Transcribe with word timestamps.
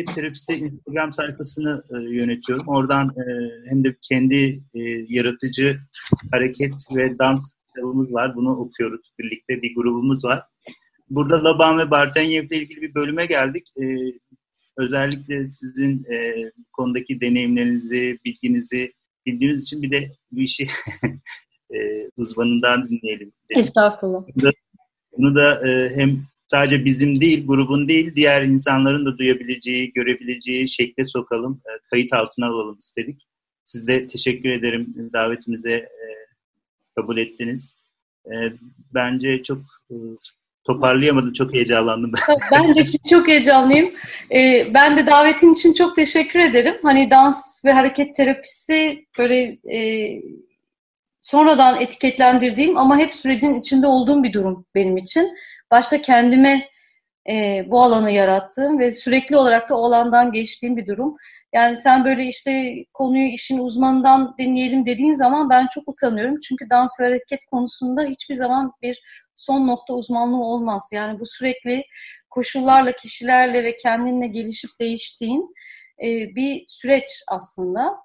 Hareket 0.00 0.14
Terapisi 0.14 0.52
Instagram 0.52 1.12
sayfasını 1.12 1.82
e, 1.90 2.02
yönetiyorum. 2.02 2.68
Oradan 2.68 3.08
e, 3.08 3.24
hem 3.68 3.84
de 3.84 3.96
kendi 4.02 4.62
e, 4.74 4.80
yaratıcı 5.08 5.76
hareket 6.30 6.74
ve 6.94 7.18
dans 7.18 7.54
kitabımız 7.66 8.12
var. 8.12 8.36
Bunu 8.36 8.50
okuyoruz. 8.50 9.12
Birlikte 9.18 9.62
bir 9.62 9.74
grubumuz 9.74 10.24
var. 10.24 10.42
Burada 11.10 11.44
Laban 11.44 11.78
ve 11.78 11.90
Bartenyev 11.90 12.44
ile 12.44 12.56
ilgili 12.56 12.82
bir 12.82 12.94
bölüme 12.94 13.26
geldik. 13.26 13.68
E, 13.82 13.84
özellikle 14.76 15.48
sizin 15.48 16.04
e, 16.12 16.34
konudaki 16.72 17.20
deneyimlerinizi, 17.20 18.18
bilginizi 18.24 18.92
bildiğiniz 19.26 19.62
için 19.62 19.82
bir 19.82 19.90
de 19.90 20.12
bu 20.32 20.40
işi 20.40 20.66
e, 21.74 22.08
uzmanından 22.16 22.88
dinleyelim. 22.88 23.32
Dedim. 23.50 23.60
Estağfurullah. 23.60 24.22
Bunu 24.34 24.44
da, 24.44 24.50
bunu 25.18 25.34
da 25.34 25.68
e, 25.68 25.90
hem 25.96 26.22
sadece 26.50 26.84
bizim 26.84 27.20
değil, 27.20 27.46
grubun 27.46 27.88
değil, 27.88 28.14
diğer 28.14 28.42
insanların 28.42 29.06
da 29.06 29.18
duyabileceği, 29.18 29.92
görebileceği 29.92 30.68
şekle 30.68 31.04
sokalım, 31.04 31.62
e, 31.66 31.70
kayıt 31.90 32.12
altına 32.12 32.46
alalım 32.46 32.78
istedik. 32.78 33.26
Siz 33.64 33.86
de 33.86 34.08
teşekkür 34.08 34.48
ederim 34.48 35.10
davetimize 35.12 35.72
e, 35.72 36.06
kabul 36.96 37.18
ettiniz. 37.18 37.74
E, 38.26 38.34
bence 38.94 39.42
çok 39.42 39.58
e, 39.90 39.94
toparlayamadım, 40.64 41.32
çok 41.32 41.54
heyecanlandım. 41.54 42.12
ben 42.52 42.74
de 42.76 42.84
çok 43.10 43.28
heyecanlıyım. 43.28 43.90
Ben 44.74 44.96
de 44.96 45.06
davetin 45.06 45.52
için 45.52 45.74
çok 45.74 45.96
teşekkür 45.96 46.40
ederim. 46.40 46.74
Hani 46.82 47.10
dans 47.10 47.64
ve 47.64 47.72
hareket 47.72 48.14
terapisi 48.14 49.06
böyle 49.18 49.58
sonradan 51.22 51.80
etiketlendirdiğim 51.80 52.78
ama 52.78 52.98
hep 52.98 53.14
sürecin 53.14 53.60
içinde 53.60 53.86
olduğum 53.86 54.22
bir 54.22 54.32
durum 54.32 54.66
benim 54.74 54.96
için 54.96 55.30
başta 55.70 56.02
kendime 56.02 56.68
e, 57.30 57.64
bu 57.66 57.82
alanı 57.82 58.10
yarattığım 58.10 58.78
ve 58.78 58.92
sürekli 58.92 59.36
olarak 59.36 59.68
da 59.68 59.78
o 59.78 59.84
alandan 59.84 60.32
geçtiğim 60.32 60.76
bir 60.76 60.86
durum. 60.86 61.16
Yani 61.52 61.76
sen 61.76 62.04
böyle 62.04 62.24
işte 62.24 62.74
konuyu 62.92 63.28
işin 63.28 63.58
uzmanından 63.58 64.34
dinleyelim 64.38 64.86
dediğin 64.86 65.12
zaman 65.12 65.50
ben 65.50 65.66
çok 65.74 65.88
utanıyorum. 65.88 66.38
Çünkü 66.40 66.70
dans 66.70 67.00
ve 67.00 67.04
hareket 67.04 67.40
konusunda 67.46 68.02
hiçbir 68.02 68.34
zaman 68.34 68.72
bir 68.82 69.00
son 69.36 69.66
nokta 69.66 69.94
uzmanlığı 69.94 70.44
olmaz. 70.44 70.90
Yani 70.92 71.20
bu 71.20 71.26
sürekli 71.26 71.84
koşullarla, 72.30 72.92
kişilerle 72.92 73.64
ve 73.64 73.76
kendinle 73.76 74.26
gelişip 74.26 74.70
değiştiğin 74.80 75.54
e, 76.02 76.34
bir 76.34 76.64
süreç 76.68 77.08
aslında. 77.28 77.96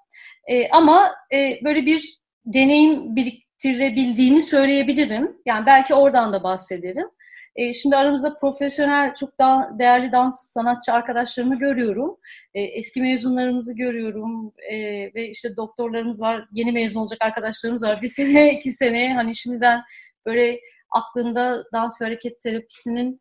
E, 0.46 0.68
ama 0.68 1.14
e, 1.34 1.58
böyle 1.64 1.86
bir 1.86 2.18
deneyim 2.44 3.16
biriktirebildiğimi 3.16 4.42
söyleyebilirim. 4.42 5.36
Yani 5.46 5.66
belki 5.66 5.94
oradan 5.94 6.32
da 6.32 6.42
bahsederim. 6.42 7.08
E, 7.56 7.72
şimdi 7.72 7.96
aramızda 7.96 8.36
profesyonel, 8.36 9.14
çok 9.14 9.38
daha 9.38 9.78
değerli 9.78 10.12
dans 10.12 10.52
sanatçı 10.52 10.92
arkadaşlarımı 10.92 11.58
görüyorum. 11.58 12.16
E, 12.54 12.62
eski 12.62 13.02
mezunlarımızı 13.02 13.74
görüyorum 13.74 14.52
e, 14.70 14.76
ve 15.14 15.28
işte 15.28 15.56
doktorlarımız 15.56 16.20
var, 16.20 16.48
yeni 16.52 16.72
mezun 16.72 17.00
olacak 17.00 17.18
arkadaşlarımız 17.22 17.82
var. 17.82 18.02
Bir 18.02 18.08
sene, 18.18 18.52
iki 18.52 18.72
sene 18.72 19.14
hani 19.14 19.36
şimdiden 19.36 19.82
böyle 20.26 20.60
aklında 20.90 21.64
dans 21.72 22.00
ve 22.00 22.04
hareket 22.04 22.40
terapisinin 22.40 23.20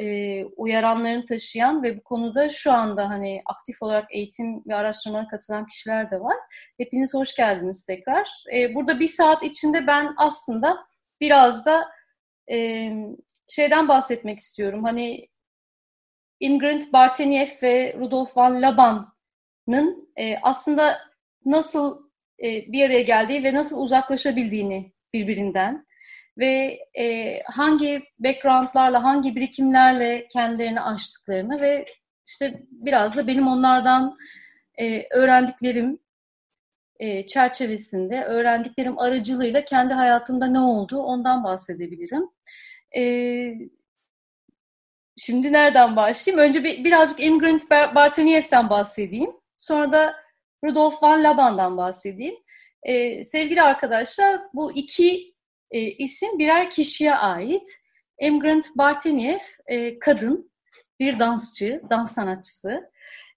e, 0.00 0.44
uyaranlarını 0.44 1.26
taşıyan 1.26 1.82
ve 1.82 1.98
bu 1.98 2.02
konuda 2.02 2.48
şu 2.48 2.72
anda 2.72 3.08
hani 3.08 3.42
aktif 3.46 3.82
olarak 3.82 4.14
eğitim 4.14 4.64
ve 4.66 4.74
araştırmalara 4.74 5.26
katılan 5.26 5.66
kişiler 5.66 6.10
de 6.10 6.20
var. 6.20 6.36
Hepiniz 6.76 7.14
hoş 7.14 7.36
geldiniz 7.36 7.86
tekrar. 7.86 8.44
E, 8.54 8.74
burada 8.74 9.00
bir 9.00 9.08
saat 9.08 9.42
içinde 9.42 9.86
ben 9.86 10.14
aslında 10.16 10.86
biraz 11.20 11.66
da 11.66 11.88
e, 12.50 12.90
şeyden 13.48 13.88
bahsetmek 13.88 14.38
istiyorum. 14.38 14.84
Hani 14.84 15.28
Imgrant 16.40 16.92
Barteniev 16.92 17.48
ve 17.62 17.96
Rudolf 17.98 18.36
van 18.36 18.62
Laban'ın 18.62 20.08
e, 20.16 20.36
aslında 20.42 20.98
nasıl 21.44 22.02
e, 22.42 22.72
bir 22.72 22.86
araya 22.86 23.02
geldiği 23.02 23.44
ve 23.44 23.54
nasıl 23.54 23.82
uzaklaşabildiğini 23.82 24.92
birbirinden 25.14 25.86
ve 26.38 26.78
e, 26.98 27.38
hangi 27.42 28.02
backgroundlarla, 28.18 29.02
hangi 29.02 29.36
birikimlerle 29.36 30.28
kendilerini 30.28 30.80
açtıklarını 30.80 31.60
ve 31.60 31.84
işte 32.28 32.62
biraz 32.70 33.16
da 33.16 33.26
benim 33.26 33.48
onlardan 33.48 34.18
e, 34.78 35.06
öğrendiklerim 35.10 35.98
e, 36.98 37.26
çerçevesinde, 37.26 38.24
öğrendiklerim 38.24 38.98
aracılığıyla 38.98 39.64
kendi 39.64 39.94
hayatımda 39.94 40.46
ne 40.46 40.60
oldu 40.60 40.98
ondan 40.98 41.44
bahsedebilirim. 41.44 42.28
E, 42.96 43.02
şimdi 45.16 45.52
nereden 45.52 45.96
başlayayım? 45.96 46.48
Önce 46.48 46.64
bir, 46.64 46.84
birazcık 46.84 47.20
Immigrant 47.20 47.70
Bartaniev'den 47.70 48.70
bahsedeyim. 48.70 49.30
Sonra 49.58 49.92
da 49.92 50.16
Rudolf 50.64 51.02
van 51.02 51.24
Laban'dan 51.24 51.76
bahsedeyim. 51.76 52.34
E, 52.82 53.24
sevgili 53.24 53.62
arkadaşlar, 53.62 54.40
bu 54.54 54.72
iki 54.72 55.34
e, 55.70 55.80
isim 55.80 56.38
birer 56.38 56.70
kişiye 56.70 57.14
ait. 57.14 57.68
Immigrant 58.20 58.66
Barteniev 58.76 59.38
e, 59.66 59.98
kadın, 59.98 60.52
bir 61.00 61.18
dansçı, 61.18 61.82
dans 61.90 62.14
sanatçısı. 62.14 62.90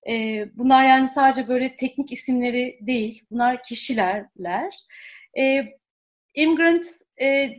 E, 0.09 0.45
bunlar 0.57 0.83
yani 0.83 1.07
sadece 1.07 1.47
böyle 1.47 1.75
teknik 1.75 2.11
isimleri 2.11 2.79
değil, 2.81 3.23
bunlar 3.31 3.63
kişilerler. 3.63 4.75
E, 5.37 5.65
Immigrant 6.35 6.85
e, 7.21 7.49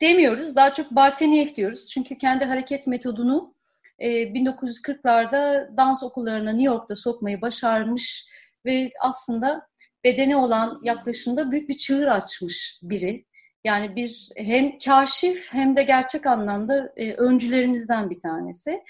demiyoruz. 0.00 0.56
Daha 0.56 0.72
çok 0.72 0.90
Barteniev 0.90 1.54
diyoruz. 1.56 1.86
Çünkü 1.86 2.18
kendi 2.18 2.44
hareket 2.44 2.86
metodunu 2.86 3.54
e, 3.98 4.08
1940'larda 4.08 5.76
dans 5.76 6.02
okullarına 6.02 6.50
New 6.52 6.66
York'ta 6.66 6.96
sokmayı 6.96 7.40
başarmış 7.40 8.26
ve 8.64 8.90
aslında 9.00 9.68
bedene 10.04 10.36
olan 10.36 10.80
yaklaşımda 10.82 11.50
büyük 11.50 11.68
bir 11.68 11.76
çığır 11.76 12.06
açmış 12.06 12.80
biri. 12.82 13.24
Yani 13.64 13.96
bir 13.96 14.28
hem 14.36 14.78
kaşif 14.78 15.52
hem 15.52 15.76
de 15.76 15.82
gerçek 15.82 16.26
anlamda 16.26 16.92
e, 16.96 17.12
öncülerimizden 17.14 18.10
bir 18.10 18.20
tanesi. 18.20 18.82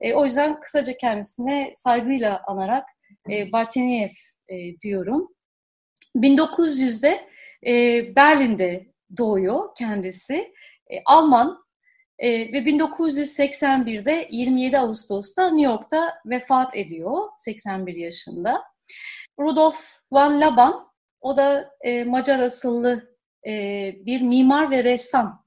E, 0.00 0.14
o 0.14 0.24
yüzden 0.24 0.60
kısaca 0.60 0.96
kendisine 0.96 1.70
saygıyla 1.74 2.42
anarak 2.46 2.84
e, 3.30 3.52
Barteniev 3.52 4.10
e, 4.48 4.80
diyorum. 4.80 5.28
1900'de 6.16 7.28
e, 7.66 8.02
Berlin'de 8.16 8.86
doğuyor 9.16 9.74
kendisi. 9.78 10.34
E, 10.90 10.96
Alman 11.04 11.64
e, 12.18 12.30
ve 12.30 12.58
1981'de 12.58 14.28
27 14.30 14.78
Ağustos'ta 14.78 15.50
New 15.50 15.72
York'ta 15.72 16.14
vefat 16.26 16.76
ediyor 16.76 17.28
81 17.38 17.94
yaşında. 17.94 18.64
Rudolf 19.40 19.98
van 20.12 20.40
Laban 20.40 20.88
o 21.20 21.36
da 21.36 21.70
e, 21.80 22.04
Macar 22.04 22.38
asıllı 22.38 23.16
e, 23.46 23.52
bir 24.06 24.20
mimar 24.20 24.70
ve 24.70 24.84
ressam 24.84 25.44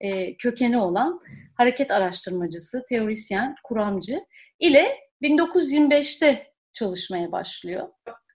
e, 0.00 0.36
kökeni 0.36 0.78
olan 0.78 1.20
hareket 1.56 1.90
araştırmacısı, 1.90 2.84
teorisyen, 2.88 3.54
kuramcı 3.64 4.20
ile 4.58 4.96
1925'te 5.22 6.52
çalışmaya 6.72 7.32
başlıyor. 7.32 7.88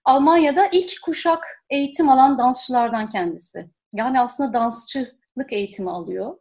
Almanya'da 0.04 0.68
ilk 0.72 1.02
kuşak 1.02 1.44
eğitim 1.70 2.08
alan 2.08 2.38
dansçılardan 2.38 3.08
kendisi. 3.08 3.70
Yani 3.94 4.20
aslında 4.20 4.52
dansçılık 4.52 5.52
eğitimi 5.52 5.90
alıyor. 5.90 6.36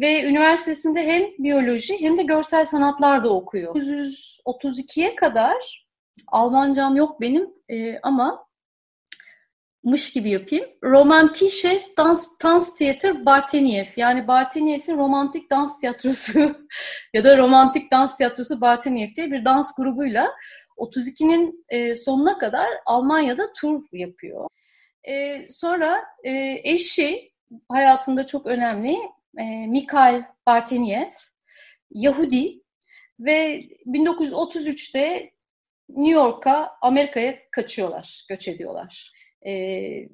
Ve 0.00 0.22
üniversitesinde 0.22 1.06
hem 1.06 1.22
biyoloji 1.38 2.00
hem 2.00 2.18
de 2.18 2.22
görsel 2.22 2.64
sanatlar 2.64 3.24
da 3.24 3.28
okuyor. 3.28 3.74
1932'ye 3.74 5.14
kadar 5.14 5.88
Almancam 6.32 6.96
yok 6.96 7.20
benim 7.20 7.50
e, 7.68 7.98
ama 8.02 8.48
mış 9.84 10.12
gibi 10.12 10.30
yapayım. 10.30 10.64
Romantisches 10.84 11.96
Dans, 11.96 12.38
Tanztheater 12.38 13.26
Barteniev. 13.26 13.86
Yani 13.96 14.28
Barteniev'in 14.28 14.98
romantik 14.98 15.50
dans 15.50 15.80
tiyatrosu 15.80 16.56
ya 17.14 17.24
da 17.24 17.38
romantik 17.38 17.92
dans 17.92 18.16
tiyatrosu 18.16 18.60
Barteniev 18.60 19.08
diye 19.16 19.30
bir 19.30 19.44
dans 19.44 19.76
grubuyla 19.76 20.30
32'nin 20.78 21.64
e, 21.68 21.96
sonuna 21.96 22.38
kadar 22.38 22.68
Almanya'da 22.86 23.52
tur 23.60 23.82
yapıyor. 23.92 24.48
E, 25.08 25.46
sonra 25.50 26.04
e, 26.24 26.60
eşi 26.64 27.32
hayatında 27.68 28.26
çok 28.26 28.46
önemli 28.46 28.98
e, 29.38 29.66
Mikhail 29.66 30.22
Barteniev, 30.46 31.10
Yahudi 31.90 32.62
ve 33.20 33.60
1933'te 33.86 35.30
New 35.88 36.12
York'a, 36.12 36.78
Amerika'ya 36.80 37.38
kaçıyorlar, 37.50 38.24
göç 38.28 38.48
ediyorlar. 38.48 39.12
E, 39.42 39.52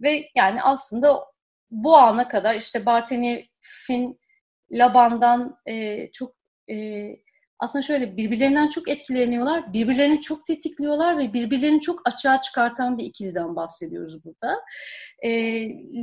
ve 0.03 0.31
yani 0.35 0.63
aslında 0.63 1.27
bu 1.71 1.97
ana 1.97 2.29
kadar 2.29 2.55
işte 2.55 2.87
Barteniev'in 2.87 4.21
Laban'dan 4.71 5.59
e, 5.67 6.11
çok 6.13 6.35
e, 6.71 6.77
aslında 7.59 7.83
şöyle 7.83 8.17
birbirlerinden 8.17 8.69
çok 8.69 8.89
etkileniyorlar, 8.89 9.73
birbirlerini 9.73 10.21
çok 10.21 10.47
tetikliyorlar 10.47 11.19
ve 11.19 11.33
birbirlerini 11.33 11.81
çok 11.81 12.09
açığa 12.09 12.41
çıkartan 12.41 12.99
bir 12.99 13.05
ikiliden 13.05 13.57
bahsediyoruz 13.57 14.25
burada. 14.25 14.61
E, 15.23 15.31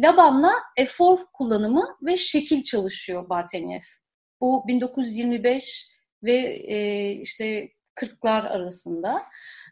Laban'la 0.01 0.53
efor 0.77 1.19
kullanımı 1.33 1.97
ve 2.01 2.17
şekil 2.17 2.63
çalışıyor 2.63 3.29
Barteniev. 3.29 3.81
Bu 4.41 4.63
1925 4.67 5.91
ve 6.23 6.37
e, 6.67 7.11
işte 7.11 7.69
1940'lar 8.01 8.47
arasında 8.49 9.23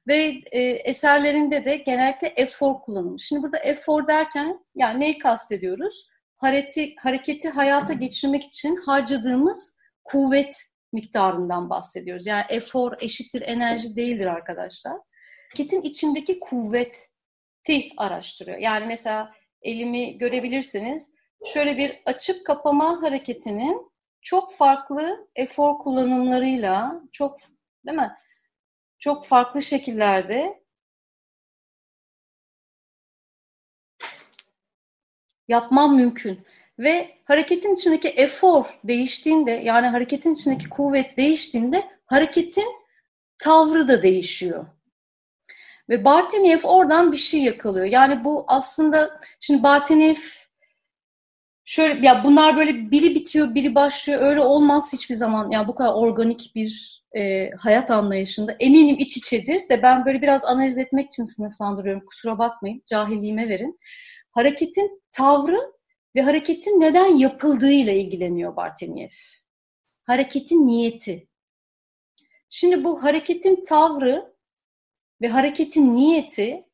ve 0.08 0.42
e, 0.52 0.62
eserlerinde 0.62 1.66
de 1.66 1.76
genellikle 1.76 2.28
efor 2.28 2.82
kullanılmış. 2.82 3.24
Şimdi 3.28 3.44
burada 3.44 3.58
efor 3.58 4.08
derken 4.08 4.60
yani 4.76 5.00
neyi 5.00 5.18
kastediyoruz? 5.18 6.10
Hareketi, 6.38 6.96
hareketi 7.00 7.50
hayata 7.50 7.94
geçirmek 7.94 8.44
için 8.44 8.76
harcadığımız 8.76 9.80
kuvvet 10.04 10.69
miktarından 10.94 11.70
bahsediyoruz. 11.70 12.28
Yani 12.28 12.46
efor 12.50 12.94
eşittir 13.00 13.42
enerji 13.42 13.96
değildir 13.96 14.26
arkadaşlar. 14.26 14.98
Hareketin 15.50 15.82
içindeki 15.82 16.40
kuvveti 16.40 17.00
araştırıyor. 17.98 18.58
Yani 18.58 18.86
mesela 18.86 19.34
elimi 19.62 20.18
görebilirsiniz. 20.18 21.16
Şöyle 21.46 21.78
bir 21.78 22.02
açıp 22.06 22.46
kapama 22.46 23.02
hareketinin 23.02 23.92
çok 24.22 24.56
farklı 24.56 25.28
efor 25.36 25.80
kullanımlarıyla, 25.80 27.02
çok 27.12 27.38
değil 27.86 27.98
mi? 27.98 28.12
Çok 29.00 29.26
farklı 29.26 29.62
şekillerde 29.62 30.64
yapmam 35.48 35.96
mümkün. 35.96 36.46
Ve 36.80 37.08
hareketin 37.26 37.76
içindeki 37.76 38.10
efor 38.10 38.80
değiştiğinde, 38.84 39.52
yani 39.52 39.88
hareketin 39.88 40.34
içindeki 40.34 40.70
kuvvet 40.70 41.18
değiştiğinde 41.18 41.88
hareketin 42.06 42.68
tavrı 43.38 43.88
da 43.88 44.04
değişiyor. 44.04 44.66
Ve 45.90 46.06
Barteniev 46.06 46.60
oradan 46.64 47.12
bir 47.12 47.18
şey 47.18 47.44
yakalıyor. 47.44 47.86
Yani 47.86 48.24
bu 48.24 48.46
aslında 48.48 49.20
şimdi 49.40 49.64
Barteniev 49.64 50.16
şöyle 51.66 52.08
ya 52.08 52.24
bunlar 52.24 52.58
böyle 52.58 52.92
biri 52.92 53.16
bitiyor, 53.16 53.56
biri 53.56 53.76
başlıyor. 53.76 54.22
Öyle 54.22 54.42
olmaz 54.42 54.94
hiçbir 54.94 55.16
zaman. 55.16 55.52
Ya 55.52 55.68
bu 55.68 55.76
kadar 55.76 55.94
organik 55.94 56.52
bir 56.56 57.02
e, 57.18 57.50
hayat 57.52 57.92
anlayışında 57.92 58.56
eminim 58.60 58.96
iç 59.00 59.18
içedir 59.18 59.70
de 59.70 59.82
ben 59.84 60.06
böyle 60.06 60.22
biraz 60.22 60.46
analiz 60.46 60.78
etmek 60.78 61.08
için 61.08 61.24
sınıflandırıyorum. 61.24 62.06
Kusura 62.06 62.40
bakmayın. 62.40 62.84
Cahilliğime 62.86 63.50
verin. 63.50 63.80
Hareketin 64.32 65.02
tavrı 65.12 65.79
ve 66.16 66.22
hareketin 66.22 66.80
neden 66.80 67.18
yapıldığıyla 67.18 67.94
ilgileniyor 67.94 68.56
Barteniev. 68.56 69.10
Hareketin 70.04 70.68
niyeti. 70.68 71.28
Şimdi 72.50 72.84
bu 72.84 73.04
hareketin 73.04 73.62
tavrı 73.62 74.36
ve 75.22 75.28
hareketin 75.28 75.96
niyeti 75.96 76.70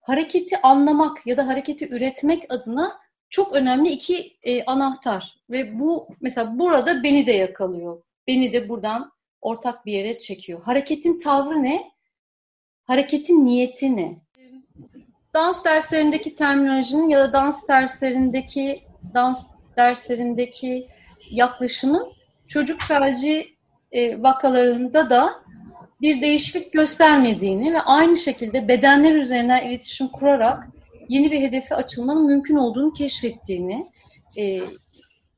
hareketi 0.00 0.62
anlamak 0.62 1.26
ya 1.26 1.36
da 1.36 1.46
hareketi 1.46 1.88
üretmek 1.88 2.46
adına 2.48 3.00
çok 3.30 3.52
önemli 3.52 3.88
iki 3.88 4.38
e, 4.42 4.64
anahtar 4.64 5.36
ve 5.50 5.78
bu 5.78 6.08
mesela 6.20 6.58
burada 6.58 7.02
beni 7.02 7.26
de 7.26 7.32
yakalıyor. 7.32 8.02
Beni 8.26 8.52
de 8.52 8.68
buradan 8.68 9.12
ortak 9.40 9.86
bir 9.86 9.92
yere 9.92 10.18
çekiyor. 10.18 10.62
Hareketin 10.62 11.18
tavrı 11.18 11.62
ne? 11.62 11.92
Hareketin 12.84 13.46
niyeti 13.46 13.96
ne? 13.96 14.22
Dans 15.34 15.64
derslerindeki 15.64 16.34
terminolojinin 16.34 17.08
ya 17.08 17.18
da 17.18 17.32
dans 17.32 17.68
derslerindeki 17.68 18.84
dans 19.14 19.46
derslerindeki 19.76 20.88
yaklaşımın 21.30 22.12
çocuk 22.48 22.82
felci 22.82 23.56
e, 23.92 24.22
vakalarında 24.22 25.10
da 25.10 25.34
bir 26.00 26.20
değişiklik 26.20 26.72
göstermediğini 26.72 27.72
ve 27.72 27.80
aynı 27.80 28.16
şekilde 28.16 28.68
bedenler 28.68 29.14
üzerinden 29.14 29.68
iletişim 29.68 30.08
kurarak 30.08 30.68
yeni 31.08 31.30
bir 31.30 31.40
hedefe 31.40 31.74
açılmanın 31.74 32.26
mümkün 32.26 32.56
olduğunu 32.56 32.92
keşfettiğini 32.92 33.84
e, 34.38 34.60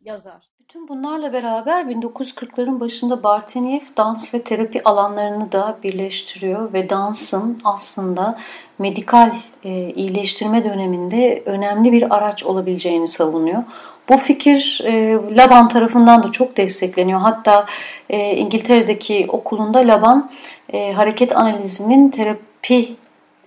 yazar. 0.05 0.52
Bütün 0.73 0.89
bunlarla 0.89 1.33
beraber 1.33 1.85
1940'ların 1.85 2.81
başında 2.81 3.23
Barteniev 3.23 3.81
dans 3.97 4.35
ve 4.35 4.43
terapi 4.43 4.85
alanlarını 4.85 5.53
da 5.53 5.79
birleştiriyor 5.83 6.73
ve 6.73 6.91
dansın 6.91 7.61
aslında 7.65 8.39
medikal 8.79 9.31
e, 9.65 9.71
iyileştirme 9.91 10.65
döneminde 10.65 11.43
önemli 11.47 11.93
bir 11.93 12.17
araç 12.17 12.45
olabileceğini 12.45 13.09
savunuyor. 13.09 13.63
Bu 14.09 14.17
fikir 14.17 14.81
e, 14.85 15.13
Laban 15.37 15.69
tarafından 15.69 16.23
da 16.23 16.31
çok 16.31 16.57
destekleniyor. 16.57 17.21
Hatta 17.21 17.67
e, 18.11 18.37
İngiltere'deki 18.37 19.27
okulunda 19.29 19.79
Laban 19.79 20.31
e, 20.73 20.93
hareket 20.93 21.37
analizinin 21.37 22.11
terapi 22.11 22.97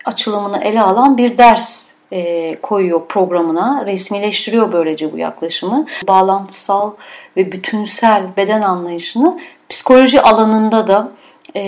açılımını 0.05 0.57
ele 0.57 0.81
alan 0.81 1.17
bir 1.17 1.37
ders 1.37 1.94
e, 2.15 2.55
koyuyor 2.61 3.05
programına. 3.07 3.85
Resmileştiriyor 3.85 4.73
böylece 4.73 5.13
bu 5.13 5.17
yaklaşımı. 5.17 5.85
Bağlantısal 6.07 6.91
ve 7.37 7.51
bütünsel 7.51 8.23
beden 8.37 8.61
anlayışını 8.61 9.39
psikoloji 9.69 10.21
alanında 10.21 10.87
da 10.87 11.11
e, 11.55 11.61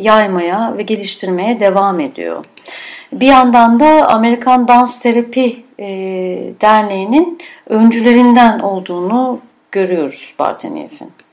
yaymaya 0.00 0.74
ve 0.78 0.82
geliştirmeye 0.82 1.60
devam 1.60 2.00
ediyor. 2.00 2.44
Bir 3.12 3.26
yandan 3.26 3.80
da 3.80 4.08
Amerikan 4.08 4.68
Dans 4.68 5.00
Terapi 5.00 5.64
e, 5.78 5.86
Derneği'nin 6.60 7.38
öncülerinden 7.68 8.58
olduğunu 8.58 9.40
görüyoruz 9.72 10.34
Barteniev'in. 10.38 11.23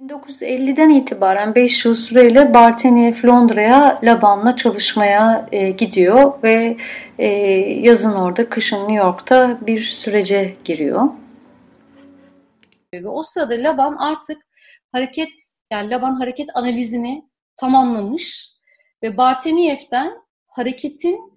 1950'den 0.00 0.90
itibaren 0.90 1.54
5 1.54 1.84
yıl 1.84 1.94
süreyle 1.94 2.54
Barteniev 2.54 3.14
Londra'ya 3.24 4.00
Laban'la 4.02 4.56
çalışmaya 4.56 5.48
e, 5.52 5.70
gidiyor 5.70 6.42
ve 6.42 6.76
e, 7.18 7.26
yazın 7.80 8.12
orada, 8.12 8.48
kışın 8.48 8.78
New 8.78 8.94
York'ta 8.94 9.58
bir 9.66 9.82
sürece 9.82 10.56
giriyor. 10.64 11.08
Ve 12.94 13.08
o 13.08 13.22
sırada 13.22 13.54
Laban 13.54 13.96
artık 13.96 14.46
hareket, 14.92 15.28
yani 15.70 15.90
Laban 15.90 16.14
hareket 16.14 16.48
analizini 16.54 17.24
tamamlamış 17.56 18.52
ve 19.02 19.16
Barteniev'den 19.16 20.12
hareketin 20.46 21.32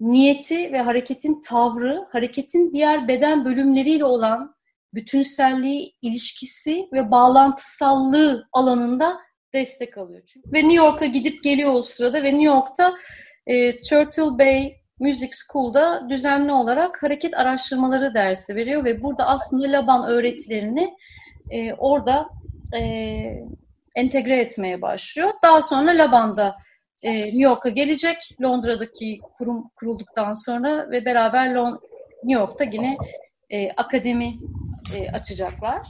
niyeti 0.00 0.72
ve 0.72 0.82
hareketin 0.82 1.40
tavrı, 1.40 2.06
hareketin 2.12 2.72
diğer 2.72 3.08
beden 3.08 3.44
bölümleriyle 3.44 4.04
olan 4.04 4.54
bütünselliği, 4.94 5.94
ilişkisi 6.02 6.88
ve 6.92 7.10
bağlantısallığı 7.10 8.44
alanında 8.52 9.18
destek 9.52 9.98
alıyor. 9.98 10.22
Çünkü. 10.26 10.52
Ve 10.52 10.58
New 10.58 10.74
York'a 10.74 11.06
gidip 11.06 11.42
geliyor 11.42 11.74
o 11.74 11.82
sırada 11.82 12.22
ve 12.22 12.28
New 12.28 12.44
York'ta 12.44 12.94
e, 13.46 13.82
Turtle 13.82 14.38
Bay 14.38 14.76
Music 14.98 15.30
School'da 15.32 16.08
düzenli 16.08 16.52
olarak 16.52 17.02
hareket 17.02 17.36
araştırmaları 17.36 18.14
dersi 18.14 18.56
veriyor 18.56 18.84
ve 18.84 19.02
burada 19.02 19.26
aslında 19.26 19.72
Laban 19.72 20.08
öğretilerini 20.08 20.94
e, 21.50 21.74
orada 21.74 22.28
e, 22.76 22.82
entegre 23.94 24.36
etmeye 24.36 24.82
başlıyor. 24.82 25.30
Daha 25.42 25.62
sonra 25.62 25.90
Laban'da 25.90 26.56
e, 27.02 27.12
New 27.24 27.42
York'a 27.42 27.68
gelecek. 27.68 28.16
Londra'daki 28.42 29.20
kurum 29.38 29.70
kurulduktan 29.76 30.34
sonra 30.34 30.90
ve 30.90 31.04
beraber 31.04 31.54
Lon 31.54 31.80
New 32.24 32.40
York'ta 32.40 32.64
yine 32.64 32.96
e, 33.50 33.70
akademi 33.70 34.32
e, 34.94 35.10
açacaklar. 35.10 35.88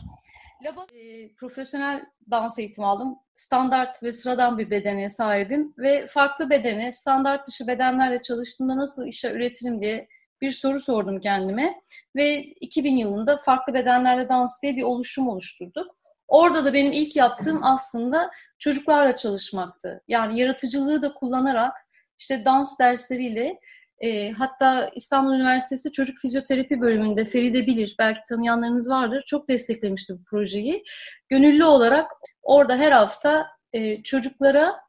Laban, 0.64 0.87
e, 0.94 1.34
profesyonel 1.34 2.06
dans 2.30 2.58
eğitimi 2.58 2.87
aldım. 2.87 3.18
Standart 3.34 4.02
ve 4.02 4.12
sıradan 4.12 4.58
bir 4.58 4.70
bedene 4.70 5.08
sahibim 5.08 5.75
ve 5.78 6.06
farklı 6.06 6.50
bedene, 6.50 6.92
standart 6.92 7.46
dışı 7.46 7.66
bedenlerle 7.66 8.20
çalıştığımda 8.20 8.76
nasıl 8.76 9.06
işe 9.06 9.32
üretirim 9.32 9.80
diye 9.80 10.08
bir 10.40 10.50
soru 10.50 10.80
sordum 10.80 11.20
kendime 11.20 11.80
ve 12.16 12.42
2000 12.42 12.96
yılında 12.96 13.37
farklı 13.37 13.75
bedenlerle 13.75 14.28
dans 14.28 14.62
diye 14.62 14.76
bir 14.76 14.82
oluşum 14.82 15.28
oluşturduk. 15.28 15.96
Orada 16.28 16.64
da 16.64 16.72
benim 16.72 16.92
ilk 16.92 17.16
yaptığım 17.16 17.64
aslında 17.64 18.30
çocuklarla 18.58 19.16
çalışmaktı. 19.16 20.02
Yani 20.08 20.40
yaratıcılığı 20.40 21.02
da 21.02 21.14
kullanarak 21.14 21.72
işte 22.18 22.44
dans 22.44 22.78
dersleriyle 22.78 23.61
e, 24.02 24.30
hatta 24.30 24.90
İstanbul 24.94 25.35
Üniversitesi 25.35 25.92
Çocuk 25.92 26.18
Fizyoterapi 26.18 26.80
bölümünde 26.80 27.25
Feride 27.25 27.66
Bilir, 27.66 27.97
belki 27.99 28.21
tanıyanlarınız 28.28 28.90
vardır, 28.90 29.23
çok 29.26 29.49
desteklemişti 29.49 30.14
bu 30.18 30.25
projeyi. 30.25 30.85
Gönüllü 31.28 31.64
olarak 31.64 32.11
orada 32.42 32.76
her 32.76 32.92
hafta 32.92 33.47
e, 33.73 34.02
çocuklara 34.02 34.80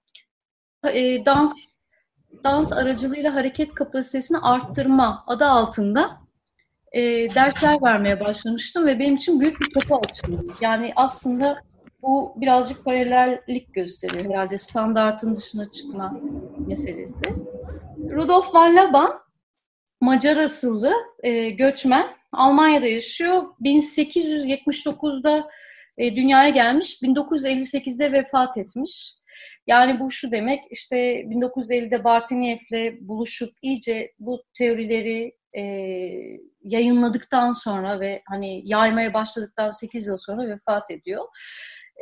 e, 0.93 1.25
dans 1.25 1.53
dans 2.43 2.73
aracılığıyla 2.73 3.35
hareket 3.35 3.73
kapasitesini 3.73 4.37
arttırma 4.37 5.23
adı 5.27 5.45
altında 5.45 6.17
e, 6.91 7.01
dersler 7.35 7.77
vermeye 7.83 8.19
başlamıştım 8.19 8.85
ve 8.85 8.99
benim 8.99 9.15
için 9.15 9.39
büyük 9.39 9.61
bir 9.61 9.69
kapı 9.69 9.95
açıldı. 9.95 10.53
Yani 10.61 10.93
aslında 10.95 11.61
bu 12.01 12.33
birazcık 12.35 12.85
paralellik 12.85 13.73
gösteriyor 13.73 14.33
herhalde 14.33 14.57
standartın 14.57 15.35
dışına 15.35 15.71
çıkma 15.71 16.13
meselesi. 16.67 17.25
Rudolf 18.09 18.53
van 18.53 18.75
Laban 18.75 19.19
Macar 20.01 20.37
asıllı 20.37 20.93
e, 21.23 21.49
göçmen. 21.49 22.07
Almanya'da 22.31 22.87
yaşıyor. 22.87 23.43
1879'da 23.61 25.49
e, 25.97 26.15
dünyaya 26.15 26.49
gelmiş. 26.49 27.01
1958'de 27.01 28.11
vefat 28.11 28.57
etmiş. 28.57 29.13
Yani 29.67 29.99
bu 29.99 30.11
şu 30.11 30.31
demek 30.31 30.59
işte 30.69 31.21
1950'de 31.21 32.03
Bartiniev'le 32.03 32.99
buluşup 33.01 33.49
iyice 33.61 34.13
bu 34.19 34.43
teorileri 34.57 35.33
e, 35.57 35.61
yayınladıktan 36.63 37.51
sonra 37.53 37.99
ve 37.99 38.21
hani 38.29 38.61
yaymaya 38.65 39.13
başladıktan 39.13 39.71
8 39.71 40.07
yıl 40.07 40.17
sonra 40.17 40.47
vefat 40.47 40.91
ediyor. 40.91 41.25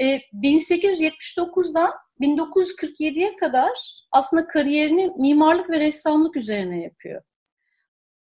E, 0.01 0.19
1879'dan 0.33 1.91
1947'ye 2.21 3.35
kadar 3.35 4.03
aslında 4.11 4.47
kariyerini 4.47 5.11
mimarlık 5.17 5.69
ve 5.69 5.79
ressamlık 5.79 6.35
üzerine 6.35 6.81
yapıyor. 6.83 7.21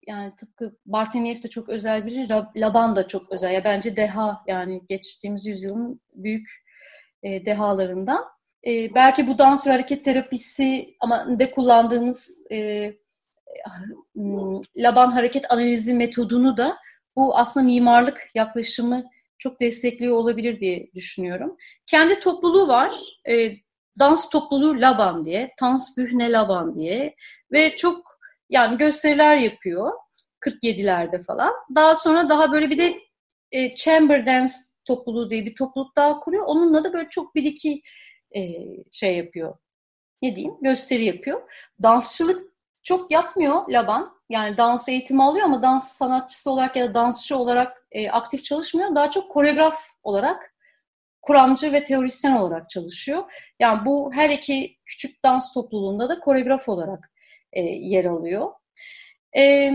Yani 0.08 0.36
tıpkı 0.36 0.77
Barteniev 0.86 1.44
de 1.44 1.50
çok 1.50 1.70
özel 1.70 2.06
biri, 2.06 2.29
Laban 2.56 2.96
da 2.96 3.08
çok 3.08 3.32
özel. 3.32 3.53
Ya 3.53 3.63
bence 3.63 3.96
deha 3.96 4.44
yani 4.48 4.82
geçtiğimiz 4.89 5.46
yüzyılın 5.46 6.01
büyük 6.13 6.50
e, 7.24 7.46
dehalarından. 7.46 8.25
E, 8.68 8.96
belki 8.96 9.27
bu 9.27 9.38
dans 9.38 9.68
ve 9.68 9.72
hareket 9.72 10.03
terapisi 10.06 10.96
ama 11.00 11.39
de 11.39 11.51
kullandığımız 11.51 12.46
e, 12.51 12.94
hmm, 14.13 14.62
Laban 14.77 15.12
hareket 15.12 15.51
analizi 15.51 15.94
metodunu 15.94 16.58
da 16.58 16.77
bu 17.15 17.38
aslında 17.38 17.65
mimarlık 17.65 18.29
yaklaşımı 18.36 19.03
çok 19.38 19.60
destekliyor 19.60 20.15
olabilir 20.15 20.60
diye 20.60 20.89
düşünüyorum. 20.96 21.58
Kendi 21.86 22.20
topluluğu 22.20 22.68
var. 22.68 22.96
E, 23.29 23.51
dans 24.00 24.29
topluluğu 24.29 24.82
Laban 24.82 25.25
diye, 25.25 25.53
Tanzbühne 25.58 26.32
Laban 26.32 26.79
diye 26.79 27.15
ve 27.51 27.75
çok 27.75 28.20
yani 28.50 28.77
gösteriler 28.77 29.38
yapıyor 29.38 29.91
47'lerde 30.41 31.24
falan. 31.24 31.53
Daha 31.75 31.96
sonra 31.96 32.29
daha 32.29 32.51
böyle 32.51 32.70
bir 32.70 32.77
de 32.77 33.00
e, 33.51 33.75
Chamber 33.75 34.25
Dance 34.25 34.53
topluluğu 34.86 35.29
diye 35.29 35.46
bir 35.46 35.56
topluluk 35.56 35.96
daha 35.96 36.20
kuruyor. 36.20 36.44
Onunla 36.46 36.84
da 36.84 36.94
böyle 36.94 37.10
çok 37.10 37.36
bir 37.36 37.44
iki 37.44 37.82
e, 38.36 38.41
şey 38.91 39.18
yapıyor. 39.18 39.58
Ne 40.22 40.36
diyeyim? 40.36 40.56
Gösteri 40.62 41.06
yapıyor. 41.06 41.41
Dansçılık 41.84 42.53
çok 42.84 43.12
yapmıyor 43.12 43.70
Laban. 43.70 44.20
Yani 44.29 44.58
dans 44.58 44.89
eğitimi 44.89 45.24
alıyor 45.24 45.46
ama 45.46 45.63
dans 45.63 45.91
sanatçısı 45.91 46.51
olarak 46.51 46.75
ya 46.75 46.89
da 46.89 46.94
dansçı 46.94 47.38
olarak 47.38 47.88
e, 47.91 48.10
aktif 48.10 48.44
çalışmıyor. 48.44 48.96
Daha 48.96 49.12
çok 49.12 49.32
koreograf 49.32 49.79
olarak 50.03 50.53
kuramcı 51.29 51.74
ve 51.74 51.83
teorisyen 51.83 52.36
olarak 52.36 52.69
çalışıyor. 52.69 53.24
Yani 53.59 53.86
bu 53.86 54.13
her 54.13 54.29
iki 54.29 54.77
küçük 54.86 55.24
dans 55.24 55.53
topluluğunda 55.53 56.09
da 56.09 56.19
koreograf 56.19 56.69
olarak 56.69 57.12
e, 57.53 57.62
yer 57.62 58.05
alıyor. 58.05 58.51
E, 59.38 59.74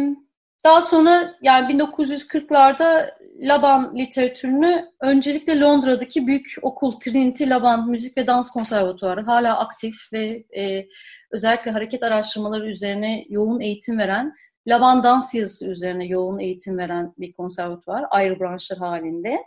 daha 0.64 0.82
sonra 0.82 1.34
yani 1.42 1.72
1940'larda 1.72 3.10
Laban 3.40 3.96
literatürünü 3.96 4.90
öncelikle 5.00 5.60
Londra'daki 5.60 6.26
büyük 6.26 6.54
okul 6.62 7.00
Trinity 7.00 7.44
Laban 7.48 7.90
Müzik 7.90 8.18
ve 8.18 8.26
Dans 8.26 8.50
Konservatuarı 8.50 9.22
hala 9.22 9.58
aktif 9.58 10.12
ve 10.12 10.44
e, 10.56 10.86
özellikle 11.30 11.70
hareket 11.70 12.02
araştırmaları 12.02 12.70
üzerine 12.70 13.24
yoğun 13.28 13.60
eğitim 13.60 13.98
veren, 13.98 14.34
Laban 14.66 15.02
dans 15.02 15.34
yazısı 15.34 15.72
üzerine 15.72 16.06
yoğun 16.06 16.38
eğitim 16.38 16.78
veren 16.78 17.14
bir 17.18 17.32
konservatuvar 17.32 18.04
ayrı 18.10 18.40
branşlar 18.40 18.78
halinde. 18.78 19.44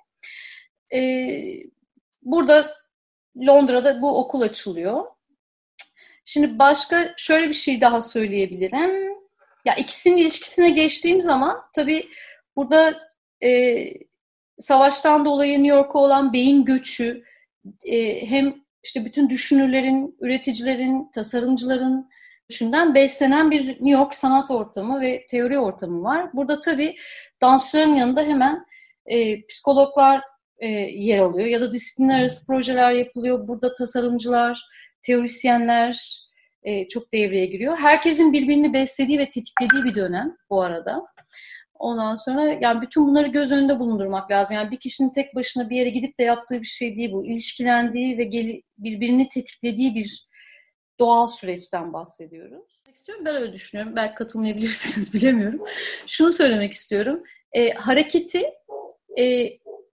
E, 0.94 1.00
burada 2.28 2.74
Londra'da 3.38 4.02
bu 4.02 4.20
okul 4.20 4.42
açılıyor. 4.42 5.06
Şimdi 6.26 6.60
başka 6.60 7.14
şöyle 7.18 7.50
bir 7.50 7.54
şey 7.54 7.82
daha 7.82 8.02
söyleyebilirim. 8.02 9.18
Ya 9.66 9.76
ikisinin 9.76 10.18
ilişkisine 10.18 10.70
geçtiğim 10.70 11.22
zaman 11.22 11.62
tabii 11.76 12.10
burada 12.56 13.08
e, 13.44 13.84
savaştan 14.60 15.26
dolayı 15.26 15.64
New 15.64 15.78
York'a 15.78 16.00
olan 16.00 16.34
beyin 16.34 16.66
göçü 16.66 17.24
e, 17.84 18.30
hem 18.30 18.56
işte 18.84 19.06
bütün 19.06 19.30
düşünürlerin, 19.30 20.18
üreticilerin, 20.20 21.12
tasarımcıların 21.12 22.10
düşünden 22.50 22.96
beslenen 22.96 23.52
bir 23.52 23.68
New 23.68 23.90
York 23.90 24.16
sanat 24.16 24.52
ortamı 24.52 25.02
ve 25.02 25.26
teori 25.30 25.60
ortamı 25.60 26.04
var. 26.04 26.34
Burada 26.34 26.62
tabii 26.62 26.96
dansçıların 27.42 27.96
yanında 27.96 28.24
hemen 28.24 28.66
e, 29.06 29.46
psikologlar 29.46 30.22
e, 30.60 30.68
yer 30.68 31.20
alıyor 31.20 31.48
ya 31.48 31.62
da 31.62 31.74
disiplinler 31.74 32.20
arası 32.20 32.46
projeler 32.48 32.92
yapılıyor. 32.92 33.48
Burada 33.48 33.74
tasarımcılar, 33.74 34.64
teorisyenler 35.02 36.22
e, 36.64 36.88
çok 36.88 37.14
devreye 37.14 37.46
giriyor. 37.46 37.78
Herkesin 37.78 38.34
birbirini 38.34 38.74
beslediği 38.74 39.20
ve 39.20 39.30
tetiklediği 39.30 39.84
bir 39.84 39.96
dönem 39.96 40.38
bu 40.50 40.62
arada. 40.62 41.04
Ondan 41.74 42.16
sonra 42.16 42.58
yani 42.62 42.82
bütün 42.82 43.08
bunları 43.08 43.28
göz 43.28 43.52
önünde 43.52 43.80
bulundurmak 43.80 44.32
lazım. 44.32 44.56
Yani 44.56 44.72
bir 44.72 44.78
kişinin 44.78 45.14
tek 45.14 45.36
başına 45.36 45.70
bir 45.70 45.76
yere 45.76 45.90
gidip 45.90 46.20
de 46.20 46.24
yaptığı 46.24 46.62
bir 46.62 46.68
şey 46.68 46.96
değil 46.98 47.12
bu. 47.12 47.26
İlişkilendiği 47.26 48.18
ve 48.18 48.24
gel- 48.24 48.62
birbirini 48.78 49.28
tetiklediği 49.28 49.96
bir 49.96 50.28
doğal 51.00 51.28
süreçten 51.28 51.94
bahsediyoruz. 51.94 52.78
Ben 53.26 53.36
öyle 53.36 53.54
düşünüyorum. 53.54 53.96
Belki 53.96 54.16
katılmayabilirsiniz 54.16 55.14
bilemiyorum. 55.14 55.62
Şunu 56.08 56.34
söylemek 56.34 56.74
istiyorum. 56.74 57.24
E, 57.54 57.70
hareketi 57.70 58.44
e, 59.20 59.50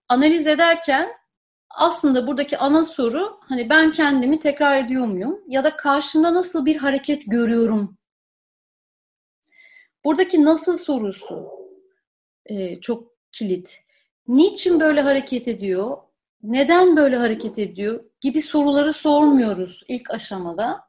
analiz 0.09 0.47
ederken 0.47 1.11
aslında 1.69 2.27
buradaki 2.27 2.57
ana 2.57 2.85
soru 2.85 3.39
hani 3.41 3.69
ben 3.69 3.91
kendimi 3.91 4.39
tekrar 4.39 4.75
ediyor 4.75 5.05
muyum? 5.05 5.43
Ya 5.47 5.63
da 5.63 5.75
karşımda 5.75 6.33
nasıl 6.33 6.65
bir 6.65 6.75
hareket 6.75 7.23
görüyorum? 7.27 7.97
Buradaki 10.05 10.45
nasıl 10.45 10.77
sorusu 10.77 11.49
e, 12.45 12.81
çok 12.81 13.11
kilit. 13.31 13.79
Niçin 14.27 14.79
böyle 14.79 15.01
hareket 15.01 15.47
ediyor? 15.47 15.97
Neden 16.43 16.95
böyle 16.95 17.15
hareket 17.15 17.59
ediyor? 17.59 18.03
Gibi 18.21 18.41
soruları 18.41 18.93
sormuyoruz 18.93 19.83
ilk 19.87 20.11
aşamada. 20.11 20.81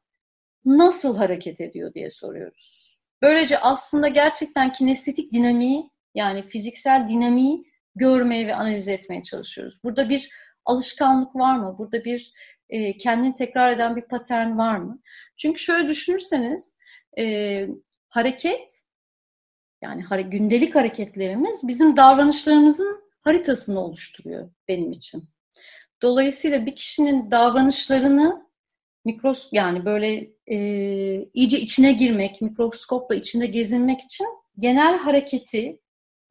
Nasıl 0.65 1.17
hareket 1.17 1.61
ediyor 1.61 1.95
diye 1.95 2.11
soruyoruz. 2.11 2.97
Böylece 3.23 3.59
aslında 3.59 4.09
gerçekten 4.09 4.73
kinestetik 4.73 5.33
dinamiği 5.33 5.91
yani 6.15 6.43
fiziksel 6.43 7.09
dinamiği 7.09 7.65
görmeye 7.97 8.47
ve 8.47 8.55
analiz 8.55 8.89
etmeye 8.89 9.23
çalışıyoruz. 9.23 9.85
Burada 9.85 10.09
bir 10.09 10.31
alışkanlık 10.65 11.37
var 11.37 11.59
mı? 11.59 11.77
Burada 11.79 12.05
bir 12.05 12.33
e, 12.69 12.97
kendini 12.97 13.35
tekrar 13.35 13.73
eden 13.73 13.97
bir 13.97 14.03
patern 14.03 14.59
var 14.59 14.77
mı? 14.77 15.01
Çünkü 15.37 15.59
şöyle 15.59 15.89
düşünürseniz 15.89 16.77
e, 17.19 17.67
hareket 18.09 18.83
yani 19.83 20.05
gündelik 20.31 20.75
hareketlerimiz 20.75 21.69
bizim 21.69 21.97
davranışlarımızın 21.97 23.01
haritasını 23.21 23.81
oluşturuyor 23.81 24.51
benim 24.69 24.93
için. 24.93 25.29
Dolayısıyla 26.03 26.67
bir 26.67 26.75
kişinin 26.75 27.31
davranışlarını 27.31 28.47
mikros 29.05 29.49
yani 29.53 29.85
böyle 29.85 30.31
e, 30.47 30.57
iyice 31.35 31.61
içine 31.61 31.93
girmek, 31.93 32.43
mikroskopla 32.43 33.15
içinde 33.15 33.47
gezinmek 33.47 34.01
için 34.01 34.27
genel 34.59 34.99
hareketi 34.99 35.81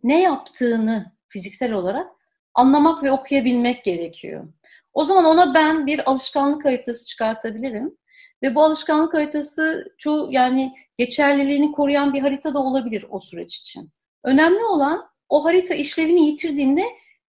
ne 0.03 0.21
yaptığını 0.21 1.14
fiziksel 1.35 1.73
olarak 1.73 2.07
anlamak 2.53 3.03
ve 3.03 3.11
okuyabilmek 3.11 3.83
gerekiyor. 3.83 4.47
O 4.93 5.03
zaman 5.03 5.25
ona 5.25 5.53
ben 5.53 5.85
bir 5.85 6.09
alışkanlık 6.09 6.65
haritası 6.65 7.05
çıkartabilirim. 7.05 7.97
Ve 8.43 8.55
bu 8.55 8.63
alışkanlık 8.63 9.13
haritası 9.13 9.85
çoğu 9.97 10.29
yani 10.31 10.73
geçerliliğini 10.97 11.71
koruyan 11.71 12.13
bir 12.13 12.21
harita 12.21 12.53
da 12.53 12.59
olabilir 12.59 13.05
o 13.09 13.19
süreç 13.19 13.55
için. 13.55 13.91
Önemli 14.23 14.63
olan 14.63 15.09
o 15.29 15.45
harita 15.45 15.73
işlevini 15.73 16.25
yitirdiğinde 16.25 16.83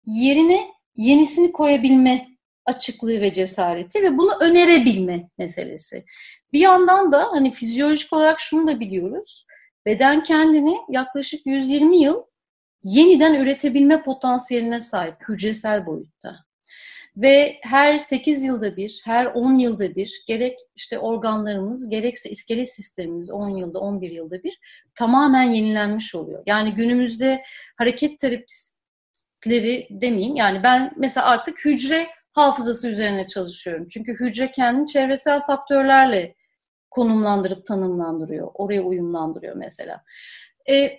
yerine 0.07 0.69
yenisini 0.97 1.53
koyabilme 1.53 2.29
açıklığı 2.67 3.21
ve 3.21 3.33
cesareti 3.33 4.03
ve 4.03 4.19
bunu 4.19 4.33
önerebilme 4.41 5.31
meselesi. 5.39 6.05
Bir 6.53 6.61
yandan 6.61 7.13
da 7.13 7.29
hani 7.33 7.51
fizyolojik 7.51 8.13
olarak 8.13 8.41
şunu 8.41 8.67
da 8.67 8.81
biliyoruz. 8.81 9.47
Beden 9.87 10.23
kendini 10.23 10.79
yaklaşık 10.89 11.47
120 11.47 11.97
yıl 11.97 12.23
yeniden 12.85 13.35
üretebilme 13.35 14.03
potansiyeline 14.03 14.81
sahip 14.81 15.15
hücresel 15.29 15.87
boyutta. 15.87 16.37
Ve 17.17 17.59
her 17.63 17.99
8 17.99 18.43
yılda 18.43 18.77
bir, 18.77 19.01
her 19.05 19.27
10 19.27 19.55
yılda 19.59 19.95
bir 19.95 20.25
gerek 20.27 20.59
işte 20.77 20.99
organlarımız 20.99 21.89
gerekse 21.89 22.31
iskelet 22.31 22.75
sistemimiz 22.75 23.31
10 23.31 23.49
yılda 23.49 23.79
11 23.79 24.11
yılda 24.11 24.43
bir 24.43 24.59
tamamen 24.95 25.43
yenilenmiş 25.43 26.15
oluyor. 26.15 26.43
Yani 26.47 26.75
günümüzde 26.75 27.43
hareket 27.79 28.19
terapistleri 28.19 29.89
demeyeyim 29.91 30.37
yani 30.37 30.63
ben 30.63 30.93
mesela 30.97 31.27
artık 31.27 31.65
hücre 31.65 32.07
hafızası 32.33 32.89
üzerine 32.89 33.27
çalışıyorum. 33.27 33.89
Çünkü 33.89 34.13
hücre 34.13 34.53
kendini 34.53 34.87
çevresel 34.87 35.43
faktörlerle 35.43 36.35
konumlandırıp 36.91 37.67
tanımlandırıyor. 37.67 38.51
Oraya 38.55 38.83
uyumlandırıyor 38.83 39.57
mesela. 39.57 40.03
E, 40.71 40.99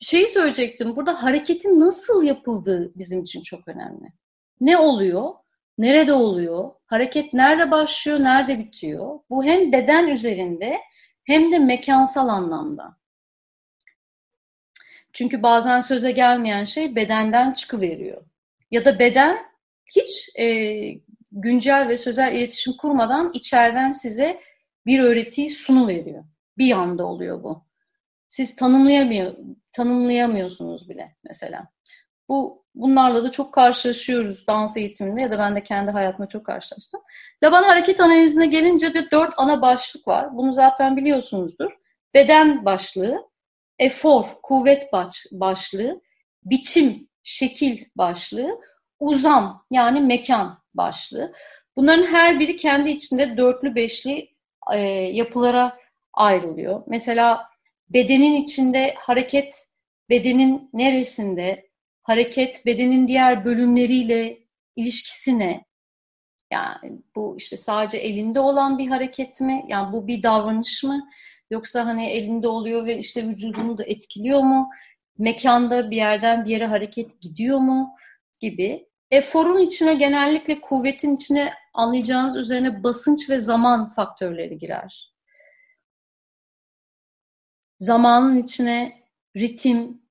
şeyi 0.00 0.28
söyleyecektim. 0.28 0.96
Burada 0.96 1.22
hareketin 1.22 1.80
nasıl 1.80 2.22
yapıldığı 2.22 2.92
bizim 2.94 3.22
için 3.22 3.42
çok 3.42 3.68
önemli. 3.68 4.12
Ne 4.60 4.78
oluyor? 4.78 5.30
Nerede 5.78 6.12
oluyor? 6.12 6.70
Hareket 6.86 7.32
nerede 7.32 7.70
başlıyor, 7.70 8.20
nerede 8.20 8.58
bitiyor? 8.58 9.18
Bu 9.30 9.44
hem 9.44 9.72
beden 9.72 10.08
üzerinde 10.08 10.80
hem 11.24 11.52
de 11.52 11.58
mekansal 11.58 12.28
anlamda. 12.28 12.96
Çünkü 15.12 15.42
bazen 15.42 15.80
söze 15.80 16.12
gelmeyen 16.12 16.64
şey 16.64 16.96
bedenden 16.96 17.52
çıkıveriyor. 17.52 18.24
Ya 18.70 18.84
da 18.84 18.98
beden 18.98 19.38
hiç 19.96 20.28
e, 20.38 20.46
güncel 21.32 21.88
ve 21.88 21.96
sözel 21.96 22.34
iletişim 22.34 22.72
kurmadan 22.76 23.30
içeriden 23.34 23.92
size 23.92 24.40
bir 24.86 25.00
öğretiyi 25.00 25.50
sunu 25.50 25.88
veriyor. 25.88 26.24
Bir 26.58 26.72
anda 26.72 27.06
oluyor 27.06 27.42
bu. 27.42 27.64
Siz 28.28 28.56
tanımlayamıyor, 28.56 29.36
tanımlayamıyorsunuz 29.74 30.88
bile 30.88 31.16
mesela. 31.24 31.68
Bu 32.28 32.64
bunlarla 32.74 33.24
da 33.24 33.30
çok 33.30 33.54
karşılaşıyoruz 33.54 34.46
dans 34.46 34.76
eğitiminde 34.76 35.20
ya 35.20 35.30
da 35.30 35.38
ben 35.38 35.56
de 35.56 35.62
kendi 35.62 35.90
hayatımda 35.90 36.28
çok 36.28 36.46
karşılaştım. 36.46 37.00
Laban 37.44 37.62
hareket 37.62 38.00
analizine 38.00 38.46
gelince 38.46 38.94
de 38.94 39.10
dört 39.10 39.34
ana 39.36 39.62
başlık 39.62 40.08
var. 40.08 40.36
Bunu 40.36 40.52
zaten 40.52 40.96
biliyorsunuzdur. 40.96 41.72
Beden 42.14 42.64
başlığı, 42.64 43.28
efor, 43.78 44.24
kuvvet 44.42 44.92
baş, 44.92 45.26
başlığı, 45.32 46.00
biçim, 46.44 47.08
şekil 47.22 47.84
başlığı, 47.96 48.60
uzam 49.00 49.66
yani 49.72 50.00
mekan 50.00 50.58
başlığı. 50.74 51.32
Bunların 51.76 52.04
her 52.04 52.40
biri 52.40 52.56
kendi 52.56 52.90
içinde 52.90 53.36
dörtlü 53.36 53.74
beşli 53.74 54.28
e, 54.72 54.78
yapılara 55.12 55.76
ayrılıyor. 56.12 56.82
Mesela 56.86 57.46
bedenin 57.88 58.34
içinde 58.34 58.94
hareket 58.98 59.68
bedenin 60.10 60.70
neresinde, 60.72 61.68
hareket 62.02 62.66
bedenin 62.66 63.08
diğer 63.08 63.44
bölümleriyle 63.44 64.38
ilişkisi 64.76 65.38
ne? 65.38 65.64
Yani 66.52 67.02
bu 67.16 67.36
işte 67.38 67.56
sadece 67.56 67.98
elinde 67.98 68.40
olan 68.40 68.78
bir 68.78 68.88
hareket 68.88 69.40
mi? 69.40 69.64
Yani 69.68 69.92
bu 69.92 70.06
bir 70.06 70.22
davranış 70.22 70.82
mı? 70.82 71.08
Yoksa 71.50 71.86
hani 71.86 72.06
elinde 72.06 72.48
oluyor 72.48 72.86
ve 72.86 72.98
işte 72.98 73.28
vücudunu 73.28 73.78
da 73.78 73.84
etkiliyor 73.84 74.40
mu? 74.40 74.70
Mekanda 75.18 75.90
bir 75.90 75.96
yerden 75.96 76.44
bir 76.44 76.50
yere 76.50 76.66
hareket 76.66 77.20
gidiyor 77.20 77.58
mu? 77.58 77.94
Gibi. 78.40 78.88
Eforun 79.10 79.60
içine 79.60 79.94
genellikle 79.94 80.60
kuvvetin 80.60 81.16
içine 81.16 81.52
anlayacağınız 81.74 82.36
üzerine 82.36 82.82
basınç 82.82 83.30
ve 83.30 83.40
zaman 83.40 83.90
faktörleri 83.90 84.58
girer. 84.58 85.13
Zamanın 87.84 88.42
içine 88.42 89.02
ritim, 89.36 90.02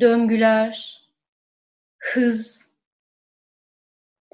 döngüler, 0.00 1.02
hız 1.98 2.66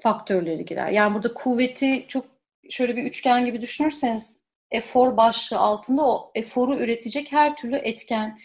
faktörleri 0.01 0.65
girer. 0.65 0.89
Yani 0.89 1.13
burada 1.13 1.33
kuvveti 1.33 2.05
çok 2.07 2.25
şöyle 2.69 2.95
bir 2.95 3.03
üçgen 3.03 3.45
gibi 3.45 3.61
düşünürseniz 3.61 4.41
efor 4.71 5.17
başlığı 5.17 5.57
altında 5.57 6.05
o 6.05 6.31
eforu 6.35 6.75
üretecek 6.75 7.31
her 7.31 7.55
türlü 7.55 7.75
etken 7.75 8.39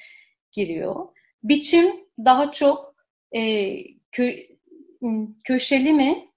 giriyor. 0.52 1.08
Biçim 1.42 1.94
daha 2.24 2.52
çok 2.52 2.94
e, 3.32 3.74
kö, 4.12 4.32
köşeli 5.44 5.92
mi, 5.92 6.28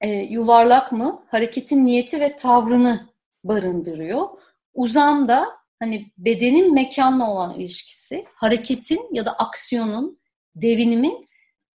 e, 0.00 0.10
yuvarlak 0.10 0.92
mı, 0.92 1.24
hareketin 1.28 1.86
niyeti 1.86 2.20
ve 2.20 2.36
tavrını 2.36 3.08
barındırıyor. 3.44 4.28
Uzam 4.74 5.28
da 5.28 5.59
hani 5.80 6.12
bedenin 6.18 6.74
mekanla 6.74 7.30
olan 7.30 7.60
ilişkisi, 7.60 8.24
hareketin 8.34 9.08
ya 9.12 9.26
da 9.26 9.32
aksiyonun, 9.32 10.20
devinimin 10.54 11.26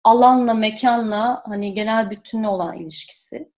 alanla, 0.04 0.54
mekanla 0.54 1.42
hani 1.46 1.75
genel 1.75 2.11
bütünle 2.11 2.49
olan 2.49 2.76
ilişkisi. 2.76 3.52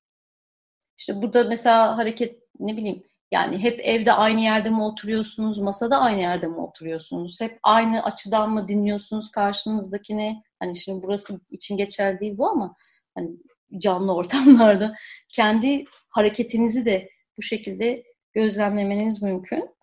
İşte 0.98 1.22
burada 1.22 1.44
mesela 1.44 1.96
hareket 1.96 2.40
ne 2.58 2.76
bileyim 2.76 3.02
yani 3.32 3.58
hep 3.58 3.80
evde 3.82 4.12
aynı 4.12 4.40
yerde 4.40 4.70
mi 4.70 4.82
oturuyorsunuz, 4.82 5.58
masada 5.58 5.98
aynı 5.98 6.20
yerde 6.20 6.46
mi 6.46 6.56
oturuyorsunuz? 6.56 7.40
Hep 7.40 7.58
aynı 7.62 8.04
açıdan 8.04 8.50
mı 8.50 8.68
dinliyorsunuz 8.68 9.30
karşınızdakini? 9.30 10.42
Hani 10.60 10.76
şimdi 10.76 11.02
burası 11.02 11.40
için 11.50 11.76
geçerli 11.76 12.20
değil 12.20 12.38
bu 12.38 12.48
ama 12.48 12.76
hani 13.14 13.30
canlı 13.78 14.14
ortamlarda 14.16 14.94
kendi 15.28 15.84
hareketinizi 16.08 16.84
de 16.84 17.10
bu 17.38 17.42
şekilde 17.42 18.04
gözlemlemeniz 18.32 19.22
mümkün. 19.22 19.75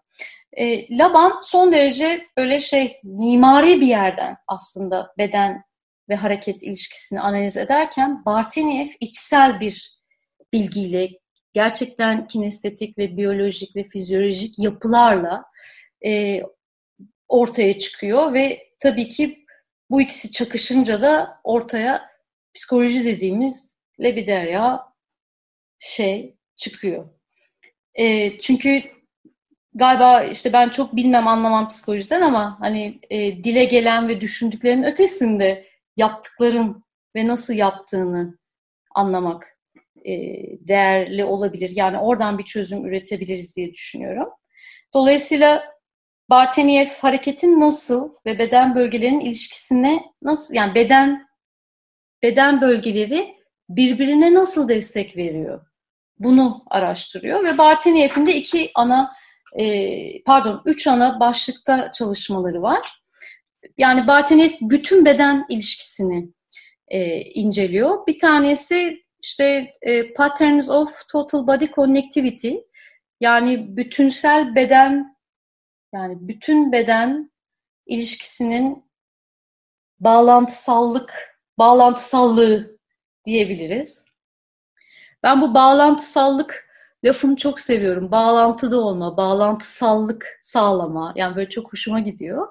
E, 0.58 0.98
Laban 0.98 1.42
son 1.44 1.74
derece 1.74 2.28
böyle 2.38 2.60
şey 2.60 3.00
mimari 3.04 3.82
bir 3.82 3.88
yerden 3.88 4.38
aslında 4.48 5.14
beden 5.18 5.64
ve 6.10 6.16
hareket 6.16 6.64
ilişkisini 6.64 7.20
analiz 7.20 7.58
ederken 7.58 8.26
Barteniev 8.26 8.88
içsel 9.00 9.60
bir 9.60 10.00
bilgiyle 10.54 11.10
gerçekten 11.54 12.28
kinestetik 12.28 12.98
ve 12.98 13.18
biyolojik 13.18 13.76
ve 13.76 13.84
fizyolojik 13.84 14.60
yapılarla 14.60 15.44
e, 16.06 16.42
ortaya 17.28 17.80
çıkıyor 17.80 18.34
ve 18.34 18.68
tabii 18.80 19.10
ki 19.10 19.46
bu 19.90 20.02
ikisi 20.02 20.32
çakışınca 20.32 21.02
da 21.02 21.40
ortaya 21.44 22.10
psikoloji 22.54 23.06
dediğimiz 23.06 23.76
lebiderya 24.02 24.84
şey 25.80 26.36
çıkıyor. 26.56 27.10
E, 27.94 28.40
çünkü 28.40 28.84
galiba 29.76 30.24
işte 30.24 30.54
ben 30.54 30.70
çok 30.70 30.96
bilmem 30.96 31.28
anlamam 31.28 31.68
psikolojiden 31.68 32.22
ama 32.22 32.58
hani 32.60 33.00
e, 33.10 33.44
dile 33.44 33.66
gelen 33.66 34.08
ve 34.08 34.22
düşündüklerin 34.22 34.84
ötesinde 34.84 35.68
yaptıkların 35.98 36.84
ve 37.16 37.28
nasıl 37.28 37.54
yaptığını 37.54 38.38
anlamak 38.96 39.58
e, 40.06 40.14
değerli 40.68 41.26
olabilir. 41.26 41.72
Yani 41.76 41.98
oradan 41.98 42.38
bir 42.38 42.44
çözüm 42.44 42.86
üretebiliriz 42.86 43.56
diye 43.56 43.74
düşünüyorum. 43.74 44.30
Dolayısıyla 44.94 45.64
Barteniev 46.30 46.88
hareketin 47.00 47.60
nasıl 47.60 48.14
ve 48.26 48.40
beden 48.40 48.76
bölgelerinin 48.76 49.20
ilişkisine 49.20 50.04
nasıl 50.22 50.54
yani 50.54 50.76
beden 50.76 51.28
beden 52.24 52.62
bölgeleri 52.62 53.36
birbirine 53.70 54.34
nasıl 54.34 54.70
destek 54.70 55.18
veriyor? 55.18 55.66
Bunu 56.20 56.64
araştırıyor 56.68 57.44
ve 57.44 57.58
Barteniev'in 57.58 58.26
de 58.26 58.36
iki 58.36 58.72
ana 58.76 59.14
e, 59.60 60.24
pardon 60.24 60.62
üç 60.66 60.88
ana 60.88 61.20
başlıkta 61.20 61.92
çalışmaları 61.92 62.62
var. 62.62 63.04
Yani 63.78 64.08
Barteniev 64.08 64.52
bütün 64.62 65.06
beden 65.06 65.46
ilişkisini 65.50 66.30
e, 66.88 67.22
inceliyor. 67.22 68.08
Bir 68.08 68.20
tanesi 68.20 69.04
işte 69.22 69.74
e, 69.82 70.14
Patterns 70.14 70.70
of 70.70 71.10
Total 71.12 71.48
Body 71.48 71.68
Connectivity 71.68 72.56
yani 73.20 73.78
bütünsel 73.78 74.56
beden 74.56 75.18
yani 75.94 76.18
bütün 76.20 76.72
beden 76.72 77.32
ilişkisinin 77.86 78.86
bağlantısallık, 80.00 81.40
bağlantısallığı 81.58 82.78
diyebiliriz. 83.26 84.04
Ben 85.24 85.42
bu 85.42 85.54
bağlantısallık 85.54 86.73
lafını 87.04 87.36
çok 87.36 87.60
seviyorum. 87.60 88.12
Bağlantıda 88.12 88.80
olma, 88.80 89.18
bağlantısallık 89.18 90.40
sağlama. 90.42 91.14
Yani 91.16 91.36
böyle 91.36 91.50
çok 91.50 91.74
hoşuma 91.74 92.00
gidiyor. 92.00 92.48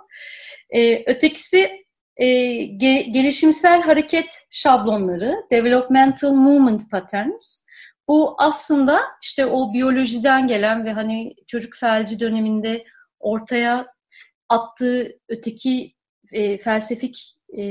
Ee, 0.70 1.12
ötekisi 1.12 1.84
e, 2.16 2.26
ge, 2.62 3.02
gelişimsel 3.02 3.82
hareket 3.82 4.46
şablonları, 4.50 5.36
developmental 5.50 6.32
movement 6.32 6.90
patterns. 6.90 7.66
Bu 8.08 8.34
aslında 8.38 9.00
işte 9.22 9.46
o 9.46 9.72
biyolojiden 9.72 10.46
gelen 10.46 10.84
ve 10.84 10.92
hani 10.92 11.34
çocuk 11.46 11.76
felci 11.76 12.20
döneminde 12.20 12.84
ortaya 13.20 13.86
attığı 14.48 15.18
öteki 15.28 15.94
e, 16.32 16.58
felsefik 16.58 17.36
e, 17.58 17.64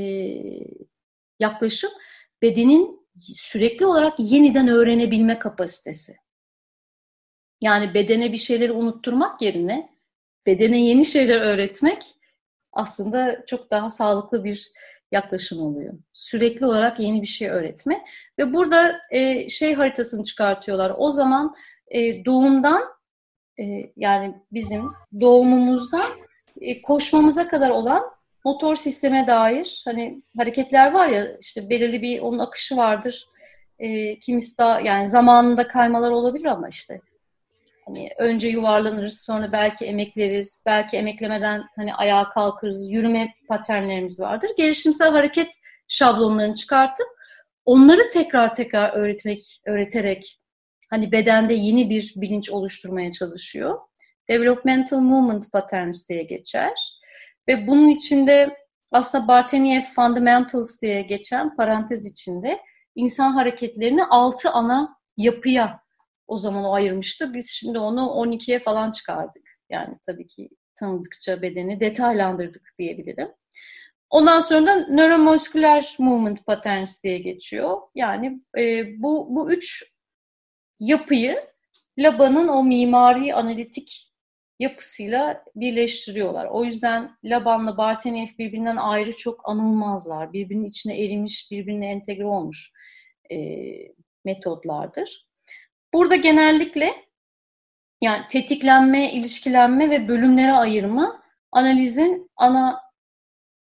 yaklaşım 1.40 1.92
bedenin 2.42 3.02
sürekli 3.20 3.86
olarak 3.86 4.14
yeniden 4.20 4.68
öğrenebilme 4.68 5.40
kapasitesi. 5.40 6.21
Yani 7.62 7.94
bedene 7.94 8.32
bir 8.32 8.38
şeyleri 8.38 8.72
unutturmak 8.72 9.42
yerine 9.42 9.90
bedene 10.46 10.86
yeni 10.86 11.06
şeyler 11.06 11.42
öğretmek 11.42 12.16
aslında 12.74 13.46
çok 13.46 13.72
daha 13.72 13.90
sağlıklı 13.90 14.44
bir 14.44 14.72
yaklaşım 15.12 15.62
oluyor. 15.62 15.94
Sürekli 16.14 16.66
olarak 16.66 17.00
yeni 17.00 17.22
bir 17.22 17.28
şey 17.28 17.50
öğretme 17.50 18.06
ve 18.40 18.54
burada 18.54 19.02
e, 19.12 19.50
şey 19.50 19.74
haritasını 19.74 20.24
çıkartıyorlar. 20.24 20.94
O 20.98 21.12
zaman 21.12 21.56
e, 21.88 22.26
doğumdan 22.26 22.84
e, 23.60 23.64
yani 23.98 24.36
bizim 24.52 24.84
doğumumuzdan 25.20 26.10
e, 26.62 26.82
koşmamıza 26.82 27.48
kadar 27.48 27.70
olan 27.70 28.04
motor 28.46 28.76
sisteme 28.76 29.28
dair 29.28 29.82
hani 29.86 30.22
hareketler 30.38 30.92
var 30.92 31.08
ya 31.08 31.38
işte 31.38 31.70
belirli 31.70 32.02
bir 32.02 32.20
onun 32.20 32.40
akışı 32.40 32.78
vardır. 32.78 33.28
E, 33.80 34.20
kimisi 34.20 34.58
daha 34.58 34.82
yani 34.82 35.06
zamanında 35.08 35.68
kaymalar 35.68 36.12
olabilir 36.12 36.46
ama 36.46 36.70
işte 36.70 37.02
Hani 37.96 38.10
önce 38.18 38.48
yuvarlanırız, 38.48 39.22
sonra 39.22 39.52
belki 39.52 39.86
emekleriz, 39.86 40.64
belki 40.66 40.98
emeklemeden 40.98 41.64
hani 41.76 41.94
ayağa 41.94 42.30
kalkarız, 42.30 42.92
yürüme 42.92 43.34
paternlerimiz 43.48 44.20
vardır. 44.20 44.50
Gelişimsel 44.58 45.12
hareket 45.12 45.48
şablonlarını 45.88 46.56
çıkartıp 46.56 47.08
onları 47.66 48.10
tekrar 48.14 48.56
tekrar 48.56 48.94
öğretmek, 48.94 49.62
öğreterek 49.66 50.40
hani 50.90 51.12
bedende 51.12 51.54
yeni 51.54 51.90
bir 51.90 52.14
bilinç 52.16 52.50
oluşturmaya 52.50 53.12
çalışıyor. 53.12 53.80
Developmental 54.30 55.00
Movement 55.00 55.52
Patterns 55.52 56.10
diye 56.10 56.24
geçer. 56.24 56.74
Ve 57.48 57.68
bunun 57.68 57.88
içinde 57.88 58.58
aslında 58.92 59.28
Barteniev 59.28 59.82
Fundamentals 59.82 60.82
diye 60.82 61.02
geçen 61.02 61.56
parantez 61.56 62.12
içinde 62.12 62.60
insan 62.96 63.32
hareketlerini 63.32 64.04
altı 64.04 64.50
ana 64.50 64.98
yapıya 65.18 65.82
o 66.28 66.38
zaman 66.38 66.64
o 66.64 66.74
ayırmıştı. 66.74 67.34
Biz 67.34 67.50
şimdi 67.50 67.80
onu 67.80 68.02
12'ye 68.02 68.60
falan 68.60 68.92
çıkardık. 68.92 69.44
Yani 69.70 69.98
tabii 70.06 70.28
ki 70.28 70.50
tanıdıkça 70.76 71.42
bedeni 71.42 71.80
detaylandırdık 71.80 72.70
diyebilirim. 72.80 73.30
Ondan 74.10 74.42
sonra 74.42 74.68
da 74.68 74.88
nöromusküler 74.88 75.96
movement 76.00 76.46
patterns 76.46 77.04
diye 77.04 77.18
geçiyor. 77.18 77.78
Yani 77.96 78.42
e, 78.58 78.86
bu, 79.02 79.28
bu 79.30 79.52
üç 79.52 79.84
yapıyı 80.80 81.38
Laban'ın 81.98 82.48
o 82.48 82.64
mimari 82.64 83.34
analitik 83.34 84.12
yapısıyla 84.60 85.44
birleştiriyorlar. 85.56 86.46
O 86.46 86.64
yüzden 86.64 87.18
Laban'la 87.24 87.78
Barteniev 87.78 88.28
birbirinden 88.40 88.76
ayrı 88.76 89.16
çok 89.16 89.50
anılmazlar. 89.50 90.34
Birbirinin 90.34 90.66
içine 90.66 91.06
erimiş, 91.06 91.52
birbirine 91.52 91.92
entegre 91.92 92.26
olmuş 92.26 92.72
e, 93.32 93.38
metodlardır. 94.26 95.31
Burada 95.94 96.16
genellikle 96.16 96.94
yani 98.02 98.22
tetiklenme, 98.30 99.12
ilişkilenme 99.12 99.90
ve 99.90 100.08
bölümlere 100.08 100.52
ayırma 100.52 101.24
analizin 101.52 102.32
ana 102.36 102.82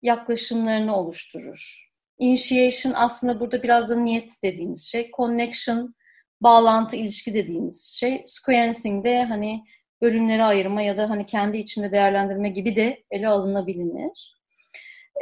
yaklaşımlarını 0.01 0.95
oluşturur. 0.95 1.89
Initiation 2.19 2.93
aslında 2.95 3.39
burada 3.39 3.63
biraz 3.63 3.89
da 3.89 3.95
niyet 3.95 4.31
dediğimiz 4.43 4.83
şey. 4.83 5.11
Connection, 5.17 5.95
bağlantı, 6.41 6.95
ilişki 6.95 7.33
dediğimiz 7.33 7.83
şey. 7.99 8.23
Sequencing 8.27 9.05
de 9.05 9.23
hani 9.23 9.63
bölümlere 10.01 10.43
ayırma 10.43 10.81
ya 10.81 10.97
da 10.97 11.09
hani 11.09 11.25
kendi 11.25 11.57
içinde 11.57 11.91
değerlendirme 11.91 12.49
gibi 12.49 12.75
de 12.75 13.03
ele 13.11 13.27
alınabilir. 13.27 14.35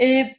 E, 0.01 0.35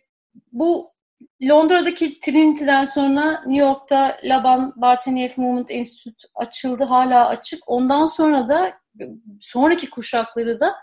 bu 0.52 0.93
Londra'daki 1.42 2.18
Trinity'den 2.18 2.84
sonra 2.84 3.42
New 3.46 3.64
York'ta 3.66 4.16
Laban 4.24 4.72
Barteniev 4.76 5.30
Movement 5.36 5.70
Institute 5.70 6.28
açıldı, 6.34 6.84
hala 6.84 7.28
açık. 7.28 7.60
Ondan 7.66 8.06
sonra 8.06 8.48
da 8.48 8.72
sonraki 9.40 9.90
kuşakları 9.90 10.60
da 10.60 10.74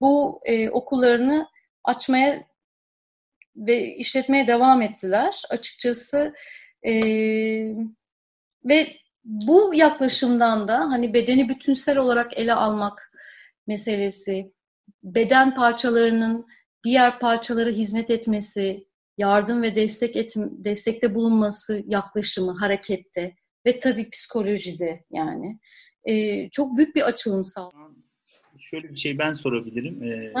bu 0.00 0.40
e, 0.44 0.70
okullarını 0.70 1.46
açmaya 1.84 2.44
ve 3.56 3.94
işletmeye 3.94 4.46
devam 4.46 4.82
ettiler 4.82 5.42
açıkçası. 5.50 6.34
E, 6.82 6.92
ve 8.64 8.96
bu 9.24 9.74
yaklaşımdan 9.74 10.68
da 10.68 10.78
hani 10.78 11.14
bedeni 11.14 11.48
bütünsel 11.48 11.98
olarak 11.98 12.38
ele 12.38 12.54
almak 12.54 13.12
meselesi, 13.66 14.52
beden 15.02 15.54
parçalarının 15.54 16.46
diğer 16.84 17.18
parçalara 17.18 17.70
hizmet 17.70 18.10
etmesi, 18.10 18.86
yardım 19.18 19.62
ve 19.62 19.74
destek 19.74 20.16
et, 20.16 20.34
destekte 20.36 21.14
bulunması 21.14 21.82
yaklaşımı 21.86 22.58
harekette 22.58 23.34
ve 23.66 23.78
tabii 23.78 24.10
psikolojide 24.10 25.04
yani 25.10 25.58
e, 26.04 26.48
çok 26.50 26.76
büyük 26.76 26.96
bir 26.96 27.06
açılım 27.08 27.44
sağlıyor. 27.44 27.90
Şöyle 28.58 28.90
bir 28.90 28.96
şey 28.96 29.18
ben 29.18 29.34
sorabilirim. 29.34 30.02
Ee, 30.02 30.32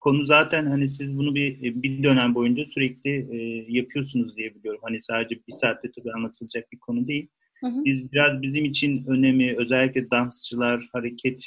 konu 0.00 0.24
zaten 0.24 0.66
hani 0.66 0.88
siz 0.88 1.18
bunu 1.18 1.34
bir 1.34 1.82
bir 1.82 2.02
dönem 2.02 2.34
boyunca 2.34 2.64
sürekli 2.64 3.10
e, 3.10 3.66
yapıyorsunuz 3.68 4.36
diye 4.36 4.54
biliyorum. 4.54 4.80
Hani 4.84 5.02
sadece 5.02 5.34
bir 5.34 5.52
saatte 5.52 5.90
tabii 5.96 6.12
anlatılacak 6.12 6.72
bir 6.72 6.78
konu 6.78 7.08
değil. 7.08 7.28
Hı 7.60 7.66
hı. 7.66 7.84
Biz 7.84 8.12
biraz 8.12 8.42
bizim 8.42 8.64
için 8.64 9.04
önemi 9.06 9.56
özellikle 9.58 10.10
dansçılar, 10.10 10.88
hareket 10.92 11.44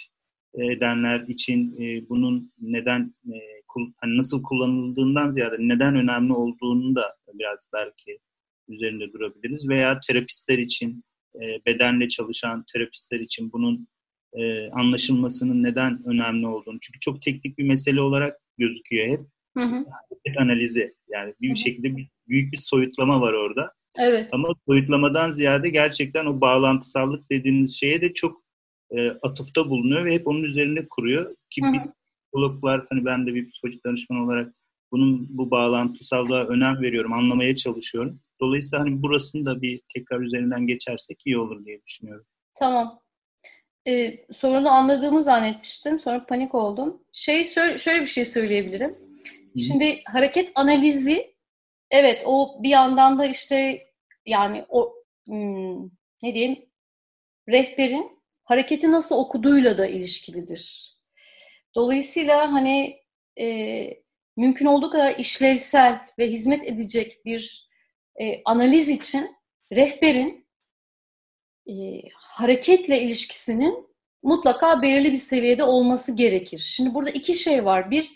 edenler 0.53 1.19
için 1.27 1.75
e, 1.81 2.09
bunun 2.09 2.53
neden 2.61 3.13
e, 3.27 3.37
hani 3.97 4.17
nasıl 4.17 4.43
kullanıldığından 4.43 5.31
ziyade 5.31 5.55
neden 5.59 5.95
önemli 5.95 6.33
olduğunu 6.33 6.95
da 6.95 7.15
biraz 7.33 7.67
belki 7.73 8.19
üzerinde 8.67 9.13
durabiliriz 9.13 9.69
veya 9.69 9.99
terapistler 10.07 10.57
için 10.57 11.03
e, 11.35 11.65
bedenle 11.65 12.07
çalışan 12.07 12.65
terapistler 12.73 13.19
için 13.19 13.51
bunun 13.51 13.87
e, 14.33 14.69
anlaşılmasının 14.69 15.63
neden 15.63 16.01
önemli 16.05 16.47
olduğunu 16.47 16.79
çünkü 16.81 16.99
çok 16.99 17.21
teknik 17.21 17.57
bir 17.57 17.63
mesele 17.63 18.01
olarak 18.01 18.39
gözüküyor 18.57 19.07
hep. 19.07 19.19
Hı 19.57 19.63
hı. 19.63 19.85
analizi 20.37 20.95
yani 21.07 21.33
bir, 21.41 21.47
hı 21.47 21.51
hı. 21.51 21.57
şekilde 21.57 21.97
bir, 21.97 22.09
büyük 22.27 22.53
bir 22.53 22.57
soyutlama 22.57 23.21
var 23.21 23.33
orada. 23.33 23.73
Evet. 23.99 24.29
Ama 24.31 24.47
soyutlamadan 24.67 25.31
ziyade 25.31 25.69
gerçekten 25.69 26.25
o 26.25 26.41
bağlantısallık 26.41 27.31
dediğiniz 27.31 27.75
şeye 27.79 28.01
de 28.01 28.13
çok 28.13 28.43
e, 28.91 29.09
atıfta 29.09 29.69
bulunuyor 29.69 30.05
ve 30.05 30.13
hep 30.13 30.27
onun 30.27 30.43
üzerine 30.43 30.87
kuruyor. 30.89 31.35
Ki 31.49 31.61
bir 31.61 31.81
psikologlar, 32.29 32.85
hani 32.89 33.05
ben 33.05 33.27
de 33.27 33.33
bir 33.33 33.49
psikolojik 33.49 33.85
danışman 33.85 34.19
olarak 34.19 34.53
bunun 34.91 35.37
bu 35.37 35.51
bağlantısallığa 35.51 36.47
önem 36.47 36.81
veriyorum, 36.81 37.13
anlamaya 37.13 37.55
çalışıyorum. 37.55 38.19
Dolayısıyla 38.41 38.79
hani 38.79 39.01
burasını 39.01 39.45
da 39.45 39.61
bir 39.61 39.81
tekrar 39.93 40.19
üzerinden 40.19 40.67
geçersek 40.67 41.21
iyi 41.25 41.37
olur 41.37 41.65
diye 41.65 41.81
düşünüyorum. 41.87 42.25
Tamam. 42.55 42.99
Ee, 43.87 44.25
sorunu 44.33 44.69
anladığımı 44.69 45.23
zannetmiştim. 45.23 45.99
Sonra 45.99 46.25
panik 46.25 46.55
oldum. 46.55 47.01
Şey 47.13 47.45
şöyle 47.45 48.01
bir 48.01 48.07
şey 48.07 48.25
söyleyebilirim. 48.25 48.89
Hı. 49.53 49.59
Şimdi 49.59 50.01
hareket 50.05 50.51
analizi 50.55 51.35
evet 51.91 52.23
o 52.25 52.63
bir 52.63 52.69
yandan 52.69 53.19
da 53.19 53.25
işte 53.25 53.87
yani 54.25 54.65
o 54.69 54.93
hmm, 55.27 55.83
ne 56.23 56.33
diyeyim 56.33 56.59
rehberin 57.49 58.19
hareketi 58.43 58.91
nasıl 58.91 59.15
okuduğuyla 59.15 59.77
da 59.77 59.87
ilişkilidir. 59.87 60.93
Dolayısıyla 61.75 62.53
hani 62.53 62.99
e, 63.39 63.87
mümkün 64.37 64.65
olduğu 64.65 64.89
kadar 64.89 65.15
işlevsel 65.15 65.99
ve 66.19 66.27
hizmet 66.27 66.67
edecek 66.67 67.25
bir 67.25 67.69
e, 68.21 68.41
analiz 68.45 68.89
için 68.89 69.35
rehberin 69.71 70.47
e, 71.69 71.73
hareketle 72.13 73.01
ilişkisinin 73.01 73.89
mutlaka 74.23 74.81
belirli 74.81 75.11
bir 75.11 75.17
seviyede 75.17 75.63
olması 75.63 76.15
gerekir. 76.15 76.59
Şimdi 76.59 76.93
burada 76.93 77.09
iki 77.09 77.35
şey 77.35 77.65
var. 77.65 77.91
Bir, 77.91 78.09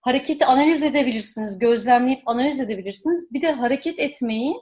hareketi 0.00 0.46
analiz 0.46 0.82
edebilirsiniz, 0.82 1.58
gözlemleyip 1.58 2.28
analiz 2.28 2.60
edebilirsiniz. 2.60 3.32
Bir 3.32 3.42
de 3.42 3.52
hareket 3.52 3.98
etmeyi 3.98 4.54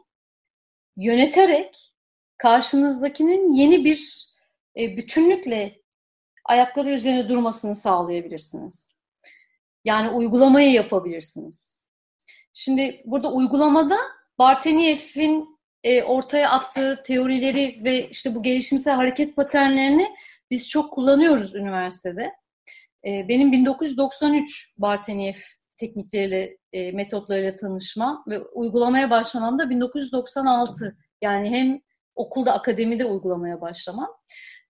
yöneterek 0.96 1.92
karşınızdakinin 2.38 3.52
yeni 3.52 3.84
bir 3.84 4.28
e, 4.76 4.96
bütünlükle 4.96 5.77
ayakları 6.48 6.90
üzerine 6.90 7.28
durmasını 7.28 7.74
sağlayabilirsiniz. 7.74 8.96
Yani 9.84 10.08
uygulamayı 10.08 10.72
yapabilirsiniz. 10.72 11.82
Şimdi 12.52 13.02
burada 13.04 13.32
uygulamada 13.32 13.96
Barteniev'in 14.38 15.58
e, 15.84 16.02
ortaya 16.02 16.50
attığı 16.50 17.02
teorileri 17.06 17.80
ve 17.84 18.08
işte 18.08 18.34
bu 18.34 18.42
gelişimsel 18.42 18.94
hareket 18.94 19.36
paternlerini 19.36 20.08
biz 20.50 20.68
çok 20.68 20.92
kullanıyoruz 20.92 21.54
üniversitede. 21.54 22.32
E, 23.06 23.28
benim 23.28 23.52
1993 23.52 24.74
Barteniev 24.78 25.34
teknikleriyle, 25.76 26.58
e, 26.72 26.92
metotlarıyla 26.92 27.56
tanışmam 27.56 28.24
ve 28.28 28.40
uygulamaya 28.40 29.10
başlamam 29.10 29.58
da 29.58 29.70
1996. 29.70 30.96
Yani 31.22 31.50
hem 31.50 31.80
okulda, 32.14 32.52
akademide 32.52 33.04
uygulamaya 33.04 33.60
başlamam. 33.60 34.08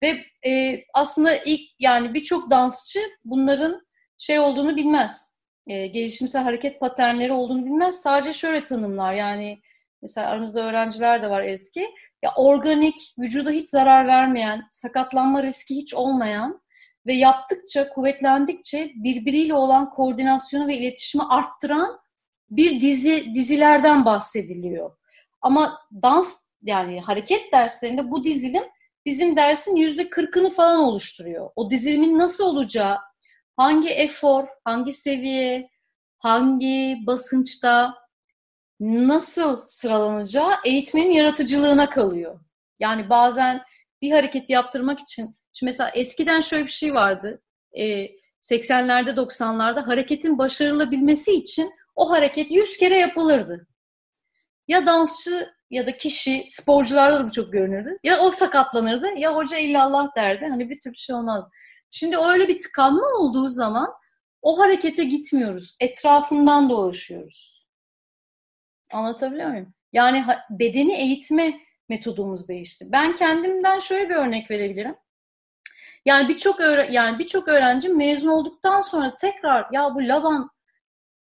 Ve 0.03 0.19
e, 0.49 0.83
aslında 0.93 1.35
ilk 1.35 1.61
yani 1.79 2.13
birçok 2.13 2.51
dansçı 2.51 2.99
bunların 3.25 3.81
şey 4.17 4.39
olduğunu 4.39 4.75
bilmez. 4.75 5.43
E, 5.67 5.87
gelişimsel 5.87 6.43
hareket 6.43 6.79
paternleri 6.79 7.31
olduğunu 7.31 7.65
bilmez. 7.65 8.01
Sadece 8.01 8.33
şöyle 8.33 8.63
tanımlar 8.63 9.13
yani 9.13 9.61
mesela 10.01 10.27
aranızda 10.27 10.61
öğrenciler 10.61 11.23
de 11.23 11.29
var 11.29 11.41
eski. 11.41 11.87
Ya 12.23 12.31
organik, 12.35 13.13
vücuda 13.19 13.51
hiç 13.51 13.69
zarar 13.69 14.07
vermeyen, 14.07 14.67
sakatlanma 14.71 15.43
riski 15.43 15.75
hiç 15.75 15.93
olmayan 15.93 16.61
ve 17.05 17.13
yaptıkça, 17.13 17.89
kuvvetlendikçe 17.89 18.91
birbiriyle 18.95 19.53
olan 19.53 19.89
koordinasyonu 19.89 20.67
ve 20.67 20.77
iletişimi 20.77 21.23
arttıran 21.23 21.99
bir 22.49 22.81
dizi 22.81 23.33
dizilerden 23.33 24.05
bahsediliyor. 24.05 24.91
Ama 25.41 25.79
dans 26.01 26.51
yani 26.61 27.01
hareket 27.01 27.53
derslerinde 27.53 28.11
bu 28.11 28.23
dizilim 28.23 28.63
bizim 29.07 29.35
dersin 29.35 29.75
yüzde 29.75 30.09
kırkını 30.09 30.49
falan 30.49 30.79
oluşturuyor. 30.79 31.49
O 31.55 31.69
dizilimin 31.69 32.19
nasıl 32.19 32.43
olacağı, 32.43 32.97
hangi 33.55 33.89
efor, 33.89 34.47
hangi 34.63 34.93
seviye, 34.93 35.69
hangi 36.17 36.97
basınçta 37.07 37.93
nasıl 38.79 39.61
sıralanacağı 39.67 40.51
eğitmenin 40.65 41.11
yaratıcılığına 41.11 41.89
kalıyor. 41.89 42.39
Yani 42.79 43.09
bazen 43.09 43.61
bir 44.01 44.11
hareket 44.11 44.49
yaptırmak 44.49 44.99
için, 44.99 45.37
şimdi 45.53 45.71
mesela 45.71 45.89
eskiden 45.89 46.41
şöyle 46.41 46.65
bir 46.65 46.71
şey 46.71 46.93
vardı, 46.93 47.41
80'lerde 48.41 49.09
90'larda 49.09 49.81
hareketin 49.87 50.37
başarılabilmesi 50.37 51.33
için 51.33 51.71
o 51.95 52.11
hareket 52.11 52.51
100 52.51 52.77
kere 52.77 52.97
yapılırdı. 52.97 53.67
Ya 54.67 54.85
dansçı 54.85 55.56
ya 55.69 55.87
da 55.87 55.97
kişi 55.97 56.47
sporcularda 56.49 57.19
da 57.19 57.27
bu 57.27 57.31
çok 57.31 57.53
görünürdü. 57.53 57.97
Ya 58.03 58.19
o 58.19 58.31
sakatlanırdı 58.31 59.07
ya 59.17 59.35
hoca 59.35 59.57
illallah 59.57 60.15
derdi. 60.15 60.45
Hani 60.45 60.69
bir 60.69 60.79
türlü 60.79 60.97
şey 60.97 61.15
olmaz. 61.15 61.45
Şimdi 61.89 62.17
öyle 62.17 62.47
bir 62.47 62.59
tıkanma 62.59 63.07
olduğu 63.19 63.49
zaman 63.49 63.93
o 64.41 64.59
harekete 64.59 65.03
gitmiyoruz. 65.03 65.75
Etrafından 65.79 66.69
dolaşıyoruz. 66.69 67.67
Anlatabiliyor 68.91 69.49
muyum? 69.49 69.73
Yani 69.93 70.25
bedeni 70.49 70.93
eğitme 70.93 71.59
metodumuz 71.89 72.47
değişti. 72.47 72.85
Ben 72.91 73.15
kendimden 73.15 73.79
şöyle 73.79 74.09
bir 74.09 74.15
örnek 74.15 74.51
verebilirim. 74.51 74.95
Yani 76.05 76.29
birçok 76.29 76.59
yani 76.91 77.19
birçok 77.19 77.47
öğrenci 77.47 77.89
mezun 77.89 78.27
olduktan 78.27 78.81
sonra 78.81 79.17
tekrar 79.17 79.67
ya 79.71 79.95
bu 79.95 80.07
Laban 80.07 80.49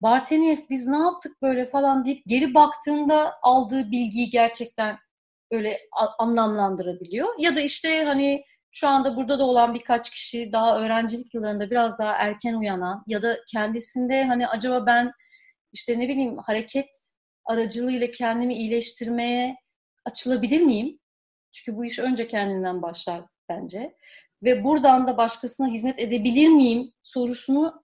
Barteniev 0.04 0.56
biz 0.70 0.86
ne 0.86 0.96
yaptık 0.96 1.42
böyle 1.42 1.66
falan 1.66 2.04
deyip 2.04 2.22
geri 2.26 2.54
baktığında 2.54 3.34
aldığı 3.42 3.90
bilgiyi 3.90 4.30
gerçekten 4.30 4.98
böyle 5.52 5.78
anlamlandırabiliyor. 6.18 7.28
Ya 7.38 7.56
da 7.56 7.60
işte 7.60 8.04
hani 8.04 8.44
şu 8.70 8.88
anda 8.88 9.16
burada 9.16 9.38
da 9.38 9.44
olan 9.44 9.74
birkaç 9.74 10.10
kişi 10.10 10.52
daha 10.52 10.80
öğrencilik 10.80 11.34
yıllarında 11.34 11.70
biraz 11.70 11.98
daha 11.98 12.12
erken 12.12 12.54
uyanan 12.54 13.04
ya 13.06 13.22
da 13.22 13.38
kendisinde 13.52 14.24
hani 14.24 14.48
acaba 14.48 14.86
ben 14.86 15.12
işte 15.72 15.98
ne 15.98 16.08
bileyim 16.08 16.38
hareket 16.38 16.88
aracılığıyla 17.44 18.10
kendimi 18.10 18.54
iyileştirmeye 18.54 19.56
açılabilir 20.04 20.60
miyim? 20.60 20.98
Çünkü 21.52 21.78
bu 21.78 21.84
iş 21.84 21.98
önce 21.98 22.28
kendinden 22.28 22.82
başlar 22.82 23.22
bence. 23.48 23.94
Ve 24.42 24.64
buradan 24.64 25.06
da 25.06 25.16
başkasına 25.16 25.68
hizmet 25.68 25.98
edebilir 25.98 26.48
miyim 26.48 26.92
sorusunu 27.02 27.83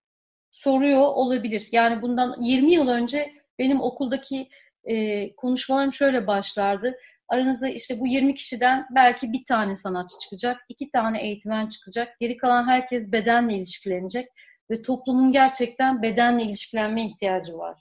soruyor 0.53 1.01
olabilir. 1.01 1.69
Yani 1.73 2.03
bundan 2.03 2.43
20 2.43 2.73
yıl 2.73 2.89
önce 2.89 3.33
benim 3.59 3.81
okuldaki 3.81 4.49
e, 4.85 5.35
konuşmalarım 5.35 5.93
şöyle 5.93 6.27
başlardı. 6.27 6.97
Aranızda 7.29 7.69
işte 7.69 8.01
bu 8.01 8.07
20 8.07 8.35
kişiden 8.35 8.87
belki 8.95 9.33
bir 9.33 9.45
tane 9.45 9.77
sanatçı 9.77 10.15
çıkacak, 10.23 10.61
iki 10.69 10.91
tane 10.91 11.23
eğitmen 11.23 11.69
çıkacak. 11.69 12.21
Geri 12.21 12.37
kalan 12.37 12.69
herkes 12.69 13.13
bedenle 13.13 13.55
ilişkilenecek 13.55 14.29
ve 14.71 14.83
toplumun 14.83 15.33
gerçekten 15.33 16.03
bedenle 16.03 16.43
ilişkilenmeye 16.43 17.07
ihtiyacı 17.07 17.59
var. 17.59 17.79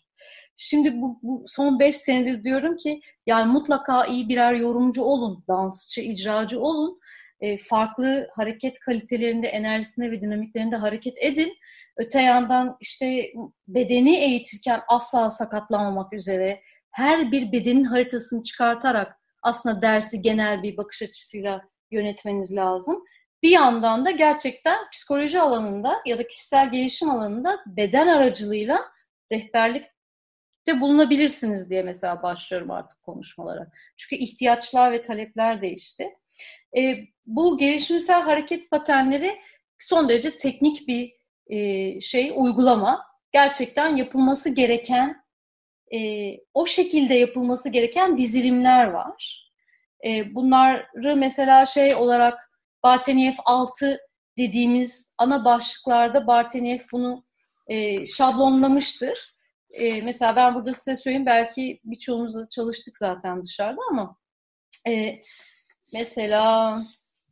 Şimdi 0.62 1.02
bu, 1.02 1.20
bu 1.24 1.44
son 1.48 1.80
beş 1.80 1.96
senedir 1.96 2.44
diyorum 2.44 2.78
ki 2.78 3.02
yani 3.26 3.52
mutlaka 3.52 4.06
iyi 4.06 4.30
birer 4.30 4.54
yorumcu 4.54 5.04
olun, 5.04 5.44
dansçı, 5.48 6.02
icracı 6.02 6.60
olun. 6.60 7.00
E, 7.42 7.58
farklı 7.58 8.28
hareket 8.34 8.80
kalitelerinde, 8.80 9.48
enerjisinde 9.48 10.12
ve 10.12 10.22
dinamiklerinde 10.22 10.76
hareket 10.76 11.18
edin. 11.22 11.54
Öte 12.00 12.22
yandan 12.22 12.78
işte 12.82 13.32
bedeni 13.68 14.16
eğitirken 14.16 14.82
asla 14.88 15.30
sakatlanmamak 15.30 16.14
üzere 16.14 16.62
her 16.92 17.32
bir 17.32 17.52
bedenin 17.52 17.84
haritasını 17.84 18.44
çıkartarak 18.44 19.16
aslında 19.44 19.82
dersi 19.82 20.22
genel 20.22 20.64
bir 20.64 20.78
bakış 20.78 21.02
açısıyla 21.02 21.62
yönetmeniz 21.92 22.56
lazım. 22.56 23.04
Bir 23.44 23.50
yandan 23.50 24.06
da 24.06 24.12
gerçekten 24.12 24.90
psikoloji 24.92 25.42
alanında 25.42 26.02
ya 26.06 26.18
da 26.18 26.28
kişisel 26.28 26.72
gelişim 26.72 27.10
alanında 27.10 27.60
beden 27.66 28.08
aracılığıyla 28.08 28.82
rehberlik 29.32 29.86
de 30.68 30.82
bulunabilirsiniz 30.82 31.70
diye 31.70 31.84
mesela 31.84 32.24
başlıyorum 32.24 32.72
artık 32.72 33.02
konuşmalara. 33.04 33.68
Çünkü 33.98 34.24
ihtiyaçlar 34.24 34.92
ve 34.92 35.02
talepler 35.02 35.62
değişti. 35.62 36.10
E, 36.78 36.98
bu 37.26 37.58
gelişimsel 37.58 38.22
hareket 38.22 38.72
paternleri 38.72 39.40
son 39.80 40.10
derece 40.10 40.38
teknik 40.38 40.88
bir 40.88 41.19
e, 41.50 42.02
şey, 42.02 42.32
uygulama. 42.36 43.06
Gerçekten 43.32 43.96
yapılması 43.96 44.50
gereken, 44.50 45.24
e, 45.94 46.32
o 46.54 46.66
şekilde 46.66 47.14
yapılması 47.14 47.70
gereken 47.70 48.18
dizilimler 48.18 48.86
var. 48.86 49.50
E, 50.06 50.36
bunları 50.36 51.16
mesela 51.16 51.66
şey 51.66 51.96
olarak 51.96 52.50
Barteniev 52.84 53.34
6 53.46 54.00
dediğimiz 54.38 55.16
ana 55.18 55.46
başlıklarda 55.46 56.28
Barteniev 56.28 56.80
bunu 56.92 57.26
e, 57.68 58.06
şablonlamıştır. 58.06 59.34
E, 59.72 60.02
mesela 60.02 60.36
ben 60.36 60.56
burada 60.56 60.74
size 60.74 60.96
söyleyeyim 60.96 61.26
belki 61.26 61.80
birçoğumuzla 61.84 62.50
çalıştık 62.50 62.98
zaten 62.98 63.44
dışarıda 63.44 63.82
ama 63.92 64.18
e, 64.88 65.22
mesela 65.94 66.82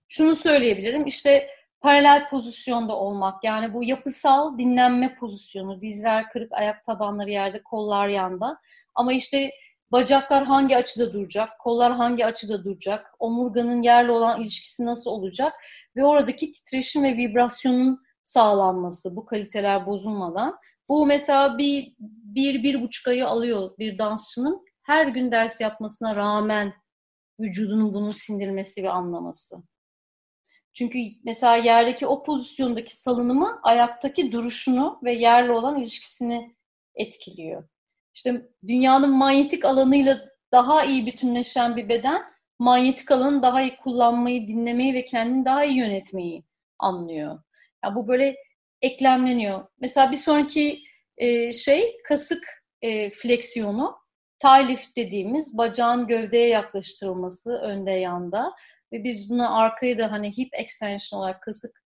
şunu 0.07 0.35
söyleyebilirim 0.35 1.05
işte 1.05 1.49
paralel 1.81 2.29
pozisyonda 2.29 2.95
olmak 2.95 3.43
yani 3.43 3.73
bu 3.73 3.83
yapısal 3.83 4.57
dinlenme 4.57 5.15
pozisyonu 5.15 5.81
dizler 5.81 6.29
kırık 6.29 6.53
ayak 6.53 6.83
tabanları 6.83 7.31
yerde 7.31 7.63
kollar 7.63 8.07
yanda. 8.07 8.57
Ama 8.95 9.13
işte 9.13 9.51
bacaklar 9.91 10.43
hangi 10.45 10.77
açıda 10.77 11.13
duracak 11.13 11.59
kollar 11.59 11.93
hangi 11.93 12.25
açıda 12.25 12.63
duracak 12.63 13.05
omurganın 13.19 13.81
yerle 13.81 14.11
olan 14.11 14.41
ilişkisi 14.41 14.85
nasıl 14.85 15.11
olacak 15.11 15.53
ve 15.95 16.05
oradaki 16.05 16.51
titreşim 16.51 17.03
ve 17.03 17.17
vibrasyonun 17.17 17.99
sağlanması 18.23 19.15
bu 19.15 19.25
kaliteler 19.25 19.85
bozulmadan. 19.85 20.57
Bu 20.89 21.05
mesela 21.05 21.57
bir, 21.57 21.95
bir, 21.99 22.63
bir 22.63 22.81
buçuk 22.81 23.07
ayı 23.07 23.27
alıyor 23.27 23.71
bir 23.79 23.97
dansçının. 23.97 24.65
Her 24.83 25.07
gün 25.07 25.31
ders 25.31 25.61
yapmasına 25.61 26.15
rağmen 26.15 26.73
vücudunun 27.39 27.93
bunu 27.93 28.13
sindirmesi 28.13 28.83
ve 28.83 28.89
anlaması. 28.89 29.55
Çünkü 30.77 30.99
mesela 31.23 31.55
yerdeki 31.55 32.07
o 32.07 32.23
pozisyondaki 32.23 32.97
salınımı 32.97 33.59
ayaktaki 33.63 34.31
duruşunu 34.31 34.99
ve 35.03 35.13
yerle 35.13 35.51
olan 35.51 35.79
ilişkisini 35.79 36.55
etkiliyor. 36.95 37.63
İşte 38.15 38.41
dünyanın 38.67 39.17
manyetik 39.17 39.65
alanıyla 39.65 40.19
daha 40.51 40.83
iyi 40.83 41.05
bütünleşen 41.05 41.75
bir 41.75 41.89
beden 41.89 42.21
manyetik 42.59 43.11
alanı 43.11 43.41
daha 43.41 43.61
iyi 43.61 43.77
kullanmayı, 43.77 44.47
dinlemeyi 44.47 44.93
ve 44.93 45.05
kendini 45.05 45.45
daha 45.45 45.63
iyi 45.63 45.77
yönetmeyi 45.77 46.43
anlıyor. 46.79 47.39
Yani 47.83 47.95
bu 47.95 48.07
böyle 48.07 48.35
eklemleniyor. 48.81 49.67
Mesela 49.79 50.11
bir 50.11 50.17
sonraki 50.17 50.79
e, 51.17 51.53
şey 51.53 51.97
kasık 52.03 52.43
e, 52.81 53.09
fleksiyonu, 53.09 53.95
tie 54.39 54.77
dediğimiz 54.95 55.57
bacağın 55.57 56.07
gövdeye 56.07 56.47
yaklaştırılması 56.47 57.51
önde 57.51 57.91
yanda 57.91 58.53
ve 58.93 59.03
biz 59.03 59.29
buna 59.29 59.57
arkayı 59.57 59.99
da 59.99 60.11
hani 60.11 60.37
hip 60.37 60.49
extension 60.53 61.19
olarak 61.19 61.43
kasık 61.43 61.83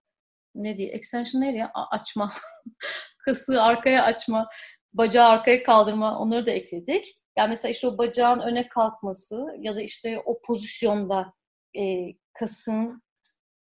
ne 0.56 0.78
diye 0.78 0.90
extension 0.90 1.42
neydi 1.42 1.58
ya 1.58 1.72
açma 1.92 2.32
kasığı 3.26 3.64
arkaya 3.64 4.04
açma 4.04 4.50
bacağı 4.94 5.28
arkaya 5.28 5.64
kaldırma 5.64 6.20
onları 6.20 6.46
da 6.46 6.52
ekledik. 6.52 7.20
Yani 7.38 7.50
mesela 7.50 7.72
işte 7.72 7.88
o 7.88 7.98
bacağın 7.98 8.40
öne 8.40 8.68
kalkması 8.68 9.48
ya 9.60 9.76
da 9.76 9.82
işte 9.82 10.20
o 10.26 10.42
pozisyonda 10.42 11.34
e, 11.78 12.14
kasın 12.34 13.04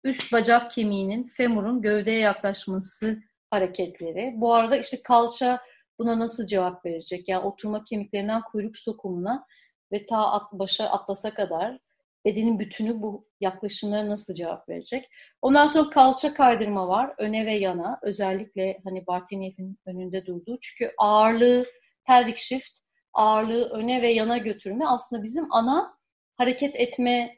üst 0.05 0.33
bacak 0.33 0.71
kemiğinin, 0.71 1.25
femurun 1.25 1.83
gövdeye 1.83 2.19
yaklaşması 2.19 3.19
hareketleri. 3.51 4.33
Bu 4.37 4.55
arada 4.55 4.77
işte 4.77 5.03
kalça 5.03 5.61
buna 5.99 6.19
nasıl 6.19 6.47
cevap 6.47 6.85
verecek? 6.85 7.29
Yani 7.29 7.45
oturma 7.45 7.85
kemiklerinden 7.85 8.43
kuyruk 8.43 8.77
sokumuna 8.77 9.47
ve 9.93 10.07
ta 10.07 10.33
at, 10.33 10.53
başa 10.53 10.87
atlasa 10.87 11.35
kadar 11.35 11.79
bedenin 12.25 12.59
bütünü 12.59 13.03
bu 13.03 13.29
yaklaşımlara 13.41 14.09
nasıl 14.09 14.35
cevap 14.35 14.69
verecek? 14.69 15.09
Ondan 15.43 15.67
sonra 15.67 15.91
kalça 15.91 16.35
kaydırma 16.35 16.89
var. 16.89 17.15
Öne 17.19 17.47
ve 17.47 17.53
yana. 17.53 17.99
Özellikle 18.03 18.81
hani 18.85 19.07
Bartiniev'in 19.07 19.79
önünde 19.87 20.27
durduğu. 20.27 20.59
Çünkü 20.61 20.95
ağırlığı 20.99 21.67
pelvic 22.05 22.37
shift, 22.37 22.79
ağırlığı 23.13 23.71
öne 23.71 24.03
ve 24.03 24.13
yana 24.13 24.39
götürme 24.39 24.87
aslında 24.87 25.23
bizim 25.23 25.53
ana 25.53 25.99
hareket 26.37 26.77
etme 26.77 27.37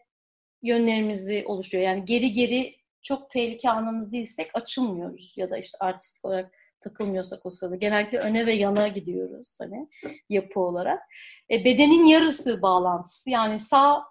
yönlerimizi 0.62 1.44
oluşuyor. 1.46 1.84
Yani 1.84 2.04
geri 2.04 2.32
geri 2.32 2.76
çok 3.02 3.30
tehlike 3.30 3.70
anında 3.70 4.10
değilsek 4.10 4.50
açılmıyoruz 4.54 5.34
ya 5.36 5.50
da 5.50 5.58
işte 5.58 5.78
artistik 5.80 6.24
olarak 6.24 6.54
takılmıyorsak 6.80 7.46
o 7.46 7.50
sırada. 7.50 7.76
Genellikle 7.76 8.18
öne 8.18 8.46
ve 8.46 8.52
yana 8.52 8.88
gidiyoruz 8.88 9.56
hani 9.60 9.88
yapı 10.28 10.60
olarak. 10.60 11.02
E, 11.50 11.64
bedenin 11.64 12.04
yarısı 12.04 12.62
bağlantısı 12.62 13.30
yani 13.30 13.58
sağ 13.58 14.04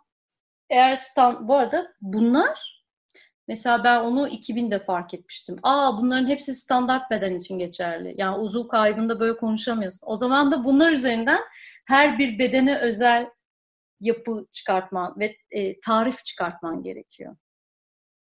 eğer 0.70 0.96
stand, 0.96 1.48
bu 1.48 1.56
arada 1.56 1.88
bunlar 2.02 2.86
mesela 3.48 3.84
ben 3.84 4.00
onu 4.00 4.28
2000'de 4.28 4.80
fark 4.80 5.14
etmiştim. 5.14 5.56
Aa 5.64 5.98
bunların 5.98 6.28
hepsi 6.28 6.56
standart 6.56 7.12
beden 7.12 7.36
için 7.36 7.60
geçerli. 7.60 8.16
Yani 8.18 8.38
uzuv 8.38 8.68
kaybında 8.68 9.20
böyle 9.20 9.38
konuşamıyorsun. 9.38 10.08
O 10.08 10.16
zaman 10.16 10.52
da 10.52 10.64
bunlar 10.64 10.92
üzerinden 10.92 11.42
her 11.88 12.20
bir 12.20 12.40
bedene 12.40 12.78
özel 12.78 13.30
yapı 14.00 14.46
çıkartman 14.52 15.16
ve 15.20 15.38
e, 15.52 15.80
tarif 15.80 16.26
çıkartman 16.26 16.84
gerekiyor. 16.84 17.36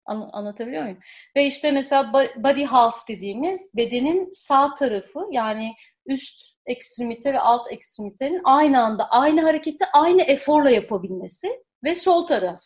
An- 0.07 0.31
anlatabiliyor 0.33 0.83
muyum? 0.83 0.99
Ve 1.37 1.47
işte 1.47 1.73
mesela 1.73 2.13
body 2.37 2.65
half 2.65 3.09
dediğimiz 3.09 3.71
bedenin 3.77 4.29
sağ 4.33 4.75
tarafı 4.75 5.27
yani 5.33 5.75
üst 6.07 6.51
ekstremite 6.67 7.33
ve 7.33 7.41
alt 7.41 7.73
ekstremitenin 7.73 8.41
aynı 8.45 8.83
anda 8.83 9.11
aynı 9.11 9.43
hareketi 9.43 9.85
aynı 9.95 10.23
eforla 10.23 10.71
yapabilmesi 10.71 11.65
ve 11.85 11.95
sol 11.95 12.27
taraf. 12.27 12.63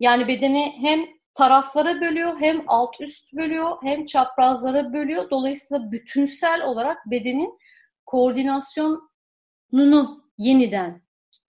Yani 0.00 0.28
bedeni 0.28 0.74
hem 0.80 1.06
taraflara 1.34 2.00
bölüyor, 2.00 2.40
hem 2.40 2.64
alt 2.66 3.00
üst 3.00 3.32
bölüyor, 3.32 3.76
hem 3.82 4.06
çaprazlara 4.06 4.92
bölüyor. 4.92 5.30
Dolayısıyla 5.30 5.92
bütünsel 5.92 6.62
olarak 6.62 6.98
bedenin 7.06 7.58
koordinasyonunu 8.06 10.24
yeniden 10.38 11.02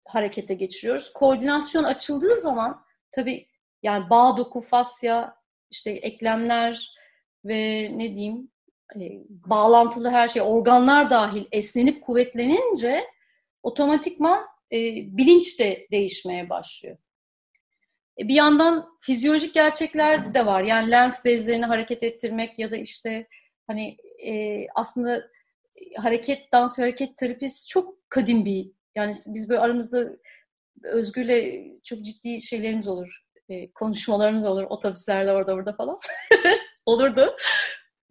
harekete 0.05 0.53
geçiriyoruz. 0.53 1.13
Koordinasyon 1.13 1.83
açıldığı 1.83 2.37
zaman 2.37 2.85
tabii 3.11 3.47
yani 3.83 4.09
bağ 4.09 4.37
doku, 4.37 4.61
fasya, 4.61 5.35
işte 5.71 5.91
eklemler 5.91 6.93
ve 7.45 7.91
ne 7.95 8.15
diyeyim 8.15 8.51
e, 8.95 8.99
bağlantılı 9.29 10.09
her 10.09 10.27
şey, 10.27 10.41
organlar 10.41 11.09
dahil 11.09 11.45
esnenip 11.51 12.03
kuvvetlenince 12.03 13.03
otomatikman 13.63 14.52
e, 14.71 14.77
bilinç 15.17 15.59
de 15.59 15.87
değişmeye 15.91 16.49
başlıyor. 16.49 16.97
E, 18.19 18.27
bir 18.27 18.35
yandan 18.35 18.97
fizyolojik 19.01 19.53
gerçekler 19.53 20.33
de 20.33 20.45
var. 20.45 20.61
Yani 20.61 20.91
lenf 20.91 21.25
bezlerini 21.25 21.65
hareket 21.65 22.03
ettirmek 22.03 22.59
ya 22.59 22.71
da 22.71 22.77
işte 22.77 23.27
hani 23.67 23.97
e, 24.25 24.65
aslında 24.75 25.29
hareket, 25.97 26.51
dans 26.51 26.79
hareket 26.79 27.17
terapisi 27.17 27.67
çok 27.67 28.09
kadim 28.09 28.45
bir 28.45 28.71
yani 28.95 29.13
biz 29.27 29.49
böyle 29.49 29.61
aramızda 29.61 30.09
Özgür'le 30.83 31.63
çok 31.83 32.01
ciddi 32.01 32.41
şeylerimiz 32.41 32.87
olur. 32.87 33.23
E, 33.49 33.71
konuşmalarımız 33.71 34.45
olur 34.45 34.63
otobüslerde 34.63 35.31
orada 35.31 35.55
burada 35.55 35.73
falan. 35.73 35.99
Olurdu. 36.85 37.35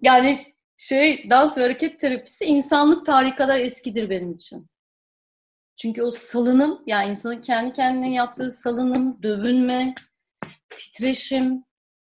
Yani 0.00 0.54
şey 0.76 1.30
dans 1.30 1.58
ve 1.58 1.62
hareket 1.62 2.00
terapisi 2.00 2.44
insanlık 2.44 3.06
tarihi 3.06 3.34
kadar 3.34 3.58
eskidir 3.58 4.10
benim 4.10 4.32
için. 4.32 4.71
Çünkü 5.82 6.02
o 6.02 6.10
salınım 6.10 6.82
yani 6.86 7.10
insanın 7.10 7.40
kendi 7.40 7.72
kendine 7.72 8.14
yaptığı 8.14 8.50
salınım, 8.50 9.22
dövünme, 9.22 9.94
titreşim, 10.70 11.64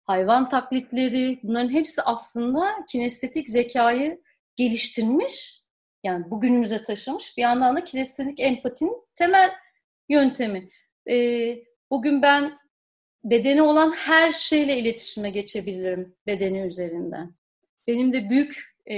hayvan 0.02 0.48
taklitleri 0.48 1.40
bunların 1.42 1.72
hepsi 1.72 2.02
aslında 2.02 2.86
kinestetik 2.88 3.48
zekayı 3.48 4.22
geliştirmiş. 4.56 5.62
Yani 6.04 6.30
bugünümüze 6.30 6.82
taşımış. 6.82 7.36
Bir 7.36 7.42
yandan 7.42 7.76
da 7.76 7.84
kinestetik 7.84 8.40
empatinin 8.40 8.96
temel 9.16 9.50
yöntemi. 10.08 10.70
Ee, 11.10 11.58
bugün 11.90 12.22
ben 12.22 12.58
bedeni 13.24 13.62
olan 13.62 13.92
her 13.92 14.32
şeyle 14.32 14.78
iletişime 14.78 15.30
geçebilirim 15.30 16.16
bedeni 16.26 16.60
üzerinden. 16.60 17.34
Benim 17.86 18.12
de 18.12 18.30
büyük 18.30 18.74
e, 18.90 18.96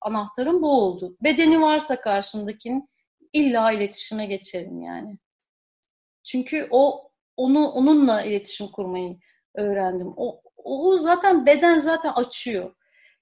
anahtarım 0.00 0.62
bu 0.62 0.82
oldu. 0.82 1.16
Bedeni 1.24 1.60
varsa 1.60 2.00
karşımdakinin 2.00 2.88
illa 3.32 3.72
iletişime 3.72 4.26
geçerim 4.26 4.82
yani. 4.82 5.18
Çünkü 6.24 6.68
o 6.70 7.10
onu 7.36 7.68
onunla 7.68 8.22
iletişim 8.22 8.66
kurmayı 8.66 9.18
öğrendim. 9.54 10.14
O, 10.16 10.42
o 10.56 10.96
zaten 10.96 11.46
beden 11.46 11.78
zaten 11.78 12.12
açıyor. 12.12 12.74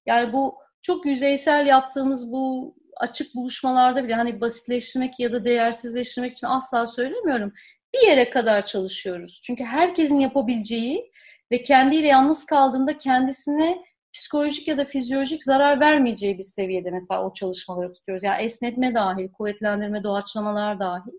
Yani 0.07 0.33
bu 0.33 0.55
çok 0.83 1.07
yüzeysel 1.07 1.67
yaptığımız 1.67 2.33
bu 2.33 2.75
açık 2.97 3.35
buluşmalarda 3.35 4.05
bile 4.05 4.15
hani 4.15 4.41
basitleştirmek 4.41 5.21
ya 5.21 5.33
da 5.33 5.45
değersizleştirmek 5.45 6.33
için 6.33 6.47
asla 6.47 6.87
söylemiyorum. 6.87 7.53
Bir 7.95 8.07
yere 8.09 8.31
kadar 8.31 8.67
çalışıyoruz. 8.67 9.41
Çünkü 9.45 9.65
herkesin 9.65 10.19
yapabileceği 10.21 11.11
ve 11.53 11.63
kendiyle 11.63 12.07
yalnız 12.07 12.47
kaldığında 12.47 12.99
kendisine 12.99 13.79
psikolojik 14.17 14.69
ya 14.69 14.79
da 14.79 14.85
fizyolojik 14.85 15.45
zarar 15.45 15.81
vermeyeceği 15.81 16.39
bir 16.39 16.43
seviyede 16.43 16.91
mesela 16.91 17.25
o 17.27 17.33
çalışmaları 17.33 17.93
tutuyoruz. 17.93 18.25
Yani 18.25 18.43
esnetme 18.43 18.95
dahil, 18.95 19.33
kuvvetlendirme, 19.33 20.05
doğaçlamalar 20.05 20.81
dahil. 20.81 21.13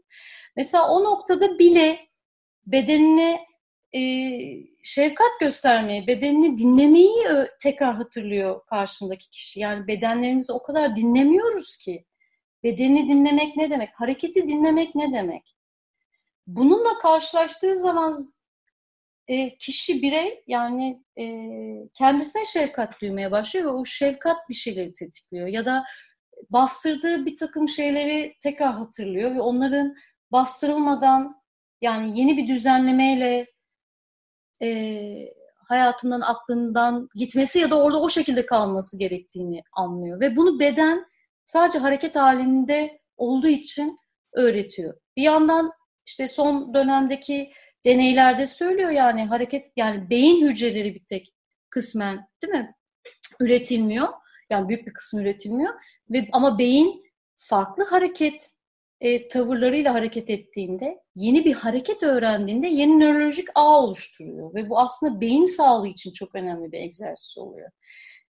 Mesela 0.55 0.89
o 0.89 1.03
noktada 1.03 1.59
bile 1.59 1.99
bedenine 2.65 3.45
e, 3.95 4.01
şefkat 4.83 5.39
göstermeyi, 5.39 6.07
bedenini 6.07 6.57
dinlemeyi 6.57 7.25
tekrar 7.61 7.95
hatırlıyor 7.95 8.65
karşındaki 8.65 9.29
kişi. 9.29 9.59
Yani 9.59 9.87
bedenlerimizi 9.87 10.53
o 10.53 10.63
kadar 10.63 10.95
dinlemiyoruz 10.95 11.77
ki. 11.77 12.05
Bedeni 12.63 13.09
dinlemek 13.09 13.57
ne 13.57 13.69
demek? 13.69 13.89
Hareketi 13.93 14.47
dinlemek 14.47 14.95
ne 14.95 15.13
demek? 15.13 15.57
Bununla 16.47 16.97
karşılaştığı 17.01 17.75
zaman 17.75 18.17
e, 19.27 19.57
kişi 19.57 20.01
birey 20.01 20.43
yani 20.47 21.03
e, 21.19 21.25
kendisine 21.93 22.45
şefkat 22.45 23.01
duymaya 23.01 23.31
başlıyor 23.31 23.65
ve 23.65 23.69
o 23.69 23.85
şefkat 23.85 24.49
bir 24.49 24.53
şeyleri 24.53 24.93
tetikliyor. 24.93 25.47
Ya 25.47 25.65
da 25.65 25.83
bastırdığı 26.49 27.25
bir 27.25 27.35
takım 27.35 27.69
şeyleri 27.69 28.35
tekrar 28.43 28.73
hatırlıyor 28.73 29.35
ve 29.35 29.41
onların 29.41 29.95
bastırılmadan 30.31 31.41
yani 31.81 32.19
yeni 32.19 32.37
bir 32.37 32.47
düzenlemeyle 32.47 33.47
e, 34.61 35.33
hayatından, 35.67 36.21
aklından 36.21 37.09
gitmesi 37.15 37.59
ya 37.59 37.69
da 37.69 37.83
orada 37.83 38.01
o 38.01 38.09
şekilde 38.09 38.45
kalması 38.45 38.99
gerektiğini 38.99 39.61
anlıyor. 39.73 40.19
Ve 40.19 40.35
bunu 40.35 40.59
beden 40.59 41.05
sadece 41.45 41.79
hareket 41.79 42.15
halinde 42.15 42.99
olduğu 43.17 43.47
için 43.47 43.97
öğretiyor. 44.33 44.93
Bir 45.17 45.23
yandan 45.23 45.71
işte 46.05 46.27
son 46.27 46.73
dönemdeki 46.73 47.51
deneylerde 47.85 48.47
söylüyor 48.47 48.89
yani 48.89 49.25
hareket 49.25 49.71
yani 49.75 50.09
beyin 50.09 50.47
hücreleri 50.47 50.95
bir 50.95 51.05
tek 51.05 51.33
kısmen 51.69 52.27
değil 52.43 52.53
mi? 52.53 52.75
Üretilmiyor. 53.39 54.07
Yani 54.49 54.69
büyük 54.69 54.87
bir 54.87 54.93
kısmı 54.93 55.21
üretilmiyor. 55.21 55.73
Ve 56.09 56.27
ama 56.31 56.59
beyin 56.59 57.03
farklı 57.35 57.83
hareket 57.83 58.51
e, 59.01 59.27
tavırlarıyla 59.27 59.93
hareket 59.93 60.29
ettiğinde, 60.29 60.99
yeni 61.15 61.45
bir 61.45 61.53
hareket 61.53 62.03
öğrendiğinde 62.03 62.67
yeni 62.67 62.99
nörolojik 62.99 63.47
ağ 63.55 63.83
oluşturuyor. 63.83 64.55
Ve 64.55 64.69
bu 64.69 64.79
aslında 64.79 65.21
beyin 65.21 65.45
sağlığı 65.45 65.87
için 65.87 66.11
çok 66.11 66.35
önemli 66.35 66.71
bir 66.71 66.77
egzersiz 66.77 67.37
oluyor. 67.37 67.71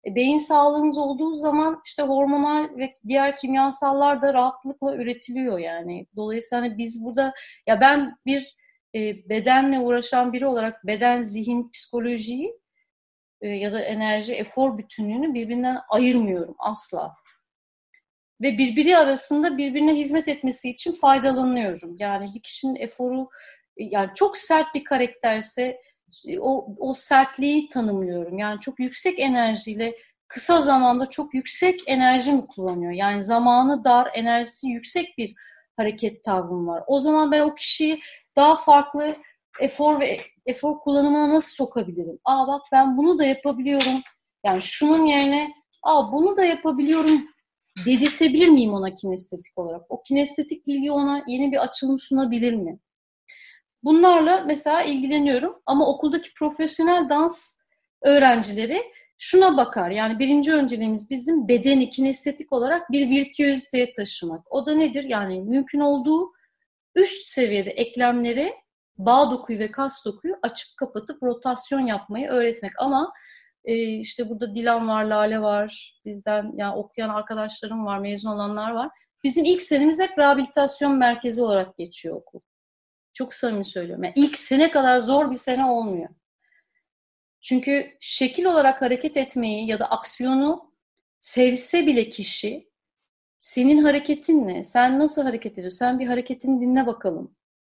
E, 0.07 0.15
beyin 0.15 0.37
sağlığınız 0.37 0.97
olduğu 0.97 1.33
zaman 1.33 1.81
işte 1.85 2.03
hormonal 2.03 2.77
ve 2.77 2.93
diğer 3.07 3.35
kimyasallar 3.35 4.21
da 4.21 4.33
rahatlıkla 4.33 4.95
üretiliyor 4.95 5.59
yani. 5.59 6.07
Dolayısıyla 6.15 6.63
hani 6.63 6.77
biz 6.77 7.05
burada, 7.05 7.33
ya 7.67 7.81
ben 7.81 8.17
bir 8.25 8.57
e, 8.97 9.29
bedenle 9.29 9.79
uğraşan 9.79 10.33
biri 10.33 10.45
olarak 10.45 10.87
beden, 10.87 11.21
zihin, 11.21 11.71
psikolojiyi 11.71 12.59
e, 13.41 13.47
ya 13.47 13.73
da 13.73 13.81
enerji, 13.81 14.33
efor 14.33 14.77
bütünlüğünü 14.77 15.33
birbirinden 15.33 15.77
ayırmıyorum 15.89 16.55
asla 16.59 17.15
ve 18.41 18.57
birbiri 18.57 18.97
arasında 18.97 19.57
birbirine 19.57 19.95
hizmet 19.95 20.27
etmesi 20.27 20.69
için 20.69 20.91
faydalanıyorum. 20.91 21.95
Yani 21.99 22.29
bir 22.35 22.41
kişinin 22.41 22.75
eforu 22.75 23.29
yani 23.77 24.09
çok 24.15 24.37
sert 24.37 24.75
bir 24.75 24.83
karakterse 24.83 25.81
o, 26.39 26.75
o 26.77 26.93
sertliği 26.93 27.69
tanımlıyorum. 27.69 28.37
Yani 28.37 28.59
çok 28.59 28.79
yüksek 28.79 29.19
enerjiyle 29.19 29.97
kısa 30.27 30.61
zamanda 30.61 31.09
çok 31.09 31.33
yüksek 31.33 31.79
enerji 31.87 32.31
mi 32.31 32.47
kullanıyor? 32.47 32.91
Yani 32.91 33.23
zamanı 33.23 33.83
dar, 33.83 34.11
enerjisi 34.13 34.67
yüksek 34.67 35.17
bir 35.17 35.35
hareket 35.77 36.23
tavrım 36.23 36.67
var. 36.67 36.83
O 36.87 36.99
zaman 36.99 37.31
ben 37.31 37.41
o 37.41 37.55
kişiyi 37.55 37.99
daha 38.37 38.55
farklı 38.55 39.15
efor 39.61 39.99
ve 39.99 40.19
efor 40.45 40.79
kullanımına 40.79 41.29
nasıl 41.29 41.55
sokabilirim? 41.55 42.19
Aa 42.25 42.47
bak 42.47 42.61
ben 42.71 42.97
bunu 42.97 43.19
da 43.19 43.25
yapabiliyorum. 43.25 44.01
Yani 44.45 44.61
şunun 44.61 45.05
yerine 45.05 45.53
aa 45.83 46.11
bunu 46.11 46.37
da 46.37 46.45
yapabiliyorum 46.45 47.25
dedirtebilir 47.85 48.47
miyim 48.47 48.73
ona 48.73 48.93
kinestetik 48.93 49.57
olarak? 49.57 49.81
O 49.89 50.03
kinestetik 50.03 50.67
bilgi 50.67 50.91
ona 50.91 51.23
yeni 51.27 51.51
bir 51.51 51.63
açılım 51.63 51.99
sunabilir 51.99 52.53
mi? 52.53 52.79
Bunlarla 53.83 54.43
mesela 54.47 54.83
ilgileniyorum 54.83 55.61
ama 55.65 55.87
okuldaki 55.87 56.33
profesyonel 56.33 57.09
dans 57.09 57.63
öğrencileri 58.01 58.83
şuna 59.17 59.57
bakar. 59.57 59.89
Yani 59.89 60.19
birinci 60.19 60.53
önceliğimiz 60.53 61.09
bizim 61.09 61.47
bedeni 61.47 61.89
kinestetik 61.89 62.53
olarak 62.53 62.91
bir 62.91 63.09
virtüöziteye 63.09 63.91
taşımak. 63.91 64.51
O 64.51 64.65
da 64.65 64.75
nedir? 64.75 65.03
Yani 65.03 65.41
mümkün 65.41 65.79
olduğu 65.79 66.36
üst 66.97 67.27
seviyede 67.27 67.69
eklemleri, 67.69 68.53
bağ 68.97 69.31
dokuyu 69.31 69.59
ve 69.59 69.71
kas 69.71 70.05
dokuyu 70.05 70.35
açıp 70.41 70.77
kapatıp 70.77 71.23
rotasyon 71.23 71.79
yapmayı 71.79 72.27
öğretmek. 72.27 72.71
Ama 72.77 73.13
e, 73.65 73.75
işte 73.75 74.29
burada 74.29 74.55
Dilan 74.55 74.87
var, 74.87 75.03
Lale 75.03 75.41
var, 75.41 75.99
bizden 76.05 76.53
yani 76.55 76.75
okuyan 76.75 77.09
arkadaşlarım 77.09 77.85
var, 77.85 77.99
mezun 77.99 78.29
olanlar 78.29 78.71
var. 78.71 78.89
Bizim 79.23 79.45
ilk 79.45 79.61
senemiz 79.61 79.99
hep 79.99 80.17
rehabilitasyon 80.17 80.97
merkezi 80.97 81.41
olarak 81.41 81.77
geçiyor 81.77 82.15
okul. 82.15 82.39
Çok 83.13 83.33
samimi 83.33 83.65
söylüyorum. 83.65 84.03
Yani 84.03 84.13
ilk 84.15 84.37
sene 84.37 84.71
kadar 84.71 84.99
zor 84.99 85.31
bir 85.31 85.35
sene 85.35 85.65
olmuyor. 85.65 86.09
Çünkü 87.41 87.97
şekil 87.99 88.45
olarak 88.45 88.81
hareket 88.81 89.17
etmeyi 89.17 89.67
ya 89.67 89.79
da 89.79 89.85
aksiyonu 89.85 90.73
sevse 91.19 91.87
bile 91.87 92.09
kişi 92.09 92.69
senin 93.39 93.83
hareketin 93.83 94.47
ne? 94.47 94.63
Sen 94.63 94.99
nasıl 94.99 95.23
hareket 95.23 95.57
ediyorsun? 95.57 95.77
Sen 95.77 95.99
bir 95.99 96.07
hareketini 96.07 96.61
dinle 96.61 96.87
bakalım. 96.87 97.35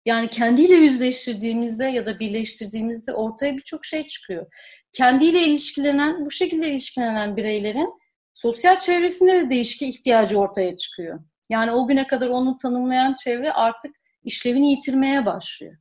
Yani 0.05 0.29
kendiyle 0.29 0.75
yüzleştirdiğimizde 0.75 1.85
ya 1.85 2.05
da 2.05 2.19
birleştirdiğimizde 2.19 3.13
ortaya 3.13 3.57
birçok 3.57 3.85
şey 3.85 4.07
çıkıyor. 4.07 4.45
Kendiyle 4.93 5.43
ilişkilenen, 5.43 6.25
bu 6.25 6.31
şekilde 6.31 6.71
ilişkilenen 6.71 7.37
bireylerin 7.37 7.93
sosyal 8.33 8.79
çevresinde 8.79 9.33
de 9.33 9.49
değişke 9.49 9.87
ihtiyacı 9.87 10.39
ortaya 10.39 10.77
çıkıyor. 10.77 11.19
Yani 11.49 11.71
o 11.71 11.87
güne 11.87 12.07
kadar 12.07 12.29
onu 12.29 12.57
tanımlayan 12.57 13.15
çevre 13.15 13.51
artık 13.51 13.95
işlevini 14.23 14.71
yitirmeye 14.71 15.25
başlıyor. 15.25 15.77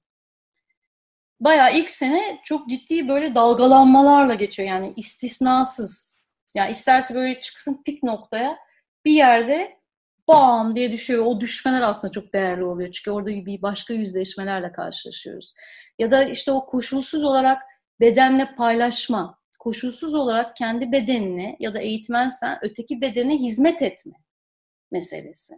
Bayağı 1.40 1.78
ilk 1.78 1.90
sene 1.90 2.40
çok 2.44 2.68
ciddi 2.68 3.08
böyle 3.08 3.34
dalgalanmalarla 3.34 4.34
geçiyor. 4.34 4.68
Yani 4.68 4.92
istisnasız. 4.96 6.16
Yani 6.54 6.70
isterse 6.70 7.14
böyle 7.14 7.40
çıksın 7.40 7.82
pik 7.84 8.02
noktaya 8.02 8.58
bir 9.06 9.12
yerde 9.12 9.76
bam 10.28 10.76
diye 10.76 10.92
düşüyor. 10.92 11.24
O 11.26 11.40
düşmeler 11.40 11.82
aslında 11.82 12.12
çok 12.12 12.32
değerli 12.32 12.64
oluyor. 12.64 12.92
Çünkü 12.92 13.10
orada 13.10 13.30
bir 13.30 13.62
başka 13.62 13.94
yüzleşmelerle 13.94 14.72
karşılaşıyoruz. 14.72 15.54
Ya 15.98 16.10
da 16.10 16.24
işte 16.24 16.52
o 16.52 16.66
koşulsuz 16.66 17.24
olarak 17.24 17.62
bedenle 18.00 18.54
paylaşma, 18.54 19.38
koşulsuz 19.58 20.14
olarak 20.14 20.56
kendi 20.56 20.92
bedenine 20.92 21.56
ya 21.60 21.74
da 21.74 21.80
eğitmensen 21.80 22.58
öteki 22.62 23.00
bedene 23.00 23.36
hizmet 23.38 23.82
etme 23.82 24.14
meselesi. 24.90 25.54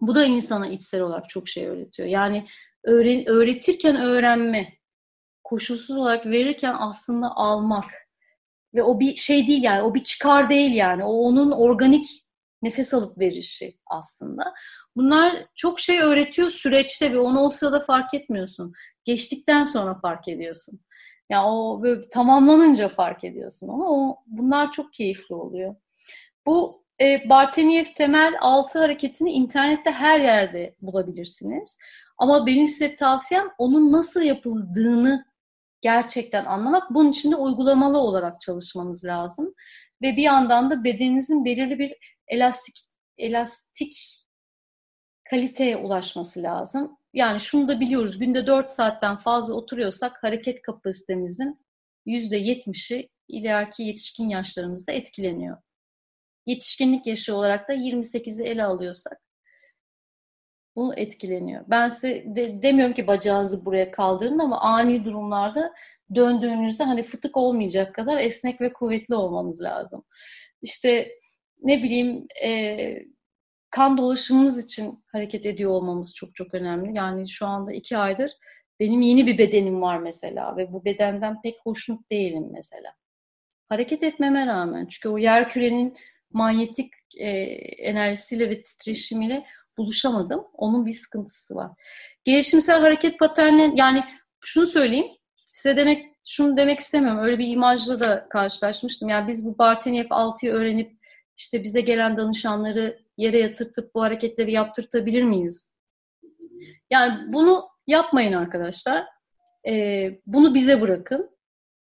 Bu 0.00 0.14
da 0.14 0.24
insana 0.24 0.66
içsel 0.66 1.00
olarak 1.00 1.28
çok 1.28 1.48
şey 1.48 1.66
öğretiyor. 1.66 2.08
Yani 2.08 2.46
öğren 2.84 3.28
öğretirken 3.28 3.96
öğrenme, 3.96 4.72
koşulsuz 5.44 5.96
olarak 5.96 6.26
verirken 6.26 6.76
aslında 6.78 7.36
almak 7.36 7.84
ve 8.74 8.82
o 8.82 9.00
bir 9.00 9.16
şey 9.16 9.46
değil 9.46 9.62
yani, 9.62 9.82
o 9.82 9.94
bir 9.94 10.04
çıkar 10.04 10.50
değil 10.50 10.72
yani. 10.72 11.04
O 11.04 11.12
onun 11.12 11.50
organik 11.50 12.21
nefes 12.62 12.94
alıp 12.94 13.18
verişi 13.18 13.78
aslında. 13.86 14.54
Bunlar 14.96 15.46
çok 15.54 15.80
şey 15.80 16.00
öğretiyor 16.00 16.50
süreçte 16.50 17.12
ve 17.12 17.18
onu 17.18 17.40
o 17.40 17.50
sırada 17.50 17.80
fark 17.80 18.14
etmiyorsun. 18.14 18.72
Geçtikten 19.04 19.64
sonra 19.64 19.94
fark 19.94 20.28
ediyorsun. 20.28 20.80
Ya 21.30 21.38
yani 21.38 21.46
o 21.46 21.82
böyle 21.82 22.08
tamamlanınca 22.08 22.88
fark 22.88 23.24
ediyorsun 23.24 23.68
ama 23.68 23.90
o 23.90 24.16
bunlar 24.26 24.72
çok 24.72 24.92
keyifli 24.92 25.34
oluyor. 25.34 25.74
Bu 26.46 26.84
e, 27.00 27.28
Barteniev 27.28 27.84
temel 27.96 28.34
altı 28.40 28.78
hareketini 28.78 29.32
internette 29.32 29.90
her 29.90 30.20
yerde 30.20 30.76
bulabilirsiniz. 30.82 31.78
Ama 32.18 32.46
benim 32.46 32.68
size 32.68 32.96
tavsiyem 32.96 33.48
onun 33.58 33.92
nasıl 33.92 34.22
yapıldığını 34.22 35.24
gerçekten 35.80 36.44
anlamak. 36.44 36.94
Bunun 36.94 37.10
için 37.10 37.32
de 37.32 37.36
uygulamalı 37.36 37.98
olarak 37.98 38.40
çalışmanız 38.40 39.04
lazım. 39.04 39.54
Ve 40.02 40.16
bir 40.16 40.22
yandan 40.22 40.70
da 40.70 40.84
bedeninizin 40.84 41.44
belirli 41.44 41.78
bir 41.78 41.94
elastik 42.32 42.74
elastik 43.18 44.22
kaliteye 45.30 45.76
ulaşması 45.76 46.42
lazım. 46.42 46.98
Yani 47.12 47.40
şunu 47.40 47.68
da 47.68 47.80
biliyoruz. 47.80 48.18
Günde 48.18 48.46
4 48.46 48.68
saatten 48.68 49.16
fazla 49.16 49.54
oturuyorsak 49.54 50.22
hareket 50.22 50.62
kapasitemizin 50.62 51.66
%70'i 52.06 53.08
ileriki 53.28 53.82
yetişkin 53.82 54.28
yaşlarımızda 54.28 54.92
etkileniyor. 54.92 55.56
Yetişkinlik 56.46 57.06
yaşı 57.06 57.36
olarak 57.36 57.68
da 57.68 57.74
28'i 57.74 58.44
ele 58.44 58.64
alıyorsak 58.64 59.20
bu 60.76 60.94
etkileniyor. 60.94 61.64
Ben 61.68 61.88
size 61.88 62.24
de, 62.26 62.62
demiyorum 62.62 62.94
ki 62.94 63.06
bacağınızı 63.06 63.64
buraya 63.64 63.90
kaldırın 63.90 64.38
ama 64.38 64.60
ani 64.60 65.04
durumlarda 65.04 65.72
döndüğünüzde 66.14 66.84
hani 66.84 67.02
fıtık 67.02 67.36
olmayacak 67.36 67.94
kadar 67.94 68.16
esnek 68.16 68.60
ve 68.60 68.72
kuvvetli 68.72 69.14
olmamız 69.14 69.60
lazım. 69.60 70.04
İşte 70.62 71.08
ne 71.62 71.82
bileyim 71.82 72.26
e, 72.44 73.02
kan 73.70 73.98
dolaşımımız 73.98 74.64
için 74.64 75.04
hareket 75.12 75.46
ediyor 75.46 75.70
olmamız 75.70 76.14
çok 76.14 76.34
çok 76.34 76.54
önemli. 76.54 76.96
Yani 76.96 77.28
şu 77.28 77.46
anda 77.46 77.72
iki 77.72 77.96
aydır 77.96 78.32
benim 78.82 79.00
yeni 79.00 79.26
bir 79.26 79.38
bedenim 79.38 79.82
var 79.82 79.98
mesela 79.98 80.56
ve 80.56 80.72
bu 80.72 80.84
bedenden 80.84 81.42
pek 81.42 81.60
hoşnut 81.64 82.10
değilim 82.10 82.48
mesela. 82.52 82.94
Hareket 83.68 84.02
etmeme 84.02 84.46
rağmen 84.46 84.86
çünkü 84.86 85.08
o 85.08 85.18
yer 85.18 85.48
kürenin 85.48 85.96
manyetik 86.32 86.92
e, 87.16 87.28
enerjisiyle 87.78 88.50
ve 88.50 88.62
titreşimiyle 88.62 89.46
buluşamadım. 89.78 90.44
Onun 90.52 90.86
bir 90.86 90.92
sıkıntısı 90.92 91.54
var. 91.54 91.70
Gelişimsel 92.24 92.80
hareket 92.80 93.18
paterni 93.18 93.72
yani 93.76 94.04
şunu 94.40 94.66
söyleyeyim. 94.66 95.06
Size 95.52 95.76
demek 95.76 96.06
şunu 96.24 96.56
demek 96.56 96.80
istemiyorum. 96.80 97.24
Öyle 97.24 97.38
bir 97.38 97.48
imajla 97.48 98.00
da 98.00 98.28
karşılaşmıştım. 98.28 99.08
Yani 99.08 99.28
biz 99.28 99.46
bu 99.46 99.58
Barteniev 99.58 100.06
6'yı 100.06 100.52
öğrenip 100.52 101.01
işte 101.42 101.64
bize 101.64 101.80
gelen 101.80 102.16
danışanları 102.16 102.98
yere 103.16 103.40
yatırtıp 103.40 103.94
bu 103.94 104.02
hareketleri 104.02 104.52
yaptırtabilir 104.52 105.22
miyiz? 105.22 105.74
Yani 106.90 107.32
bunu 107.32 107.64
yapmayın 107.86 108.32
arkadaşlar. 108.32 109.06
Ee, 109.68 110.20
bunu 110.26 110.54
bize 110.54 110.80
bırakın. 110.80 111.30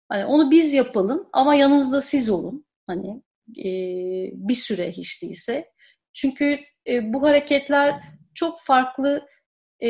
Hani 0.10 0.26
onu 0.26 0.52
biz 0.52 0.74
yapalım 0.74 1.30
ama 1.34 1.56
yanımızda 1.56 2.02
siz 2.02 2.30
olun. 2.30 2.66
Hani 2.88 3.24
e, 3.58 3.70
bir 4.34 4.56
süre 4.56 4.92
hiç 4.92 5.22
değilse. 5.24 5.72
Çünkü 6.14 6.60
e, 6.88 7.14
bu 7.14 7.24
hareketler 7.24 8.04
çok 8.36 8.62
farklı 8.62 9.28
e, 9.80 9.90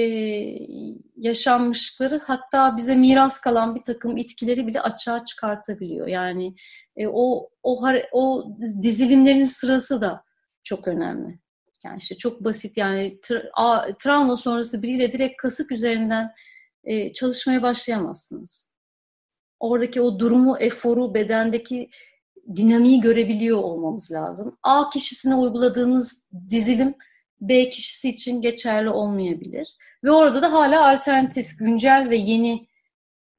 yaşanmışlıkları 1.17 2.21
hatta 2.23 2.77
bize 2.77 2.95
miras 2.95 3.41
kalan 3.41 3.75
bir 3.75 3.83
takım 3.83 4.17
itkileri 4.17 4.67
bile 4.67 4.81
açığa 4.81 5.25
çıkartabiliyor. 5.25 6.07
Yani 6.07 6.55
e, 6.95 7.07
o 7.07 7.49
o 7.63 7.87
o 8.11 8.45
dizilimlerin 8.81 9.45
sırası 9.45 10.01
da 10.01 10.23
çok 10.63 10.87
önemli. 10.87 11.39
Yani 11.85 11.97
işte 11.97 12.15
çok 12.15 12.43
basit 12.43 12.77
yani 12.77 13.19
tra- 13.23 13.49
a, 13.53 13.97
travma 13.97 14.37
sonrası 14.37 14.81
biriyle 14.81 15.11
direkt 15.11 15.37
kasık 15.41 15.71
üzerinden 15.71 16.31
e, 16.83 17.13
çalışmaya 17.13 17.61
başlayamazsınız. 17.61 18.73
Oradaki 19.59 20.01
o 20.01 20.19
durumu, 20.19 20.57
eforu, 20.59 21.13
bedendeki 21.13 21.89
dinamiği 22.55 23.01
görebiliyor 23.01 23.57
olmamız 23.57 24.11
lazım. 24.11 24.57
A 24.63 24.89
kişisine 24.89 25.35
uyguladığınız 25.35 26.29
dizilim 26.49 26.95
B 27.49 27.69
kişisi 27.69 28.09
için 28.09 28.41
geçerli 28.41 28.89
olmayabilir. 28.89 29.77
Ve 30.03 30.11
orada 30.11 30.41
da 30.41 30.53
hala 30.53 30.91
alternatif, 30.91 31.59
güncel 31.59 32.07
ve 32.09 32.15
yeni 32.15 32.67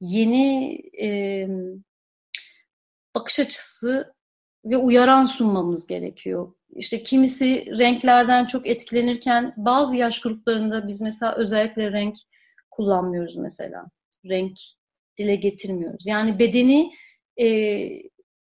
yeni 0.01 0.81
e, 1.01 1.47
bakış 3.15 3.39
açısı 3.39 4.13
ve 4.65 4.77
uyaran 4.77 5.25
sunmamız 5.25 5.87
gerekiyor. 5.87 6.53
İşte 6.75 7.03
kimisi 7.03 7.65
renklerden 7.79 8.45
çok 8.45 8.67
etkilenirken 8.67 9.53
bazı 9.57 9.95
yaş 9.95 10.21
gruplarında 10.21 10.87
biz 10.87 11.01
mesela 11.01 11.35
özellikle 11.35 11.91
renk 11.91 12.15
kullanmıyoruz 12.71 13.37
mesela. 13.37 13.85
Renk 14.25 14.57
dile 15.17 15.35
getirmiyoruz. 15.35 16.07
Yani 16.07 16.39
bedeni 16.39 16.91
e, 17.39 17.47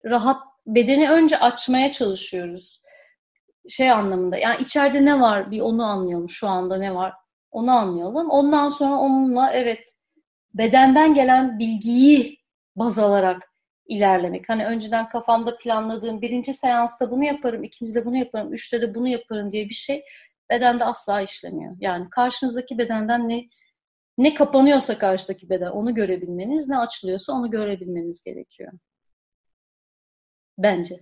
rahat 0.05 0.43
bedeni 0.67 1.09
önce 1.09 1.39
açmaya 1.39 1.91
çalışıyoruz. 1.91 2.78
Şey 3.69 3.91
anlamında 3.91 4.37
yani 4.37 4.61
içeride 4.61 5.05
ne 5.05 5.21
var 5.21 5.51
bir 5.51 5.61
onu 5.61 5.83
anlayalım 5.85 6.29
şu 6.29 6.47
anda 6.47 6.77
ne 6.77 6.95
var 6.95 7.13
onu 7.51 7.71
anlayalım. 7.71 8.29
Ondan 8.29 8.69
sonra 8.69 8.95
onunla 8.95 9.51
evet 9.53 9.79
bedenden 10.53 11.13
gelen 11.13 11.59
bilgiyi 11.59 12.39
baz 12.75 12.99
alarak 12.99 13.49
ilerlemek. 13.87 14.49
Hani 14.49 14.65
önceden 14.65 15.09
kafamda 15.09 15.57
planladığım 15.57 16.21
birinci 16.21 16.53
seansta 16.53 17.11
bunu 17.11 17.23
yaparım, 17.23 17.63
ikincide 17.63 18.05
bunu 18.05 18.17
yaparım, 18.17 18.53
üçte 18.53 18.81
de 18.81 18.95
bunu 18.95 19.07
yaparım 19.07 19.51
diye 19.51 19.69
bir 19.69 19.73
şey 19.73 20.03
bedende 20.51 20.85
asla 20.85 21.21
işlemiyor. 21.21 21.75
Yani 21.79 22.09
karşınızdaki 22.09 22.77
bedenden 22.77 23.29
ne 23.29 23.49
ne 24.17 24.33
kapanıyorsa 24.33 24.97
karşıdaki 24.97 25.49
beden 25.49 25.71
onu 25.71 25.95
görebilmeniz, 25.95 26.69
ne 26.69 26.77
açılıyorsa 26.77 27.33
onu 27.33 27.51
görebilmeniz 27.51 28.23
gerekiyor. 28.23 28.71
Bence. 30.57 30.99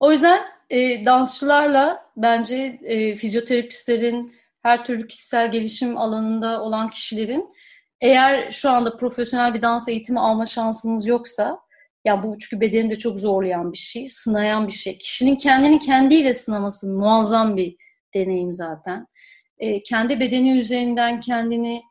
O 0.00 0.12
yüzden 0.12 0.42
e, 0.70 1.04
dansçılarla 1.04 2.10
bence 2.16 2.78
e, 2.82 3.16
fizyoterapistlerin, 3.16 4.34
her 4.62 4.84
türlü 4.84 5.06
kişisel 5.06 5.52
gelişim 5.52 5.98
alanında 5.98 6.62
olan 6.62 6.90
kişilerin 6.90 7.54
eğer 8.00 8.50
şu 8.50 8.70
anda 8.70 8.96
profesyonel 8.96 9.54
bir 9.54 9.62
dans 9.62 9.88
eğitimi 9.88 10.20
alma 10.20 10.46
şansınız 10.46 11.06
yoksa 11.06 11.60
ya 12.04 12.22
bu 12.22 12.38
çünkü 12.38 12.60
bedeni 12.60 12.90
de 12.90 12.98
çok 12.98 13.18
zorlayan 13.18 13.72
bir 13.72 13.78
şey, 13.78 14.08
sınayan 14.08 14.66
bir 14.66 14.72
şey. 14.72 14.98
Kişinin 14.98 15.36
kendini 15.36 15.78
kendiyle 15.78 16.34
sınaması 16.34 16.86
muazzam 16.86 17.56
bir 17.56 17.76
deneyim 18.14 18.54
zaten. 18.54 19.06
E, 19.58 19.82
kendi 19.82 20.20
bedeni 20.20 20.58
üzerinden 20.58 21.20
kendini 21.20 21.82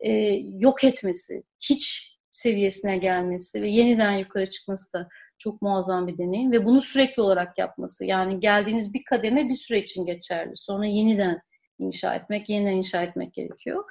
e, 0.00 0.12
yok 0.58 0.84
etmesi, 0.84 1.42
hiç 1.60 2.12
seviyesine 2.32 2.96
gelmesi 2.96 3.62
ve 3.62 3.70
yeniden 3.70 4.12
yukarı 4.12 4.50
çıkması 4.50 4.92
da 4.92 5.08
çok 5.38 5.62
muazzam 5.62 6.06
bir 6.06 6.18
deneyim 6.18 6.52
ve 6.52 6.64
bunu 6.64 6.80
sürekli 6.80 7.22
olarak 7.22 7.58
yapması. 7.58 8.04
Yani 8.04 8.40
geldiğiniz 8.40 8.94
bir 8.94 9.04
kademe 9.04 9.48
bir 9.48 9.54
süre 9.54 9.78
için 9.78 10.06
geçerli. 10.06 10.52
Sonra 10.56 10.86
yeniden 10.86 11.40
inşa 11.78 12.14
etmek, 12.14 12.48
yeniden 12.48 12.76
inşa 12.76 13.02
etmek 13.02 13.34
gerekiyor. 13.34 13.84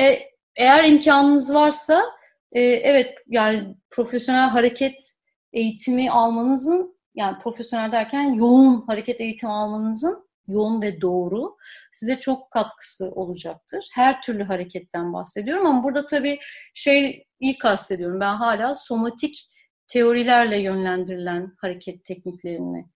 E, 0.00 0.18
eğer 0.56 0.84
imkanınız 0.84 1.54
varsa 1.54 2.04
e, 2.52 2.60
evet 2.60 3.14
yani 3.26 3.76
profesyonel 3.90 4.48
hareket 4.48 5.12
eğitimi 5.52 6.10
almanızın 6.10 6.98
yani 7.14 7.38
profesyonel 7.38 7.92
derken 7.92 8.34
yoğun 8.34 8.84
hareket 8.86 9.20
eğitimi 9.20 9.52
almanızın 9.52 10.28
yoğun 10.48 10.82
ve 10.82 11.00
doğru 11.00 11.56
size 11.92 12.20
çok 12.20 12.50
katkısı 12.50 13.10
olacaktır. 13.10 13.88
Her 13.92 14.22
türlü 14.22 14.44
hareketten 14.44 15.12
bahsediyorum 15.12 15.66
ama 15.66 15.84
burada 15.84 16.06
tabii 16.06 16.38
şey 16.74 17.26
iyi 17.40 17.58
kastediyorum. 17.58 18.20
Ben 18.20 18.34
hala 18.34 18.74
somatik 18.74 19.50
teorilerle 19.88 20.58
yönlendirilen 20.58 21.52
hareket 21.58 22.04
tekniklerinden 22.04 22.90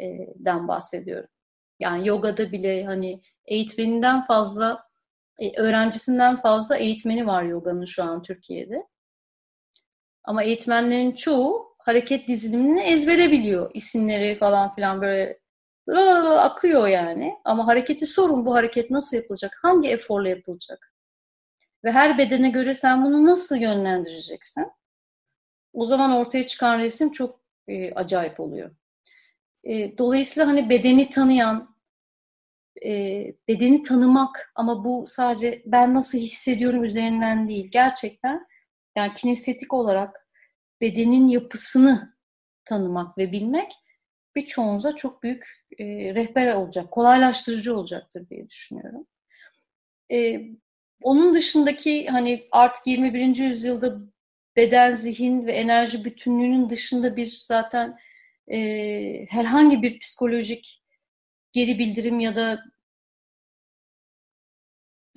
e, 0.00 0.68
bahsediyorum. 0.68 1.30
Yani 1.80 2.08
yogada 2.08 2.52
bile 2.52 2.84
hani 2.84 3.20
eğitmeninden 3.44 4.22
fazla, 4.22 4.84
e, 5.38 5.60
öğrencisinden 5.60 6.36
fazla 6.36 6.76
eğitmeni 6.76 7.26
var 7.26 7.42
yoganın 7.42 7.84
şu 7.84 8.02
an 8.02 8.22
Türkiye'de. 8.22 8.86
Ama 10.24 10.42
eğitmenlerin 10.42 11.12
çoğu 11.12 11.76
hareket 11.78 12.28
dizilimini 12.28 12.80
ezbere 12.80 13.30
biliyor. 13.30 13.70
İsimleri 13.74 14.38
falan 14.38 14.74
filan 14.74 15.02
böyle 15.02 15.40
akıyor 16.38 16.88
yani. 16.88 17.34
Ama 17.44 17.66
hareketi 17.66 18.06
sorun 18.06 18.46
bu 18.46 18.54
hareket 18.54 18.90
nasıl 18.90 19.16
yapılacak? 19.16 19.58
Hangi 19.62 19.88
eforla 19.88 20.28
yapılacak? 20.28 20.92
Ve 21.84 21.90
her 21.92 22.18
bedene 22.18 22.50
göre 22.50 22.74
sen 22.74 23.04
bunu 23.04 23.26
nasıl 23.26 23.56
yönlendireceksin? 23.56 24.72
O 25.72 25.84
zaman 25.84 26.12
ortaya 26.12 26.46
çıkan 26.46 26.78
resim 26.78 27.12
çok 27.12 27.40
e, 27.68 27.92
acayip 27.94 28.40
oluyor. 28.40 28.70
E, 29.64 29.98
dolayısıyla 29.98 30.48
hani 30.48 30.70
bedeni 30.70 31.10
tanıyan, 31.10 31.76
e, 32.84 32.90
bedeni 33.48 33.82
tanımak 33.82 34.52
ama 34.54 34.84
bu 34.84 35.06
sadece 35.08 35.62
ben 35.66 35.94
nasıl 35.94 36.18
hissediyorum 36.18 36.84
üzerinden 36.84 37.48
değil. 37.48 37.70
Gerçekten 37.70 38.46
yani 38.96 39.14
kinestetik 39.14 39.74
olarak 39.74 40.28
bedenin 40.80 41.28
yapısını 41.28 42.14
tanımak 42.64 43.18
ve 43.18 43.32
bilmek 43.32 43.72
birçoğunuza 44.36 44.96
çok 44.96 45.22
büyük 45.22 45.46
e, 45.78 45.84
rehber 46.14 46.54
olacak, 46.54 46.90
kolaylaştırıcı 46.90 47.76
olacaktır 47.76 48.28
diye 48.30 48.48
düşünüyorum. 48.48 49.06
E, 50.12 50.40
onun 51.02 51.34
dışındaki 51.34 52.06
hani 52.06 52.48
artık 52.50 52.86
21. 52.86 53.36
yüzyılda 53.36 53.98
beden, 54.60 54.90
zihin 54.90 55.46
ve 55.46 55.52
enerji 55.52 56.04
bütünlüğünün 56.04 56.70
dışında 56.70 57.16
bir 57.16 57.36
zaten 57.46 57.98
e, 58.52 58.58
herhangi 59.28 59.82
bir 59.82 59.98
psikolojik 59.98 60.82
geri 61.52 61.78
bildirim 61.78 62.20
ya 62.20 62.36
da 62.36 62.64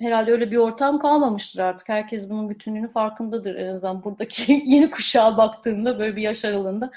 herhalde 0.00 0.32
öyle 0.32 0.50
bir 0.50 0.56
ortam 0.56 0.98
kalmamıştır 0.98 1.60
artık. 1.60 1.88
Herkes 1.88 2.30
bunun 2.30 2.50
bütünlüğünü 2.50 2.92
farkındadır 2.92 3.54
en 3.54 3.66
azından 3.66 4.04
buradaki 4.04 4.52
yeni 4.66 4.90
kuşağa 4.90 5.36
baktığımda 5.36 5.98
böyle 5.98 6.16
bir 6.16 6.22
yaş 6.22 6.44
aralığında 6.44 6.90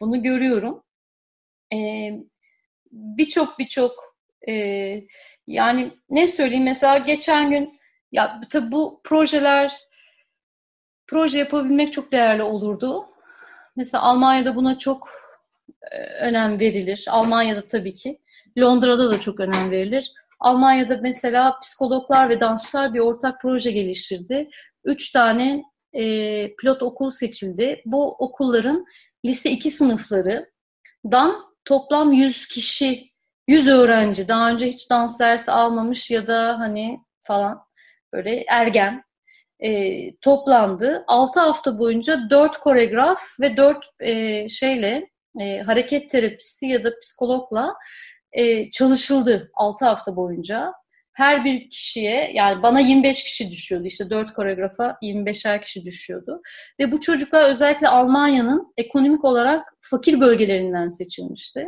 bunu 0.00 0.22
görüyorum. 0.22 0.82
Ee, 1.74 2.20
birçok 2.92 3.58
birçok 3.58 4.16
e, 4.48 4.52
yani 5.46 5.92
ne 6.10 6.28
söyleyeyim 6.28 6.64
mesela 6.64 6.98
geçen 6.98 7.50
gün 7.50 7.80
ya 8.12 8.40
tabii 8.50 8.72
bu 8.72 9.00
projeler 9.04 9.85
proje 11.06 11.38
yapabilmek 11.38 11.92
çok 11.92 12.12
değerli 12.12 12.42
olurdu. 12.42 13.06
Mesela 13.76 14.02
Almanya'da 14.02 14.56
buna 14.56 14.78
çok 14.78 15.08
e, 15.92 15.98
önem 15.98 16.60
verilir. 16.60 17.04
Almanya'da 17.10 17.68
tabii 17.68 17.94
ki. 17.94 18.20
Londra'da 18.58 19.10
da 19.10 19.20
çok 19.20 19.40
önem 19.40 19.70
verilir. 19.70 20.12
Almanya'da 20.40 20.98
mesela 21.02 21.60
psikologlar 21.60 22.28
ve 22.28 22.40
dansçılar 22.40 22.94
bir 22.94 23.00
ortak 23.00 23.40
proje 23.40 23.70
geliştirdi. 23.70 24.48
Üç 24.84 25.12
tane 25.12 25.62
e, 25.92 26.02
pilot 26.56 26.82
okul 26.82 27.10
seçildi. 27.10 27.82
Bu 27.84 28.12
okulların 28.12 28.86
lise 29.24 29.50
2 29.50 29.70
sınıflarından 29.70 31.46
toplam 31.64 32.12
100 32.12 32.46
kişi, 32.46 33.10
100 33.48 33.68
öğrenci 33.68 34.28
daha 34.28 34.50
önce 34.50 34.68
hiç 34.68 34.90
dans 34.90 35.20
dersi 35.20 35.50
almamış 35.50 36.10
ya 36.10 36.26
da 36.26 36.58
hani 36.58 37.00
falan 37.20 37.60
böyle 38.12 38.44
ergen 38.48 39.05
e, 39.60 40.16
toplandı. 40.16 41.04
6 41.06 41.40
hafta 41.40 41.78
boyunca 41.78 42.30
4 42.30 42.58
koreograf 42.58 43.20
ve 43.40 43.56
4 43.56 43.78
e, 44.00 44.48
şeyle 44.48 45.10
e, 45.40 45.58
hareket 45.58 46.10
terapisti 46.10 46.66
ya 46.66 46.84
da 46.84 47.00
psikologla 47.00 47.74
e, 48.32 48.70
çalışıldı 48.70 49.50
6 49.54 49.84
hafta 49.84 50.16
boyunca. 50.16 50.72
Her 51.12 51.44
bir 51.44 51.70
kişiye 51.70 52.30
yani 52.34 52.62
bana 52.62 52.80
25 52.80 53.24
kişi 53.24 53.50
düşüyordu 53.50 53.86
işte 53.86 54.10
4 54.10 54.32
koreografa 54.34 54.98
25'er 55.02 55.62
kişi 55.62 55.84
düşüyordu. 55.84 56.42
Ve 56.80 56.92
bu 56.92 57.00
çocuklar 57.00 57.48
özellikle 57.48 57.88
Almanya'nın 57.88 58.72
ekonomik 58.76 59.24
olarak 59.24 59.76
fakir 59.80 60.20
bölgelerinden 60.20 60.88
seçilmişti. 60.88 61.66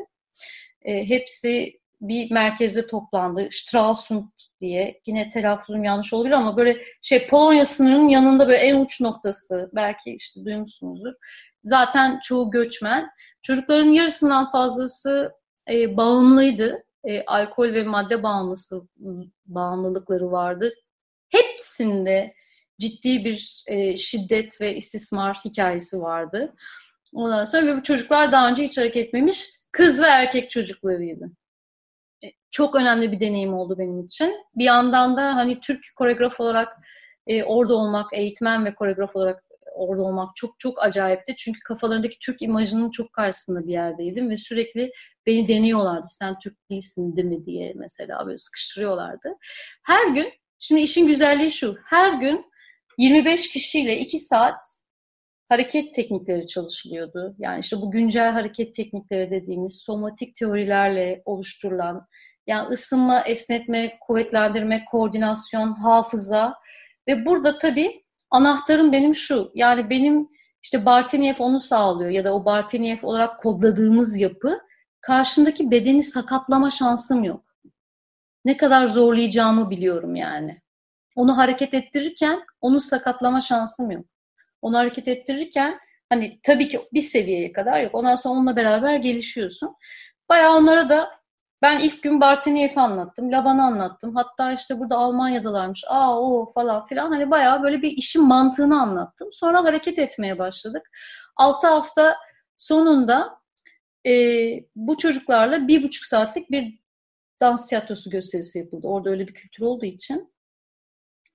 E, 0.82 1.08
hepsi 1.08 1.77
bir 2.00 2.30
merkezde 2.30 2.86
toplandı. 2.86 3.48
Stralsund 3.52 4.24
diye. 4.60 5.00
Yine 5.06 5.28
telaffuzum 5.28 5.84
yanlış 5.84 6.12
olabilir 6.12 6.34
ama 6.34 6.56
böyle 6.56 6.76
şey 7.02 7.26
Polonya 7.26 7.64
sınırının 7.64 8.08
yanında 8.08 8.48
böyle 8.48 8.58
en 8.58 8.80
uç 8.80 9.00
noktası. 9.00 9.70
Belki 9.74 10.14
işte 10.14 10.44
duymuşsunuzdur. 10.44 11.12
Zaten 11.64 12.20
çoğu 12.22 12.50
göçmen. 12.50 13.10
Çocukların 13.42 13.90
yarısından 13.90 14.48
fazlası 14.48 15.32
e, 15.70 15.96
bağımlıydı. 15.96 16.84
E, 17.04 17.24
alkol 17.24 17.72
ve 17.72 17.84
madde 17.84 18.22
bağımlısı 18.22 18.82
bağımlılıkları 19.46 20.32
vardı. 20.32 20.74
Hepsinde 21.28 22.34
ciddi 22.78 23.24
bir 23.24 23.64
e, 23.66 23.96
şiddet 23.96 24.60
ve 24.60 24.76
istismar 24.76 25.36
hikayesi 25.44 26.00
vardı. 26.00 26.54
Ondan 27.12 27.44
sonra 27.44 27.66
ve 27.66 27.76
bu 27.76 27.82
çocuklar 27.82 28.32
daha 28.32 28.48
önce 28.48 28.64
hiç 28.64 28.78
hareket 28.78 29.06
etmemiş 29.06 29.46
kız 29.72 30.00
ve 30.00 30.06
erkek 30.06 30.50
çocuklarıydı. 30.50 31.30
E, 32.24 32.26
çok 32.50 32.74
önemli 32.74 33.12
bir 33.12 33.20
deneyim 33.20 33.54
oldu 33.54 33.78
benim 33.78 34.04
için. 34.04 34.36
Bir 34.54 34.64
yandan 34.64 35.16
da 35.16 35.36
hani 35.36 35.60
Türk 35.60 35.80
koreograf 35.96 36.40
olarak 36.40 36.76
e, 37.26 37.44
orada 37.44 37.74
olmak, 37.74 38.06
eğitmen 38.12 38.64
ve 38.64 38.74
koreograf 38.74 39.16
olarak 39.16 39.44
orada 39.74 40.02
olmak 40.02 40.36
çok 40.36 40.60
çok 40.60 40.82
acayipti. 40.82 41.34
Çünkü 41.36 41.60
kafalarındaki 41.60 42.18
Türk 42.18 42.42
imajının 42.42 42.90
çok 42.90 43.12
karşısında 43.12 43.66
bir 43.66 43.72
yerdeydim 43.72 44.30
ve 44.30 44.36
sürekli 44.36 44.92
beni 45.26 45.48
deniyorlardı. 45.48 46.06
Sen 46.08 46.38
Türk 46.38 46.70
değilsin 46.70 47.16
değil 47.16 47.28
mi 47.28 47.46
diye 47.46 47.72
mesela 47.76 48.26
böyle 48.26 48.38
sıkıştırıyorlardı. 48.38 49.28
Her 49.86 50.06
gün, 50.06 50.32
şimdi 50.58 50.80
işin 50.80 51.06
güzelliği 51.06 51.50
şu, 51.50 51.76
her 51.86 52.12
gün 52.12 52.44
25 52.98 53.50
kişiyle 53.50 53.98
2 53.98 54.18
saat 54.18 54.77
hareket 55.48 55.94
teknikleri 55.94 56.46
çalışılıyordu. 56.46 57.34
Yani 57.38 57.60
işte 57.60 57.76
bu 57.76 57.90
güncel 57.90 58.32
hareket 58.32 58.74
teknikleri 58.74 59.30
dediğimiz 59.30 59.82
somatik 59.82 60.34
teorilerle 60.34 61.22
oluşturulan 61.24 62.06
yani 62.46 62.68
ısınma, 62.68 63.20
esnetme, 63.20 63.98
kuvvetlendirme, 64.00 64.84
koordinasyon, 64.90 65.72
hafıza 65.72 66.54
ve 67.08 67.26
burada 67.26 67.58
tabii 67.58 68.04
anahtarım 68.30 68.92
benim 68.92 69.14
şu. 69.14 69.50
Yani 69.54 69.90
benim 69.90 70.28
işte 70.62 70.86
Barteniev 70.86 71.34
onu 71.38 71.60
sağlıyor 71.60 72.10
ya 72.10 72.24
da 72.24 72.34
o 72.34 72.44
Barteniev 72.44 72.98
olarak 73.02 73.40
kodladığımız 73.40 74.16
yapı 74.16 74.60
karşımdaki 75.00 75.70
bedeni 75.70 76.02
sakatlama 76.02 76.70
şansım 76.70 77.24
yok. 77.24 77.44
Ne 78.44 78.56
kadar 78.56 78.86
zorlayacağımı 78.86 79.70
biliyorum 79.70 80.16
yani. 80.16 80.60
Onu 81.16 81.38
hareket 81.38 81.74
ettirirken 81.74 82.40
onu 82.60 82.80
sakatlama 82.80 83.40
şansım 83.40 83.90
yok. 83.90 84.04
Onu 84.62 84.78
hareket 84.78 85.08
ettirirken 85.08 85.78
hani 86.08 86.40
tabii 86.42 86.68
ki 86.68 86.80
bir 86.92 87.02
seviyeye 87.02 87.52
kadar 87.52 87.80
yok. 87.80 87.94
Ondan 87.94 88.16
sonra 88.16 88.34
onunla 88.34 88.56
beraber 88.56 88.96
gelişiyorsun. 88.96 89.76
Bayağı 90.28 90.56
onlara 90.56 90.88
da 90.88 91.18
ben 91.62 91.78
ilk 91.78 92.02
gün 92.02 92.20
Barteniev'i 92.20 92.80
anlattım, 92.80 93.32
Laban'ı 93.32 93.62
anlattım. 93.62 94.14
Hatta 94.16 94.52
işte 94.52 94.78
burada 94.78 94.96
Almanya'dalarmış, 94.96 95.84
aa 95.88 96.20
o 96.20 96.52
falan 96.52 96.82
filan. 96.82 97.12
Hani 97.12 97.30
bayağı 97.30 97.62
böyle 97.62 97.82
bir 97.82 97.90
işin 97.90 98.28
mantığını 98.28 98.80
anlattım. 98.80 99.28
Sonra 99.32 99.64
hareket 99.64 99.98
etmeye 99.98 100.38
başladık. 100.38 100.90
6 101.36 101.66
hafta 101.66 102.16
sonunda 102.56 103.38
e, 104.06 104.12
bu 104.76 104.98
çocuklarla 104.98 105.68
bir 105.68 105.82
buçuk 105.82 106.06
saatlik 106.06 106.50
bir 106.50 106.78
dans 107.40 107.68
tiyatrosu 107.68 108.10
gösterisi 108.10 108.58
yapıldı. 108.58 108.86
Orada 108.88 109.10
öyle 109.10 109.28
bir 109.28 109.34
kültür 109.34 109.62
olduğu 109.62 109.86
için. 109.86 110.34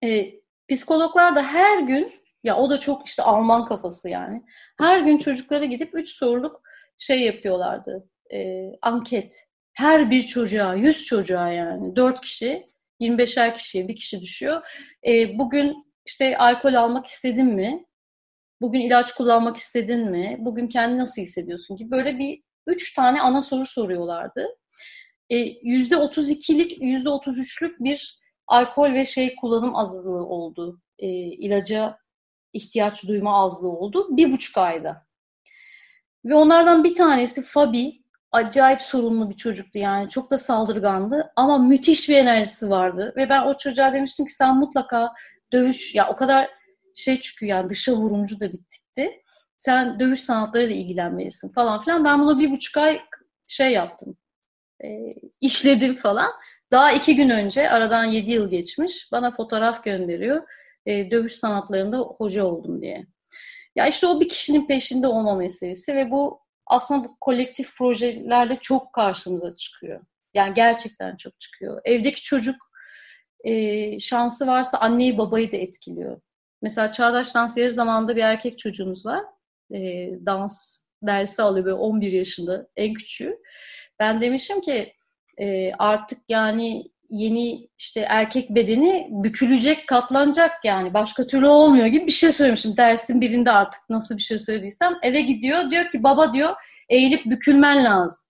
E, 0.04 0.34
psikologlar 0.70 1.36
da 1.36 1.44
her 1.44 1.80
gün, 1.80 2.14
ya 2.44 2.58
o 2.58 2.70
da 2.70 2.80
çok 2.80 3.08
işte 3.08 3.24
Alman 3.24 3.66
kafası 3.66 4.10
yani. 4.10 4.44
Her 4.78 5.00
gün 5.00 5.18
çocuklara 5.18 5.66
gidip 5.66 5.96
üç 5.96 6.10
soruluk 6.10 6.62
şey 6.98 7.22
yapıyorlardı. 7.22 8.10
E, 8.34 8.72
anket 8.82 9.34
her 9.74 10.12
bir 10.12 10.24
çocuğa, 10.24 10.76
100 10.76 11.06
çocuğa 11.06 11.50
yani 11.50 11.96
4 11.96 12.22
kişi, 12.22 12.70
25'er 13.02 13.56
kişiye 13.56 13.88
bir 13.88 13.96
kişi 13.96 14.22
düşüyor. 14.22 14.68
E, 15.08 15.40
bugün 15.40 15.94
işte 16.06 16.38
alkol 16.38 16.74
almak 16.74 17.06
istedin 17.06 17.46
mi? 17.48 17.86
Bugün 18.62 18.80
ilaç 18.80 19.14
kullanmak 19.14 19.58
istedin 19.58 20.12
mi? 20.12 20.38
Bugün 20.40 20.68
kendini 20.68 21.00
nasıl 21.00 21.22
hissediyorsun 21.22 21.78
ki? 21.78 21.92
Böyle 21.92 22.20
bir 22.20 22.44
üç 22.68 22.94
tane 22.94 23.22
ana 23.22 23.42
soru 23.42 23.66
soruyorlardı. 23.66 24.48
E, 25.30 25.38
yüzde 25.64 25.96
32'lik, 25.96 26.82
yüzde 26.82 27.10
33'lük 27.10 27.76
bir 27.80 28.20
alkol 28.48 28.94
ve 28.94 29.06
şey 29.06 29.36
kullanım 29.36 29.76
azlığı 29.76 30.26
oldu. 30.26 30.82
E, 31.00 31.08
ilaca 31.18 31.98
ihtiyaç 32.54 33.08
duyma 33.08 33.44
azlığı 33.44 33.70
oldu. 33.70 34.18
Bir 34.18 34.32
buçuk 34.32 34.58
ayda. 34.58 35.06
Ve 36.26 36.36
onlardan 36.36 36.84
bir 36.84 36.96
tanesi 36.96 37.44
Fabi, 37.44 38.04
acayip 38.32 38.82
sorunlu 38.82 39.30
bir 39.30 39.36
çocuktu 39.36 39.80
yani. 39.80 40.10
Çok 40.10 40.32
da 40.32 40.38
saldırgandı 40.38 41.32
ama 41.36 41.58
müthiş 41.58 42.10
bir 42.10 42.18
enerjisi 42.18 42.70
vardı. 42.70 43.14
Ve 43.18 43.30
ben 43.30 43.42
o 43.42 43.58
çocuğa 43.58 43.94
demiştim 43.94 44.26
ki 44.26 44.32
sen 44.32 44.58
mutlaka 44.58 45.14
dövüş, 45.54 45.96
ya 45.96 46.10
o 46.10 46.16
kadar 46.16 46.50
şey 46.96 47.20
çıkıyor 47.20 47.50
yani 47.50 47.70
dışa 47.70 47.94
vurumcu 47.94 48.40
da 48.40 48.54
bir 48.54 48.64
tipti. 48.64 49.22
Sen 49.60 50.00
dövüş 50.00 50.20
sanatlarıyla 50.20 50.76
ilgilenmelisin 50.76 51.50
falan 51.50 51.82
filan. 51.82 52.06
Ben 52.06 52.20
bunu 52.20 52.40
bir 52.40 52.52
buçuk 52.52 52.78
ay 52.78 53.02
şey 53.48 53.72
yaptım. 53.72 54.18
E, 54.84 54.88
işledim 55.42 55.96
falan. 55.96 56.32
Daha 56.72 56.92
iki 56.92 57.16
gün 57.16 57.30
önce 57.30 57.70
aradan 57.70 58.04
yedi 58.04 58.32
yıl 58.32 58.50
geçmiş. 58.50 59.12
Bana 59.12 59.32
fotoğraf 59.32 59.84
gönderiyor. 59.84 60.44
E, 60.86 61.12
dövüş 61.12 61.36
sanatlarında 61.36 61.98
hoca 62.00 62.46
oldum 62.46 62.82
diye. 62.82 63.06
Ya 63.76 63.88
işte 63.88 64.08
o 64.08 64.20
bir 64.20 64.30
kişinin 64.30 64.68
peşinde 64.68 65.08
olma 65.08 65.36
meselesi 65.36 65.96
ve 65.96 66.12
bu 66.12 66.40
aslında 66.66 67.04
bu 67.04 67.18
kolektif 67.22 67.78
projelerle 67.78 68.58
çok 68.62 68.94
karşımıza 68.94 69.56
çıkıyor. 69.56 70.02
Yani 70.34 70.54
gerçekten 70.54 71.16
çok 71.16 71.40
çıkıyor. 71.40 71.82
Evdeki 71.86 72.22
çocuk 72.22 72.56
e, 73.44 74.00
şansı 74.00 74.48
varsa 74.48 74.78
anneyi 74.78 75.18
babayı 75.18 75.52
da 75.52 75.58
etkiliyor. 75.58 76.22
Mesela 76.62 76.92
Çağdaş 76.92 77.36
Dans 77.36 77.58
yarı 77.58 77.74
zamanında 77.74 78.16
bir 78.16 78.22
erkek 78.22 78.60
çocuğumuz 78.60 79.06
var. 79.06 79.24
E, 79.74 79.80
dans 80.26 80.84
dersi 81.04 81.42
alıyor 81.42 81.66
böyle 81.66 81.76
11 81.76 82.12
yaşında 82.12 82.68
en 82.76 82.94
küçüğü. 82.94 83.38
Ben 84.00 84.22
demişim 84.22 84.62
ki 84.62 84.94
e, 85.38 85.72
artık 85.74 86.20
yani 86.30 86.84
yeni 87.14 87.70
işte 87.78 88.06
erkek 88.10 88.50
bedeni 88.50 89.08
bükülecek, 89.12 89.88
katlanacak 89.88 90.52
yani. 90.64 90.94
Başka 90.94 91.28
türlü 91.28 91.48
olmuyor 91.48 91.86
gibi 91.86 92.08
bir 92.08 92.12
şey 92.12 92.34
söylemişim. 92.34 92.78
Dersin 92.78 93.22
birinde 93.22 93.52
artık 93.52 93.82
nasıl 93.90 94.18
bir 94.18 94.22
şey 94.22 94.40
söylediysem. 94.40 94.94
Eve 95.04 95.22
gidiyor 95.22 95.72
diyor 95.72 95.90
ki 95.90 96.04
baba 96.04 96.34
diyor 96.34 96.54
eğilip 96.90 97.26
bükülmen 97.26 97.84
lazım. 97.84 98.28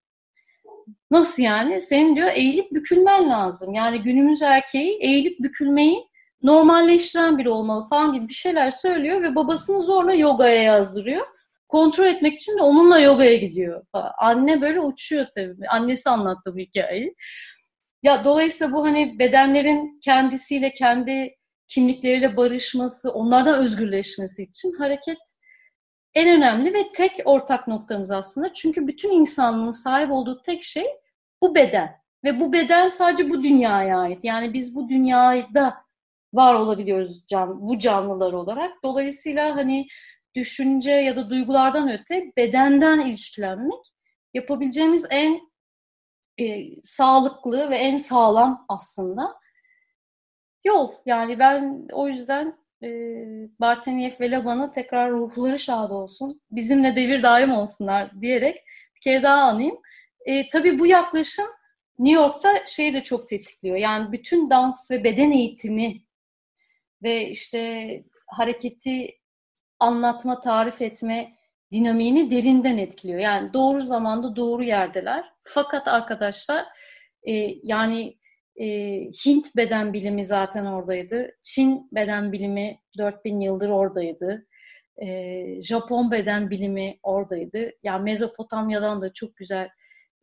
Nasıl 1.12 1.44
yani? 1.44 1.82
Senin 1.82 2.16
diyor 2.16 2.30
eğilip 2.34 2.72
bükülmen 2.72 3.30
lazım. 3.30 3.74
Yani 3.74 4.02
günümüz 4.02 4.42
erkeği 4.42 4.98
eğilip 5.02 5.40
bükülmeyi 5.40 5.98
normalleştiren 6.42 7.38
biri 7.38 7.50
olmalı 7.50 7.86
falan 7.90 8.14
gibi 8.14 8.28
bir 8.28 8.34
şeyler 8.34 8.72
söylüyor 8.72 9.22
ve 9.22 9.36
babasını 9.36 9.82
zorla 9.82 10.14
yogaya 10.14 10.64
yazdırıyor. 10.64 11.28
Kontrol 11.68 12.06
etmek 12.06 12.34
için 12.34 12.58
de 12.58 12.62
onunla 12.62 13.00
yogaya 13.00 13.36
gidiyor. 13.36 13.86
Anne 14.18 14.62
böyle 14.62 14.80
uçuyor 14.80 15.26
tabii. 15.36 15.68
Annesi 15.70 16.10
anlattı 16.10 16.54
bu 16.56 16.60
hikayeyi. 16.60 17.16
Ya 18.04 18.24
dolayısıyla 18.24 18.74
bu 18.74 18.86
hani 18.86 19.20
bedenlerin 19.20 20.00
kendisiyle 20.04 20.74
kendi 20.74 21.36
kimlikleriyle 21.68 22.38
barışması, 22.38 23.12
onlardan 23.14 23.60
özgürleşmesi 23.60 24.44
için 24.44 24.74
hareket 24.78 25.18
en 26.14 26.38
önemli 26.38 26.74
ve 26.74 26.92
tek 26.94 27.12
ortak 27.26 27.68
noktamız 27.68 28.12
aslında. 28.12 28.54
Çünkü 28.54 28.88
bütün 28.88 29.12
insanlığın 29.12 29.72
sahip 29.72 30.12
olduğu 30.12 30.42
tek 30.42 30.64
şey 30.64 30.86
bu 31.42 31.56
beden. 31.56 32.04
Ve 32.24 32.40
bu 32.40 32.54
beden 32.54 32.88
sadece 32.88 33.30
bu 33.30 33.44
dünyaya 33.44 34.00
ait. 34.00 34.24
Yani 34.24 34.54
biz 34.54 34.76
bu 34.76 34.90
dünyada 34.90 35.84
var 36.34 36.54
olabiliyoruz 36.54 37.26
can, 37.28 37.62
bu 37.62 37.80
canlılar 37.80 38.34
olarak. 38.34 38.72
Dolayısıyla 38.84 39.56
hani 39.56 39.88
düşünce 40.36 40.92
ya 40.92 41.16
da 41.16 41.30
duygulardan 41.30 41.92
öte 41.92 42.32
bedenden 42.38 43.00
ilişkilenmek 43.00 43.94
yapabileceğimiz 44.34 45.06
en 45.10 45.53
e, 46.38 46.76
sağlıklı 46.84 47.70
ve 47.70 47.76
en 47.76 47.98
sağlam 47.98 48.66
aslında 48.70 49.36
yol. 50.64 50.92
Yani 51.06 51.40
ben 51.40 51.88
o 51.92 52.08
yüzden 52.08 52.58
e, 52.84 52.90
Barteniev 53.60 54.12
ve 54.20 54.32
Laban'ı 54.32 54.72
tekrar 54.72 55.12
ruhları 55.12 55.60
şad 55.60 55.92
olsun, 55.92 56.42
bizimle 56.52 56.96
devir 56.96 57.24
daim 57.24 57.52
olsunlar 57.52 58.22
diyerek 58.22 58.56
bir 58.96 59.02
kere 59.02 59.24
daha 59.24 59.42
anayım. 59.42 59.78
E, 60.26 60.48
tabii 60.48 60.80
bu 60.80 60.86
yaklaşım 60.86 61.46
New 62.00 62.22
York'ta 62.22 62.66
şeyi 62.66 62.94
de 62.94 63.04
çok 63.04 63.28
tetikliyor. 63.28 63.78
Yani 63.78 64.12
bütün 64.12 64.50
dans 64.50 64.92
ve 64.92 65.04
beden 65.04 65.32
eğitimi 65.32 66.02
ve 67.04 67.30
işte 67.30 68.04
hareketi 68.28 69.20
anlatma, 69.80 70.40
tarif 70.40 70.82
etme 70.82 71.34
dinamiğini 71.74 72.32
derinden 72.32 72.78
etkiliyor. 72.78 73.20
Yani 73.20 73.54
doğru 73.54 73.82
zamanda 73.82 74.36
doğru 74.36 74.64
yerdeler. 74.64 75.26
Fakat 75.42 75.88
arkadaşlar 75.88 76.66
e, 77.24 77.34
yani 77.64 78.18
e, 78.56 78.68
Hint 79.26 79.56
beden 79.56 79.94
bilimi 79.94 80.26
zaten 80.26 80.66
oradaydı. 80.66 81.32
Çin 81.44 81.90
beden 81.92 82.32
bilimi 82.32 82.80
4000 82.98 83.40
yıldır 83.40 83.70
oradaydı. 83.70 84.48
E, 85.02 85.62
Japon 85.62 86.12
beden 86.12 86.50
bilimi 86.50 87.00
oradaydı. 87.04 87.72
Yani 87.84 88.04
Mezopotamya'dan 88.04 89.02
da 89.02 89.14
çok 89.14 89.36
güzel 89.36 89.70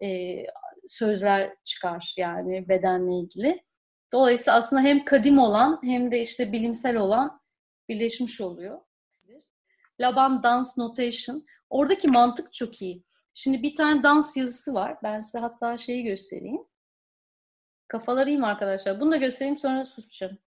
e, 0.03 0.36
sözler 0.88 1.55
çıkar 1.64 2.14
yani 2.16 2.68
bedenle 2.68 3.14
ilgili. 3.14 3.62
Dolayısıyla 4.12 4.59
aslında 4.59 4.82
hem 4.82 5.05
kadim 5.05 5.38
olan 5.38 5.80
hem 5.84 6.12
de 6.12 6.20
işte 6.20 6.53
bilimsel 6.53 6.96
olan 6.96 7.40
birleşmiş 7.88 8.40
oluyor. 8.40 8.78
Laban 10.01 10.42
Dance 10.42 10.70
Notation. 10.76 11.46
Oradaki 11.70 12.09
mantık 12.09 12.53
çok 12.53 12.82
iyi. 12.82 13.05
Şimdi 13.34 13.62
bir 13.62 13.74
tane 13.74 14.03
dans 14.03 14.36
yazısı 14.36 14.74
var. 14.74 14.98
Ben 15.03 15.20
size 15.20 15.38
hatta 15.38 15.78
şeyi 15.78 16.05
göstereyim. 16.05 16.64
Kafaları 17.88 18.30
iyiyim 18.30 18.44
arkadaşlar. 18.44 19.01
Bunu 19.01 19.12
da 19.12 19.16
göstereyim 19.16 19.59
sonra 19.59 19.84
susacağım. 19.84 20.38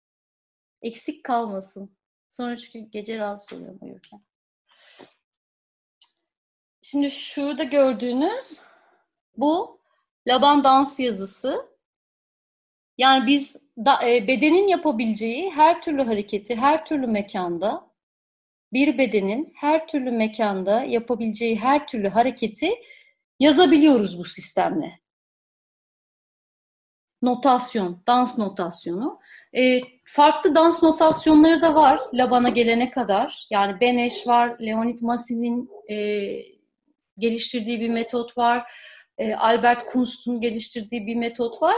Eksik 0.82 1.24
kalmasın. 1.24 1.98
Sonra 2.30 2.58
çünkü 2.58 2.80
gece 2.80 3.20
rahatsız 3.20 3.58
oluyorum 3.58 3.80
uyurken. 3.82 4.22
Şimdi 6.82 7.12
şurada 7.12 7.64
gördüğünüz 7.64 8.60
bu 9.38 9.82
Laban 10.28 10.64
dans 10.64 11.00
yazısı. 11.00 11.74
Yani 12.98 13.28
biz 13.28 13.56
da, 13.78 14.10
e, 14.10 14.28
bedenin 14.28 14.68
yapabileceği 14.68 15.52
her 15.52 15.82
türlü 15.82 16.04
hareketi 16.04 16.56
her 16.56 16.86
türlü 16.86 17.08
mekanda 17.08 17.93
bir 18.74 18.98
bedenin 18.98 19.54
her 19.56 19.88
türlü 19.88 20.12
mekanda 20.12 20.84
yapabileceği 20.84 21.60
her 21.60 21.88
türlü 21.88 22.08
hareketi 22.08 22.70
yazabiliyoruz 23.40 24.20
bu 24.20 24.26
sistemle. 24.26 25.00
Notasyon, 27.22 28.04
dans 28.08 28.38
notasyonu. 28.38 29.20
E, 29.56 29.82
farklı 30.06 30.56
dans 30.56 30.84
notasyonları 30.84 31.62
da 31.62 31.76
var 31.76 32.00
Laban'a 32.14 32.50
gelene 32.50 32.92
kadar. 32.92 33.48
Yani 33.52 33.80
Beneş 33.82 34.28
var, 34.28 34.60
Leonid 34.62 35.02
Massiv'in 35.02 35.70
e, 35.90 35.98
geliştirdiği 37.18 37.80
bir 37.80 37.90
metot 37.90 38.38
var. 38.38 38.72
E, 39.18 39.36
Albert 39.36 39.86
Kunst'un 39.86 40.42
geliştirdiği 40.42 41.08
bir 41.08 41.16
metot 41.16 41.62
var. 41.62 41.76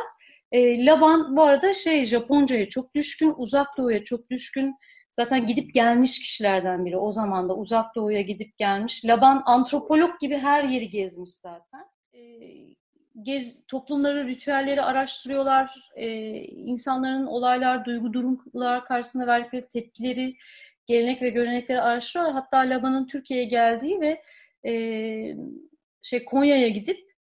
E, 0.52 0.86
Laban 0.86 1.38
bu 1.38 1.44
arada 1.44 1.74
şey 1.74 2.06
Japonca'ya 2.06 2.70
çok 2.70 2.96
düşkün, 2.96 3.34
uzak 3.38 3.78
doğuya 3.78 4.04
çok 4.04 4.30
düşkün. 4.30 4.76
Zaten 5.16 5.48
gidip 5.48 5.74
gelmiş 5.74 6.20
kişilerden 6.20 6.86
biri. 6.86 6.98
O 6.98 7.12
zaman 7.12 7.50
da 7.50 7.56
uzak 7.56 7.96
doğuya 7.96 8.22
gidip 8.22 8.58
gelmiş. 8.58 9.06
Laban 9.06 9.44
antropolog 9.46 10.20
gibi 10.20 10.38
her 10.38 10.64
yeri 10.64 10.90
gezmiş 10.90 11.30
zaten. 11.30 11.86
E, 12.14 12.20
gez, 13.22 13.66
toplumları, 13.68 14.28
ritüelleri 14.28 14.82
araştırıyorlar. 14.82 15.90
E, 15.96 16.08
insanların 16.44 17.26
olaylar, 17.26 17.86
duygu 17.86 18.14
durumlar 18.14 18.86
karşısında 18.86 19.28
verdikleri 19.28 19.68
tepkileri, 19.68 20.36
gelenek 20.88 21.22
ve 21.22 21.30
görenekleri 21.30 21.82
araştırıyorlar. 21.82 22.34
Hatta 22.34 22.58
Laban'ın 22.58 23.08
Türkiye'ye 23.08 23.46
geldiği 23.46 24.02
ve 24.02 24.22
e, 24.66 24.74
şey 26.02 26.26
Konya'ya 26.26 26.68
gidip 26.68 27.12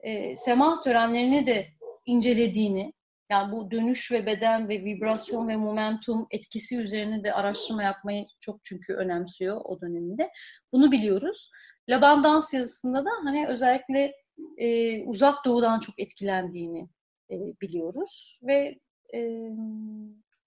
e, 0.00 0.36
semah 0.36 0.82
törenlerini 0.82 1.46
de 1.46 1.66
incelediğini, 2.06 2.92
yani 3.30 3.52
bu 3.52 3.70
dönüş 3.70 4.12
ve 4.12 4.26
beden 4.26 4.68
ve 4.68 4.84
vibrasyon 4.84 5.48
ve 5.48 5.56
momentum 5.56 6.26
etkisi 6.30 6.78
üzerine 6.78 7.24
de 7.24 7.32
araştırma 7.32 7.82
yapmayı 7.82 8.26
çok 8.40 8.60
çünkü 8.64 8.94
önemsiyor 8.94 9.60
o 9.64 9.80
döneminde. 9.80 10.30
Bunu 10.72 10.92
biliyoruz. 10.92 11.50
Laban 11.88 12.24
dans 12.24 12.54
yazısında 12.54 13.04
da 13.04 13.10
hani 13.24 13.46
özellikle 13.48 14.12
e, 14.58 15.02
uzak 15.04 15.44
doğudan 15.44 15.80
çok 15.80 15.98
etkilendiğini 15.98 16.88
e, 17.30 17.36
biliyoruz 17.60 18.40
ve 18.42 18.78
e, 19.14 19.50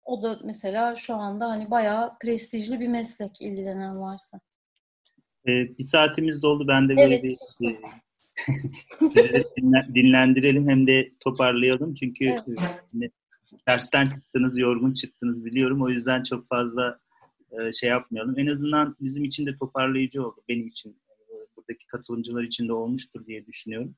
o 0.06 0.24
da 0.24 0.40
mesela 0.44 0.96
şu 0.96 1.14
anda 1.14 1.50
hani 1.50 1.72
bayağı 1.72 2.18
prestijli 2.20 2.80
bir 2.80 2.88
meslek 2.88 3.42
ilgilenen 3.42 4.00
varsa. 4.00 4.40
E, 5.48 5.52
bir 5.78 5.84
saatimiz 5.84 6.42
doldu. 6.42 6.68
Ben 6.68 6.90
de 6.90 6.98
böyle 6.98 7.16
evet, 7.16 7.24
bir 7.24 7.38
sizi 9.12 9.44
dinlendirelim 9.96 10.70
hem 10.70 10.88
de 10.88 11.12
toparlayalım. 11.20 11.94
Çünkü 11.94 12.26
evet. 12.26 13.12
dersten 13.68 14.10
çıktınız, 14.10 14.58
yorgun 14.58 14.94
çıktınız 14.94 15.46
biliyorum. 15.46 15.82
O 15.82 15.90
yüzden 15.90 16.24
çok 16.24 16.48
fazla 16.48 17.00
e, 17.52 17.74
şey 17.74 17.90
yapmayalım. 17.90 18.40
En 18.40 18.48
azından 18.48 18.96
bizim 19.02 19.24
için 19.24 19.46
de 19.46 19.58
toparlayıcı 19.58 20.26
oldu. 20.26 20.42
Benim 20.50 20.68
için, 20.68 20.90
e, 21.30 21.34
buradaki 21.58 21.88
katılımcılar 21.88 22.44
için 22.44 22.68
de 22.68 22.74
olmuştur 22.74 23.26
diye 23.26 23.46
düşünüyorum. 23.46 23.96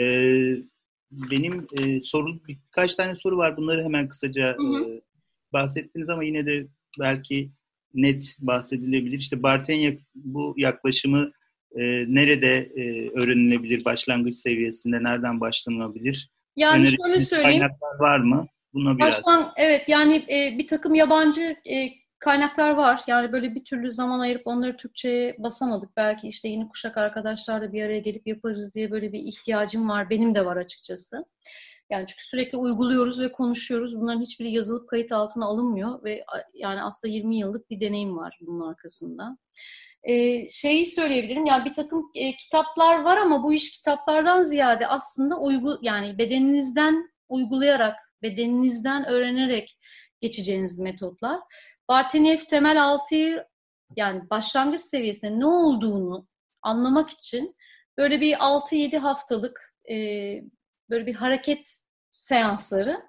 E, 0.00 0.04
benim 1.10 1.66
soru 2.02 2.46
birkaç 2.48 2.94
tane 2.94 3.14
soru 3.14 3.36
var. 3.36 3.56
Bunları 3.56 3.82
hemen 3.82 4.08
kısaca 4.08 4.56
hı 4.58 4.62
hı. 4.62 5.00
bahsettiniz 5.52 6.08
ama 6.08 6.24
yine 6.24 6.46
de 6.46 6.66
belki 7.00 7.50
net 7.94 8.36
bahsedilebilir. 8.38 9.18
İşte 9.18 9.42
Bartenya 9.42 9.92
bu 10.14 10.54
yaklaşımı 10.56 11.32
e, 11.76 11.82
nerede 12.14 12.56
e, 12.56 13.10
öğrenilebilir 13.10 13.84
başlangıç 13.84 14.34
seviyesinde, 14.34 15.02
nereden 15.02 15.40
başlanabilir? 15.40 16.30
Yani 16.56 16.86
şöyle 16.86 17.20
söyleyeyim. 17.20 17.60
Kaynaklar 17.60 18.00
var 18.00 18.18
mı? 18.18 18.46
Buna 18.74 18.98
biraz. 18.98 19.08
Baştan, 19.08 19.52
evet 19.56 19.88
yani 19.88 20.16
e, 20.16 20.58
bir 20.58 20.66
takım 20.66 20.94
yabancı 20.94 21.56
e, 21.70 21.88
kaynaklar 22.18 22.70
var. 22.70 23.00
Yani 23.06 23.32
böyle 23.32 23.54
bir 23.54 23.64
türlü 23.64 23.92
zaman 23.92 24.20
ayırıp 24.20 24.46
onları 24.46 24.76
Türkçe'ye 24.76 25.36
basamadık. 25.38 25.96
Belki 25.96 26.28
işte 26.28 26.48
yeni 26.48 26.68
kuşak 26.68 26.96
arkadaşlarla 26.96 27.72
bir 27.72 27.82
araya 27.82 27.98
gelip 27.98 28.26
yaparız 28.26 28.74
diye 28.74 28.90
böyle 28.90 29.12
bir 29.12 29.18
ihtiyacım 29.18 29.88
var. 29.88 30.10
Benim 30.10 30.34
de 30.34 30.44
var 30.44 30.56
açıkçası. 30.56 31.24
Yani 31.90 32.06
çünkü 32.06 32.26
sürekli 32.26 32.58
uyguluyoruz 32.58 33.20
ve 33.20 33.32
konuşuyoruz. 33.32 34.00
Bunların 34.00 34.20
hiçbiri 34.20 34.50
yazılıp 34.50 34.88
kayıt 34.88 35.12
altına 35.12 35.46
alınmıyor 35.46 36.04
ve 36.04 36.24
yani 36.54 36.82
aslında 36.82 37.14
20 37.14 37.38
yıllık 37.38 37.70
bir 37.70 37.80
deneyim 37.80 38.16
var 38.16 38.38
bunun 38.40 38.68
arkasında 38.68 39.38
e, 40.02 40.48
şeyi 40.48 40.86
söyleyebilirim. 40.86 41.46
Yani 41.46 41.64
bir 41.64 41.74
takım 41.74 42.10
e, 42.14 42.32
kitaplar 42.32 43.02
var 43.02 43.16
ama 43.16 43.42
bu 43.42 43.52
iş 43.52 43.70
kitaplardan 43.70 44.42
ziyade 44.42 44.86
aslında 44.86 45.38
uygu 45.38 45.78
yani 45.82 46.18
bedeninizden 46.18 47.10
uygulayarak, 47.28 47.96
bedeninizden 48.22 49.06
öğrenerek 49.06 49.78
geçeceğiniz 50.20 50.78
metotlar. 50.78 51.40
Barteniev 51.88 52.38
temel 52.38 52.76
6'yı 52.76 53.46
yani 53.96 54.30
başlangıç 54.30 54.80
seviyesinde 54.80 55.40
ne 55.40 55.46
olduğunu 55.46 56.26
anlamak 56.62 57.10
için 57.10 57.56
böyle 57.98 58.20
bir 58.20 58.34
6-7 58.34 58.98
haftalık 58.98 59.74
e, 59.90 59.96
böyle 60.90 61.06
bir 61.06 61.14
hareket 61.14 61.82
seansları 62.12 63.02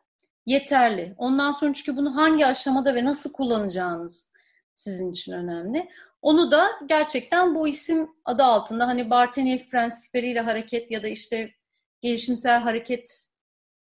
yeterli. 0.45 1.15
Ondan 1.17 1.51
sonra 1.51 1.73
çünkü 1.73 1.97
bunu 1.97 2.15
hangi 2.15 2.45
aşamada 2.45 2.95
ve 2.95 3.05
nasıl 3.05 3.33
kullanacağınız 3.33 4.31
sizin 4.75 5.11
için 5.11 5.31
önemli. 5.31 5.89
Onu 6.23 6.51
da 6.51 6.71
gerçekten 6.85 7.55
bu 7.55 7.67
isim 7.67 8.09
adı 8.25 8.43
altında 8.43 8.87
hani 8.87 9.09
Barteniev 9.09 9.59
prensipleriyle 9.71 10.39
hareket 10.39 10.91
ya 10.91 11.03
da 11.03 11.07
işte 11.07 11.53
gelişimsel 12.01 12.61
hareket 12.61 13.27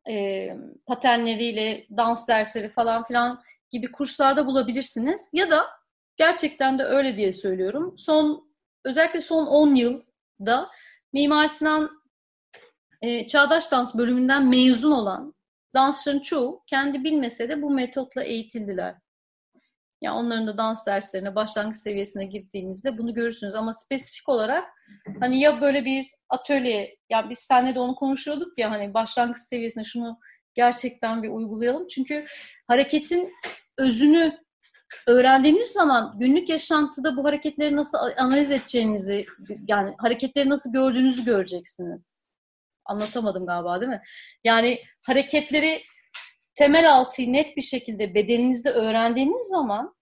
e, 0.10 0.48
paternleriyle 0.86 1.86
dans 1.98 2.28
dersleri 2.28 2.70
falan 2.70 3.04
filan 3.04 3.42
gibi 3.72 3.92
kurslarda 3.92 4.46
bulabilirsiniz. 4.46 5.30
Ya 5.34 5.50
da 5.50 5.66
gerçekten 6.18 6.80
de 6.80 6.84
öyle 6.84 7.18
diye 7.18 7.34
söylüyorum. 7.34 7.96
Son 7.98 8.54
özellikle 8.86 9.22
son 9.22 9.46
10 9.46 9.76
yılda 9.76 10.70
Mimar 11.14 11.48
Sinan 11.48 12.02
e, 13.02 13.28
Çağdaş 13.28 13.72
Dans 13.72 13.96
bölümünden 13.96 14.50
mezun 14.50 14.92
olan 14.92 15.34
dansçıların 15.76 16.20
çoğu 16.20 16.64
kendi 16.68 17.04
bilmese 17.04 17.50
de 17.50 17.62
bu 17.62 17.70
metotla 17.70 18.24
eğitildiler. 18.24 18.96
Yani 20.02 20.18
onların 20.18 20.48
da 20.48 20.58
dans 20.58 20.86
derslerine 20.86 21.36
başlangıç 21.36 21.78
seviyesine 21.78 22.26
girdiğinizde 22.26 22.98
bunu 22.98 23.14
görürsünüz. 23.14 23.56
Ama 23.56 23.74
spesifik 23.74 24.30
olarak 24.30 24.70
hani 25.20 25.40
ya 25.40 25.62
böyle 25.62 25.86
bir 25.86 26.08
atölye, 26.30 26.98
ya 27.10 27.30
biz 27.30 27.40
seninle 27.40 27.76
de 27.76 27.80
onu 27.80 27.96
konuşuyorduk 27.96 28.58
ya 28.58 28.72
hani 28.72 28.94
başlangıç 28.94 29.38
seviyesine 29.38 29.84
şunu 29.84 30.20
gerçekten 30.54 31.24
bir 31.24 31.30
uygulayalım. 31.30 31.88
Çünkü 31.88 32.26
hareketin 32.68 33.34
özünü 33.78 34.38
öğrendiğiniz 35.08 35.68
zaman 35.68 36.16
günlük 36.20 36.50
yaşantıda 36.50 37.18
bu 37.18 37.26
hareketleri 37.26 37.76
nasıl 37.76 37.98
analiz 38.18 38.52
edeceğinizi, 38.52 39.26
yani 39.68 39.96
hareketleri 39.98 40.50
nasıl 40.50 40.74
gördüğünüzü 40.74 41.26
göreceksiniz. 41.26 42.28
Anlatamadım 42.86 43.46
galiba 43.46 43.82
değil 43.82 43.92
mi? 43.92 44.02
Yani 44.44 44.82
hareketleri 45.06 45.82
temel 46.60 46.94
altı 46.94 47.34
net 47.34 47.58
bir 47.58 47.62
şekilde 47.62 48.14
bedeninizde 48.14 48.70
öğrendiğiniz 48.70 49.48
zaman 49.48 49.96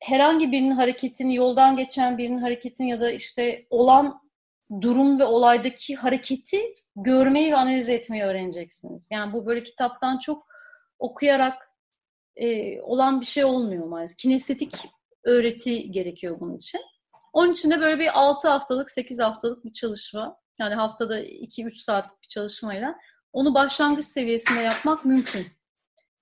herhangi 0.00 0.52
birinin 0.52 0.70
hareketini, 0.70 1.34
yoldan 1.34 1.76
geçen 1.76 2.18
birinin 2.18 2.38
hareketini 2.38 2.90
ya 2.90 3.00
da 3.00 3.10
işte 3.10 3.66
olan 3.70 4.20
durum 4.80 5.18
ve 5.18 5.24
olaydaki 5.24 5.96
hareketi 5.96 6.74
görmeyi 6.96 7.52
ve 7.52 7.56
analiz 7.56 7.88
etmeyi 7.88 8.22
öğreneceksiniz. 8.22 9.08
Yani 9.10 9.32
bu 9.32 9.46
böyle 9.46 9.62
kitaptan 9.62 10.18
çok 10.18 10.46
okuyarak 10.98 11.70
e, 12.36 12.80
olan 12.80 13.20
bir 13.20 13.26
şey 13.26 13.44
olmuyor 13.44 13.86
maalesef. 13.86 14.18
Kinestetik 14.18 14.74
öğreti 15.24 15.90
gerekiyor 15.90 16.40
bunun 16.40 16.56
için. 16.56 16.80
Onun 17.32 17.52
için 17.52 17.70
de 17.70 17.80
böyle 17.80 17.98
bir 17.98 18.20
6 18.20 18.48
haftalık, 18.48 18.90
8 18.90 19.20
haftalık 19.20 19.64
bir 19.64 19.72
çalışma. 19.72 20.36
Yani 20.58 20.74
haftada 20.74 21.20
2-3 21.20 21.76
saatlik 21.76 22.22
bir 22.22 22.28
çalışmayla 22.28 22.96
onu 23.34 23.54
başlangıç 23.54 24.04
seviyesinde 24.04 24.60
yapmak 24.60 25.04
mümkün. 25.04 25.46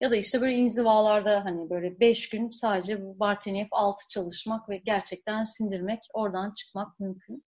Ya 0.00 0.10
da 0.10 0.16
işte 0.16 0.40
böyle 0.40 0.54
inzivalarda 0.54 1.44
hani 1.44 1.70
böyle 1.70 2.00
5 2.00 2.28
gün 2.28 2.50
sadece 2.50 3.04
bu 3.04 3.18
Barteniev 3.18 3.66
6 3.70 4.08
çalışmak 4.08 4.68
ve 4.68 4.76
gerçekten 4.76 5.42
sindirmek, 5.42 6.00
oradan 6.12 6.54
çıkmak 6.54 7.00
mümkün. 7.00 7.44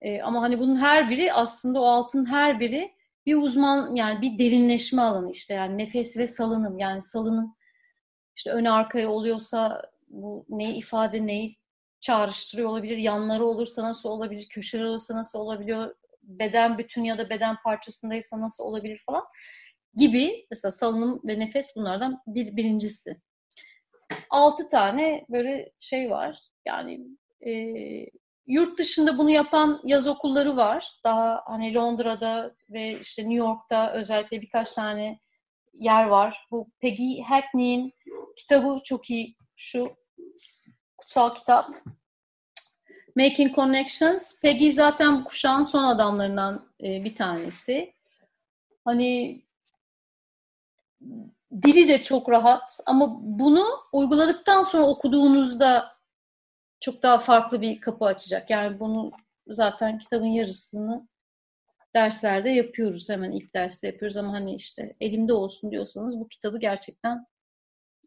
Ee, 0.00 0.22
ama 0.22 0.42
hani 0.42 0.58
bunun 0.58 0.76
her 0.76 1.10
biri 1.10 1.32
aslında 1.32 1.80
o 1.80 1.84
altın 1.84 2.24
her 2.24 2.60
biri 2.60 2.94
bir 3.26 3.36
uzman 3.36 3.94
yani 3.94 4.22
bir 4.22 4.38
derinleşme 4.38 5.02
alanı 5.02 5.30
işte. 5.30 5.54
Yani 5.54 5.78
nefes 5.78 6.16
ve 6.16 6.28
salınım. 6.28 6.78
Yani 6.78 7.00
salınım 7.00 7.56
işte 8.36 8.50
öne 8.50 8.70
arkaya 8.70 9.10
oluyorsa 9.10 9.82
bu 10.08 10.46
neyi 10.48 10.74
ifade 10.74 11.26
neyi 11.26 11.56
çağrıştırıyor 12.00 12.68
olabilir, 12.68 12.96
yanları 12.96 13.44
olursa 13.44 13.82
nasıl 13.82 14.08
olabilir, 14.08 14.48
köşeler 14.48 14.84
olursa 14.84 15.16
nasıl 15.16 15.38
olabiliyor, 15.38 15.94
beden 16.22 16.78
bütün 16.78 17.04
ya 17.04 17.18
da 17.18 17.30
beden 17.30 17.56
parçasındaysa 17.64 18.40
nasıl 18.40 18.64
olabilir 18.64 19.02
falan 19.06 19.24
gibi 19.94 20.46
mesela 20.50 20.72
salınım 20.72 21.20
ve 21.24 21.38
nefes 21.38 21.76
bunlardan 21.76 22.22
bir, 22.26 22.56
birincisi. 22.56 23.20
Altı 24.30 24.68
tane 24.68 25.26
böyle 25.28 25.72
şey 25.78 26.10
var. 26.10 26.38
Yani 26.66 27.00
e, 27.46 27.52
yurt 28.46 28.78
dışında 28.78 29.18
bunu 29.18 29.30
yapan 29.30 29.80
yaz 29.84 30.06
okulları 30.06 30.56
var. 30.56 30.92
Daha 31.04 31.42
hani 31.46 31.74
Londra'da 31.74 32.54
ve 32.70 32.98
işte 33.00 33.22
New 33.22 33.38
York'ta 33.38 33.92
özellikle 33.92 34.40
birkaç 34.40 34.74
tane 34.74 35.20
yer 35.72 36.04
var. 36.04 36.46
Bu 36.50 36.70
Peggy 36.80 37.20
Hackney'in 37.22 37.92
kitabı 38.36 38.78
çok 38.84 39.10
iyi. 39.10 39.36
Şu 39.56 39.96
kutsal 40.98 41.34
kitap. 41.34 41.66
Making 43.16 43.54
Connections. 43.54 44.40
Peggy 44.40 44.70
zaten 44.70 45.20
bu 45.20 45.24
kuşağın 45.24 45.62
son 45.62 45.84
adamlarından 45.84 46.66
e, 46.82 47.04
bir 47.04 47.14
tanesi. 47.14 47.94
Hani 48.84 49.42
dili 51.62 51.88
de 51.88 52.02
çok 52.02 52.30
rahat 52.30 52.80
ama 52.86 53.18
bunu 53.22 53.66
uyguladıktan 53.92 54.62
sonra 54.62 54.86
okuduğunuzda 54.86 55.96
çok 56.80 57.02
daha 57.02 57.18
farklı 57.18 57.60
bir 57.60 57.80
kapı 57.80 58.04
açacak. 58.04 58.50
Yani 58.50 58.80
bunu 58.80 59.10
zaten 59.46 59.98
kitabın 59.98 60.26
yarısını 60.26 61.08
derslerde 61.94 62.50
yapıyoruz. 62.50 63.08
Hemen 63.08 63.32
ilk 63.32 63.54
derste 63.54 63.86
yapıyoruz 63.86 64.16
ama 64.16 64.32
hani 64.32 64.54
işte 64.54 64.96
elimde 65.00 65.32
olsun 65.32 65.70
diyorsanız 65.70 66.20
bu 66.20 66.28
kitabı 66.28 66.58
gerçekten 66.58 67.26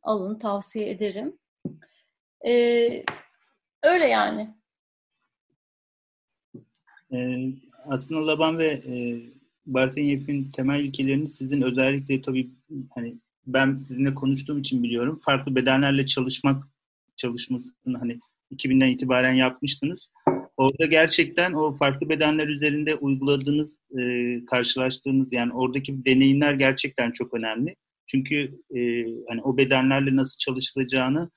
alın 0.04 0.40
tavsiye 0.40 0.90
ederim. 0.90 1.40
Ee, 2.48 3.04
öyle 3.84 4.08
yani. 4.10 4.56
Ee, 7.14 7.48
aslında 7.86 8.28
Laban 8.28 8.58
ve 8.58 8.68
e, 8.68 9.22
Bartenyev'in 9.66 10.52
temel 10.52 10.84
ilkelerini 10.84 11.32
sizin 11.32 11.62
özellikle 11.62 12.22
tabii 12.22 12.50
hani 12.96 13.16
ben 13.48 13.78
sizinle 13.78 14.14
konuştuğum 14.16 14.60
için 14.60 14.84
biliyorum. 14.84 15.20
Farklı 15.26 15.56
bedenlerle 15.56 16.06
çalışmak 16.06 16.68
çalışmasını 17.18 17.98
hani 17.98 18.20
2000'den 18.52 18.88
itibaren 18.88 19.34
yapmıştınız. 19.34 20.10
Orada 20.58 20.86
gerçekten 20.86 21.54
o 21.54 21.78
farklı 21.78 22.10
bedenler 22.10 22.48
üzerinde 22.48 22.96
uyguladığınız, 22.96 23.82
e, 24.00 24.40
karşılaştığınız 24.46 25.34
yani 25.34 25.54
oradaki 25.54 26.06
deneyimler 26.06 26.54
gerçekten 26.54 27.12
çok 27.12 27.34
önemli. 27.34 27.76
Çünkü 28.08 28.62
e, 28.76 28.80
hani 29.30 29.42
o 29.44 29.58
bedenlerle 29.58 30.16
nasıl 30.16 30.38
çalışılacağını 30.38 31.32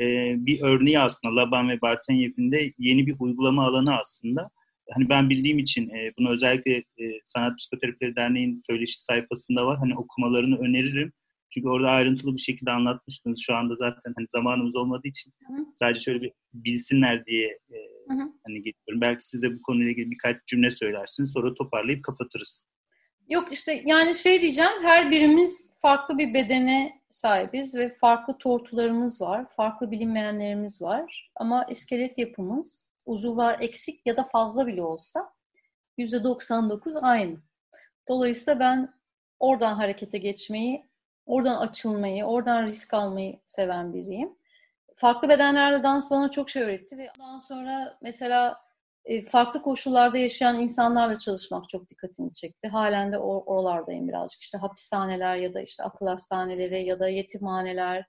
e, 0.00 0.34
bir 0.38 0.62
örneği 0.62 1.00
aslında 1.00 1.36
Laban 1.36 1.68
ve 1.68 1.80
Bartenyev'in 1.80 2.52
de 2.52 2.70
yeni 2.78 3.06
bir 3.06 3.16
uygulama 3.18 3.66
alanı 3.66 3.98
aslında 3.98 4.50
hani 4.90 5.08
ben 5.08 5.30
bildiğim 5.30 5.58
için 5.58 5.90
e, 5.90 6.12
bunu 6.18 6.30
özellikle 6.30 6.76
e, 6.76 7.04
Sanat 7.26 7.58
Psikoterapileri 7.58 8.16
Derneği'nin 8.16 8.62
söyleşi 8.66 9.02
sayfasında 9.02 9.66
var. 9.66 9.78
Hani 9.78 9.96
okumalarını 9.96 10.58
öneririm. 10.58 11.12
Çünkü 11.50 11.68
orada 11.68 11.90
ayrıntılı 11.90 12.36
bir 12.36 12.40
şekilde 12.40 12.70
anlatmıştınız. 12.70 13.40
Şu 13.40 13.54
anda 13.54 13.76
zaten 13.76 14.12
hani 14.16 14.26
zamanımız 14.30 14.76
olmadığı 14.76 15.08
için 15.08 15.32
hı 15.46 15.52
hı. 15.52 15.66
sadece 15.78 16.00
şöyle 16.00 16.22
bir 16.22 16.32
bilsinler 16.54 17.26
diye 17.26 17.46
e, 17.46 17.76
hani 18.46 18.62
getiriyorum. 18.62 19.00
Belki 19.00 19.26
siz 19.26 19.42
de 19.42 19.54
bu 19.54 19.62
konuyla 19.62 19.90
ilgili 19.90 20.10
birkaç 20.10 20.36
cümle 20.46 20.70
söylersiniz. 20.70 21.30
Sonra 21.32 21.54
toparlayıp 21.54 22.04
kapatırız. 22.04 22.66
Yok 23.28 23.48
işte 23.52 23.82
yani 23.86 24.14
şey 24.14 24.42
diyeceğim. 24.42 24.82
Her 24.82 25.10
birimiz 25.10 25.72
farklı 25.82 26.18
bir 26.18 26.34
bedene 26.34 27.02
sahibiz 27.10 27.74
ve 27.74 27.88
farklı 27.88 28.38
tortularımız 28.38 29.20
var. 29.20 29.46
Farklı 29.56 29.90
bilinmeyenlerimiz 29.90 30.82
var. 30.82 31.30
Ama 31.36 31.64
iskelet 31.64 32.18
yapımız 32.18 32.91
uzuvlar 33.06 33.60
eksik 33.60 34.06
ya 34.06 34.16
da 34.16 34.24
fazla 34.24 34.66
bile 34.66 34.82
olsa 34.82 35.32
%99 35.98 37.00
aynı. 37.00 37.36
Dolayısıyla 38.08 38.60
ben 38.60 38.94
oradan 39.40 39.74
harekete 39.74 40.18
geçmeyi, 40.18 40.86
oradan 41.26 41.56
açılmayı, 41.56 42.24
oradan 42.24 42.64
risk 42.66 42.94
almayı 42.94 43.40
seven 43.46 43.94
biriyim. 43.94 44.36
Farklı 44.96 45.28
bedenlerde 45.28 45.82
dans 45.82 46.10
bana 46.10 46.30
çok 46.30 46.50
şey 46.50 46.62
öğretti 46.62 46.98
ve 46.98 47.10
ondan 47.18 47.38
sonra 47.38 47.98
mesela 48.02 48.62
e, 49.04 49.22
farklı 49.22 49.62
koşullarda 49.62 50.18
yaşayan 50.18 50.60
insanlarla 50.60 51.18
çalışmak 51.18 51.68
çok 51.68 51.90
dikkatimi 51.90 52.32
çekti. 52.32 52.68
Halen 52.68 53.12
de 53.12 53.18
oralardayım 53.18 54.08
birazcık. 54.08 54.42
İşte 54.42 54.58
hapishaneler 54.58 55.36
ya 55.36 55.54
da 55.54 55.60
işte 55.60 55.84
akıl 55.84 56.06
hastaneleri 56.06 56.84
ya 56.84 57.00
da 57.00 57.08
yetimhaneler, 57.08 58.06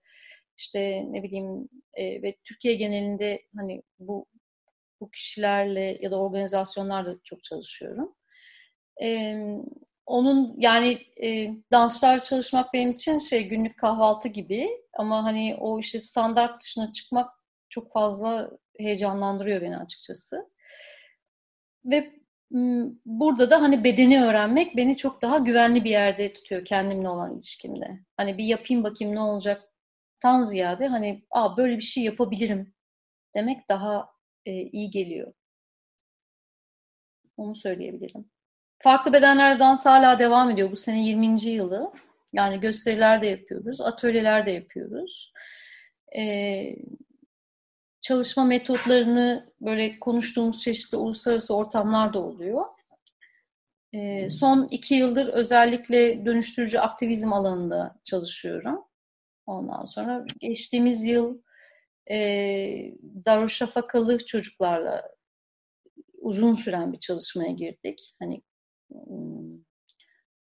işte 0.57 1.05
ne 1.09 1.23
bileyim 1.23 1.69
e, 1.93 2.21
ve 2.21 2.35
Türkiye 2.43 2.75
genelinde 2.75 3.41
hani 3.55 3.83
bu 3.99 4.25
bu 5.03 5.11
kişilerle 5.11 5.97
ya 6.01 6.11
da 6.11 6.19
organizasyonlarla 6.19 7.15
çok 7.23 7.43
çalışıyorum. 7.43 8.15
Ee, 9.01 9.35
onun 10.05 10.55
yani 10.57 11.01
e, 11.23 11.49
danslarla 11.71 12.19
çalışmak 12.19 12.73
benim 12.73 12.91
için 12.91 13.19
şey 13.19 13.47
günlük 13.47 13.79
kahvaltı 13.79 14.27
gibi 14.27 14.69
ama 14.97 15.23
hani 15.23 15.57
o 15.59 15.79
işte 15.79 15.99
standart 15.99 16.63
dışına 16.63 16.91
çıkmak 16.91 17.29
çok 17.69 17.91
fazla 17.91 18.51
heyecanlandırıyor 18.77 19.61
beni 19.61 19.77
açıkçası. 19.77 20.49
Ve 21.85 22.23
burada 23.05 23.49
da 23.49 23.61
hani 23.61 23.83
bedeni 23.83 24.23
öğrenmek 24.23 24.77
beni 24.77 24.97
çok 24.97 25.21
daha 25.21 25.37
güvenli 25.37 25.83
bir 25.83 25.89
yerde 25.89 26.33
tutuyor 26.33 26.65
kendimle 26.65 27.09
olan 27.09 27.35
ilişkimde. 27.35 27.99
Hani 28.17 28.37
bir 28.37 28.43
yapayım 28.43 28.83
bakayım 28.83 29.15
ne 29.15 29.19
olacak 29.19 29.69
tan 30.19 30.41
ziyade 30.41 30.87
hani 30.87 31.25
Aa, 31.31 31.57
böyle 31.57 31.77
bir 31.77 31.81
şey 31.81 32.03
yapabilirim 32.03 32.73
demek 33.35 33.69
daha 33.69 34.12
e, 34.45 34.51
iyi 34.51 34.89
geliyor. 34.89 35.33
Onu 37.37 37.55
söyleyebilirim. 37.55 38.25
Farklı 38.79 39.13
bedenlerde 39.13 39.59
dans 39.59 39.85
hala 39.85 40.19
devam 40.19 40.49
ediyor. 40.49 40.71
Bu 40.71 40.75
sene 40.75 41.03
20. 41.03 41.41
yılı. 41.41 41.93
Yani 42.33 42.59
gösteriler 42.59 43.21
de 43.21 43.27
yapıyoruz, 43.27 43.81
atölyeler 43.81 44.45
de 44.45 44.51
yapıyoruz. 44.51 45.33
Ee, 46.17 46.75
çalışma 48.01 48.43
metotlarını 48.43 49.53
böyle 49.61 49.99
konuştuğumuz 49.99 50.61
çeşitli 50.61 50.97
uluslararası 50.97 51.55
ortamlar 51.55 52.13
da 52.13 52.19
oluyor. 52.19 52.65
E, 53.93 54.29
son 54.29 54.67
iki 54.71 54.95
yıldır 54.95 55.27
özellikle 55.27 56.25
dönüştürücü 56.25 56.77
aktivizm 56.77 57.33
alanında 57.33 57.95
çalışıyorum. 58.03 58.85
Ondan 59.45 59.85
sonra 59.85 60.25
geçtiğimiz 60.39 61.05
yıl 61.05 61.41
e, 62.11 62.17
Darüşşafakalı 63.25 64.25
çocuklarla 64.25 65.13
uzun 66.17 66.53
süren 66.53 66.93
bir 66.93 66.99
çalışmaya 66.99 67.51
girdik. 67.51 68.15
Hani 68.19 68.41
hmm, 68.91 69.57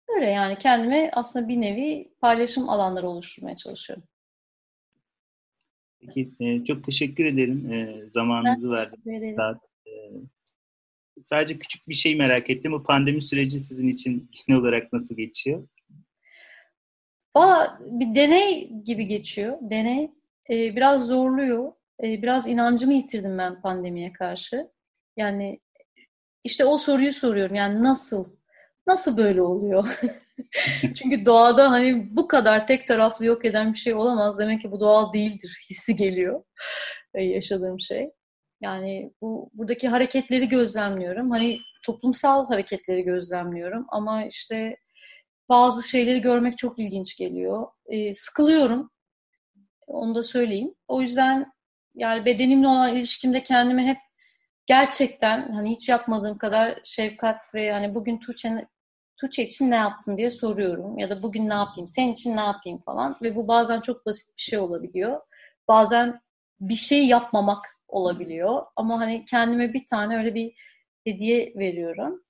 öyle 0.09 0.27
yani 0.27 0.59
kendime 0.59 1.11
aslında 1.13 1.49
bir 1.49 1.61
nevi 1.61 2.13
paylaşım 2.21 2.69
alanları 2.69 3.09
oluşturmaya 3.09 3.57
çalışıyorum. 3.57 4.05
Peki, 6.01 6.31
e, 6.41 6.65
çok 6.65 6.85
teşekkür 6.85 7.25
ederim 7.25 7.73
e, 7.73 8.05
zamanınızı 8.15 8.71
verdiniz. 8.71 9.39
E, 9.87 9.93
sadece 11.25 11.59
küçük 11.59 11.89
bir 11.89 11.95
şey 11.95 12.17
merak 12.17 12.51
ettim. 12.51 12.73
Bu 12.73 12.83
pandemi 12.83 13.23
süreci 13.23 13.61
sizin 13.61 13.89
için 13.89 14.31
genel 14.47 14.61
olarak 14.61 14.93
nasıl 14.93 15.17
geçiyor? 15.17 15.69
Valla 17.37 17.81
bir 17.81 18.15
deney 18.15 18.73
gibi 18.85 19.07
geçiyor. 19.07 19.59
Deney 19.61 20.11
e, 20.51 20.77
biraz 20.77 21.07
zorluyor. 21.07 21.73
E, 22.05 22.23
biraz 22.23 22.49
inancımı 22.49 22.93
yitirdim 22.95 23.39
ben 23.39 23.63
pandemiye 23.63 24.13
karşı. 24.13 24.71
Yani 25.17 25.61
işte 26.45 26.65
o 26.65 26.79
soruyu 26.79 27.13
soruyorum. 27.13 27.55
Yani 27.55 27.83
nasıl? 27.83 28.37
Nasıl 28.87 29.17
böyle 29.17 29.43
oluyor? 29.43 30.01
Çünkü 30.95 31.27
doğada 31.27 31.71
hani 31.71 32.17
bu 32.17 32.29
kadar 32.29 32.67
tek 32.67 32.89
taraflı 32.89 33.25
yok 33.25 33.45
eden 33.45 33.73
bir 33.73 33.79
şey 33.79 33.95
olamaz. 33.95 34.39
Demek 34.39 34.61
ki 34.63 34.73
bu 34.73 34.81
doğal 34.81 35.13
değildir 35.13 35.65
hissi 35.71 35.97
geliyor 35.97 36.43
yaşadığım 37.21 37.81
şey. 37.81 38.11
Yani 38.61 39.13
bu 39.21 39.51
buradaki 39.55 39.89
hareketleri 39.89 40.49
gözlemliyorum. 40.49 41.31
Hani 41.31 41.59
toplumsal 41.85 42.47
hareketleri 42.47 43.03
gözlemliyorum 43.03 43.87
ama 43.89 44.25
işte 44.25 44.77
bazı 45.49 45.89
şeyleri 45.89 46.21
görmek 46.21 46.59
çok 46.59 46.79
ilginç 46.79 47.17
geliyor. 47.17 47.67
E, 47.87 48.15
sıkılıyorum. 48.15 48.91
Onu 49.93 50.15
da 50.15 50.25
söyleyeyim. 50.25 50.75
O 50.89 51.03
yüzden 51.03 51.53
yani 51.95 52.25
bedenimle 52.25 52.67
olan 52.67 52.97
ilişkimde 52.97 53.43
kendimi 53.43 53.87
hep 53.87 53.99
gerçekten 54.67 55.53
hani 55.53 55.71
hiç 55.71 55.89
yapmadığım 55.89 56.39
kadar 56.39 56.81
şefkat 56.85 57.55
ve 57.55 57.73
hani 57.73 57.95
bugün 57.95 58.19
Tuğçe, 58.19 58.69
Tuğçe 59.17 59.47
için 59.47 59.71
ne 59.71 59.75
yaptın 59.75 60.17
diye 60.17 60.31
soruyorum. 60.31 60.99
Ya 60.99 61.11
da 61.11 61.23
bugün 61.23 61.49
ne 61.49 61.55
yapayım, 61.55 61.89
senin 61.89 62.13
için 62.13 62.37
ne 62.37 62.41
yapayım 62.41 62.83
falan. 62.87 63.17
Ve 63.23 63.37
bu 63.37 63.49
bazen 63.49 63.81
çok 63.81 64.07
basit 64.07 64.37
bir 64.37 64.43
şey 64.43 64.59
olabiliyor. 64.59 65.21
Bazen 65.69 66.21
bir 66.61 66.75
şey 66.75 67.07
yapmamak 67.07 67.67
olabiliyor. 67.89 68.63
Ama 68.77 69.01
hani 69.01 69.25
kendime 69.25 69.73
bir 69.73 69.87
tane 69.87 70.17
öyle 70.17 70.35
bir 70.35 70.55
hediye 71.05 71.53
veriyorum. 71.57 72.23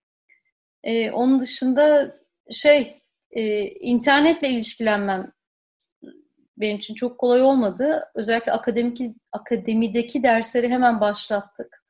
Ee, 0.84 1.10
onun 1.10 1.40
dışında 1.40 2.16
şey 2.50 2.96
e, 3.30 3.64
internetle 3.68 4.48
ilişkilenmem 4.48 5.32
benim 6.56 6.76
için 6.76 6.94
çok 6.94 7.18
kolay 7.18 7.42
olmadı. 7.42 8.02
Özellikle 8.14 8.52
akademik 8.52 9.00
akademideki 9.32 10.22
dersleri 10.22 10.68
hemen 10.68 11.00
başlattık. 11.00 11.82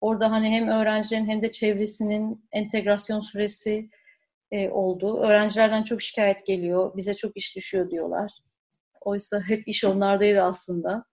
Orada 0.00 0.30
hani 0.30 0.50
hem 0.50 0.68
öğrencilerin 0.68 1.26
hem 1.26 1.42
de 1.42 1.50
çevresinin 1.50 2.48
entegrasyon 2.52 3.20
süresi 3.20 3.90
e, 4.50 4.68
oldu. 4.70 5.18
Öğrencilerden 5.18 5.82
çok 5.82 6.02
şikayet 6.02 6.46
geliyor. 6.46 6.96
Bize 6.96 7.14
çok 7.14 7.36
iş 7.36 7.56
düşüyor 7.56 7.90
diyorlar. 7.90 8.32
Oysa 9.00 9.42
hep 9.48 9.68
iş 9.68 9.84
onlardaydı 9.84 10.42
aslında. 10.42 11.04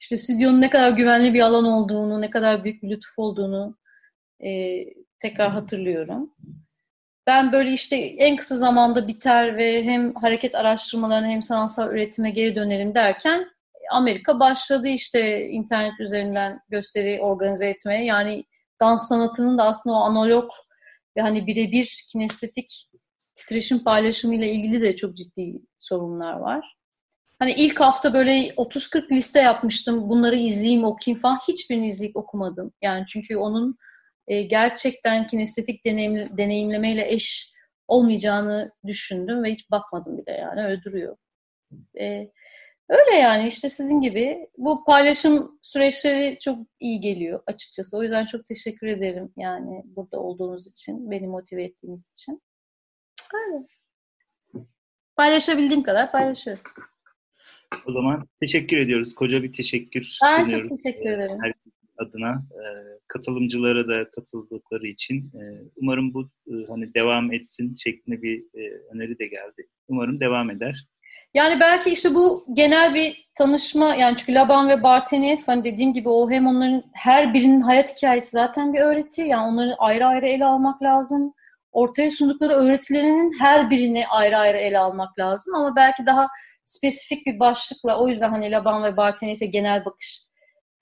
İşte 0.00 0.16
stüdyonun 0.16 0.60
ne 0.60 0.70
kadar 0.70 0.90
güvenli 0.90 1.34
bir 1.34 1.40
alan 1.40 1.64
olduğunu, 1.64 2.20
ne 2.20 2.30
kadar 2.30 2.64
büyük 2.64 2.82
bir 2.82 2.90
lütuf 2.90 3.18
olduğunu 3.18 3.76
e, 4.44 4.80
tekrar 5.18 5.50
hatırlıyorum. 5.50 6.34
Ben 7.26 7.52
böyle 7.52 7.72
işte 7.72 7.96
en 7.96 8.36
kısa 8.36 8.56
zamanda 8.56 9.08
biter 9.08 9.56
ve 9.56 9.84
hem 9.84 10.14
hareket 10.14 10.54
araştırmalarına 10.54 11.26
hem 11.26 11.42
sanatsal 11.42 11.92
üretime 11.92 12.30
geri 12.30 12.56
dönerim 12.56 12.94
derken 12.94 13.46
Amerika 13.90 14.40
başladı 14.40 14.88
işte 14.88 15.48
internet 15.48 16.00
üzerinden 16.00 16.60
gösteri 16.68 17.20
organize 17.20 17.68
etmeye. 17.68 18.04
Yani 18.04 18.44
dans 18.80 19.08
sanatının 19.08 19.58
da 19.58 19.64
aslında 19.64 19.96
o 19.96 20.00
analog 20.00 20.50
ve 21.16 21.20
hani 21.20 21.46
birebir 21.46 22.04
kinestetik 22.12 22.88
titreşim 23.34 23.84
paylaşımı 23.84 24.34
ile 24.34 24.52
ilgili 24.52 24.82
de 24.82 24.96
çok 24.96 25.16
ciddi 25.16 25.52
sorunlar 25.78 26.32
var. 26.32 26.76
Hani 27.38 27.52
ilk 27.52 27.80
hafta 27.80 28.14
böyle 28.14 28.48
30-40 28.48 29.12
liste 29.12 29.40
yapmıştım. 29.40 30.08
Bunları 30.08 30.36
izleyeyim, 30.36 30.84
okuyayım 30.84 31.20
falan. 31.20 31.38
Hiçbirini 31.48 31.88
izleyip 31.88 32.16
okumadım. 32.16 32.72
Yani 32.82 33.04
çünkü 33.06 33.36
onun 33.36 33.76
e, 34.28 34.42
gerçekten 34.42 35.26
kinestetik 35.26 35.84
deneyim, 35.84 36.38
deneyimlemeyle 36.38 37.12
eş 37.12 37.52
olmayacağını 37.88 38.72
düşündüm 38.86 39.42
ve 39.42 39.52
hiç 39.52 39.70
bakmadım 39.70 40.18
bile 40.18 40.32
yani 40.32 40.64
öyle 40.64 40.82
duruyor. 40.82 41.16
E, 42.00 42.30
öyle 42.88 43.14
yani 43.14 43.46
işte 43.46 43.68
sizin 43.68 44.00
gibi 44.00 44.48
bu 44.58 44.84
paylaşım 44.84 45.58
süreçleri 45.62 46.38
çok 46.40 46.58
iyi 46.80 47.00
geliyor 47.00 47.42
açıkçası. 47.46 47.96
O 47.96 48.02
yüzden 48.02 48.26
çok 48.26 48.46
teşekkür 48.46 48.86
ederim 48.86 49.32
yani 49.36 49.82
burada 49.84 50.20
olduğunuz 50.20 50.66
için, 50.66 51.10
beni 51.10 51.26
motive 51.26 51.64
ettiğiniz 51.64 52.12
için. 52.12 52.42
Öyle. 53.34 53.66
Paylaşabildiğim 55.16 55.82
kadar 55.82 56.12
paylaşıyorum. 56.12 56.62
O 57.86 57.92
zaman 57.92 58.28
teşekkür 58.40 58.78
ediyoruz. 58.78 59.14
Koca 59.14 59.42
bir 59.42 59.52
teşekkür 59.52 60.18
ben 60.22 60.36
sunuyorum. 60.36 60.70
Ben 60.70 60.76
teşekkür 60.76 61.10
ederim. 61.10 61.38
Her 61.42 61.52
adına 61.98 62.30
e, 62.30 62.62
katılımcılara 63.08 63.88
da 63.88 64.10
katıldıkları 64.10 64.86
için 64.86 65.32
e, 65.34 65.42
umarım 65.76 66.14
bu 66.14 66.30
e, 66.46 66.54
hani 66.68 66.94
devam 66.94 67.32
etsin 67.32 67.74
şeklinde 67.74 68.22
bir 68.22 68.38
e, 68.38 68.80
öneri 68.94 69.18
de 69.18 69.26
geldi. 69.26 69.68
Umarım 69.88 70.20
devam 70.20 70.50
eder. 70.50 70.86
Yani 71.34 71.60
belki 71.60 71.90
işte 71.90 72.14
bu 72.14 72.46
genel 72.52 72.94
bir 72.94 73.28
tanışma 73.38 73.94
yani 73.94 74.16
çünkü 74.16 74.34
Laban 74.34 74.68
ve 74.68 74.82
Barteniev 74.82 75.38
hani 75.46 75.64
dediğim 75.64 75.92
gibi 75.92 76.08
o 76.08 76.30
hem 76.30 76.46
onların 76.46 76.82
her 76.92 77.34
birinin 77.34 77.60
hayat 77.60 77.96
hikayesi 77.96 78.30
zaten 78.30 78.74
bir 78.74 78.80
öğreti. 78.80 79.20
Yani 79.20 79.52
onları 79.52 79.74
ayrı 79.78 80.06
ayrı 80.06 80.26
ele 80.26 80.44
almak 80.44 80.82
lazım. 80.82 81.34
Ortaya 81.72 82.10
sundukları 82.10 82.52
öğretilerinin 82.52 83.32
her 83.40 83.70
birini 83.70 84.06
ayrı 84.06 84.36
ayrı 84.36 84.56
ele 84.56 84.78
almak 84.78 85.18
lazım 85.18 85.54
ama 85.54 85.76
belki 85.76 86.06
daha 86.06 86.28
spesifik 86.64 87.26
bir 87.26 87.40
başlıkla 87.40 87.98
o 87.98 88.08
yüzden 88.08 88.30
hani 88.30 88.50
Laban 88.50 88.82
ve 88.82 88.96
Barteniev'e 88.96 89.46
genel 89.46 89.84
bakış 89.84 90.26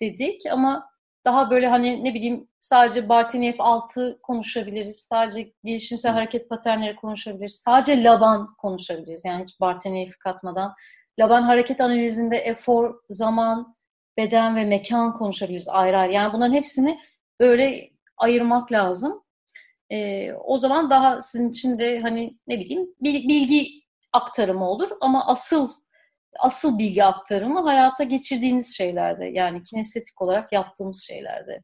dedik 0.00 0.42
ama 0.50 0.86
daha 1.24 1.50
böyle 1.50 1.66
hani 1.68 2.04
ne 2.04 2.14
bileyim 2.14 2.48
sadece 2.60 3.08
Bartiniev 3.08 3.54
6 3.58 4.18
konuşabiliriz. 4.22 4.96
Sadece 4.96 5.52
gelişimsel 5.64 6.12
hareket 6.12 6.48
paternleri 6.48 6.96
konuşabiliriz. 6.96 7.54
Sadece 7.54 8.04
Laban 8.04 8.54
konuşabiliriz. 8.54 9.24
Yani 9.24 9.42
hiç 9.42 9.60
Bartiniev 9.60 10.10
katmadan. 10.20 10.74
Laban 11.18 11.42
hareket 11.42 11.80
analizinde 11.80 12.36
efor, 12.36 12.94
zaman, 13.10 13.76
beden 14.16 14.56
ve 14.56 14.64
mekan 14.64 15.14
konuşabiliriz 15.14 15.68
ayrı 15.68 15.98
ayrı. 15.98 16.12
Yani 16.12 16.32
bunların 16.32 16.54
hepsini 16.54 16.98
böyle 17.40 17.90
ayırmak 18.16 18.72
lazım. 18.72 19.24
Ee, 19.90 20.32
o 20.32 20.58
zaman 20.58 20.90
daha 20.90 21.20
sizin 21.20 21.50
için 21.50 21.78
de 21.78 22.00
hani 22.00 22.38
ne 22.46 22.60
bileyim 22.60 22.94
bilgi 23.00 23.68
aktarımı 24.12 24.70
olur 24.70 24.90
ama 25.00 25.26
asıl 25.26 25.70
asıl 26.38 26.78
bilgi 26.78 27.04
aktarımı 27.04 27.60
hayata 27.60 28.04
geçirdiğiniz 28.04 28.76
şeylerde 28.76 29.24
yani 29.24 29.62
kinestetik 29.62 30.22
olarak 30.22 30.52
yaptığımız 30.52 31.02
şeylerde. 31.02 31.62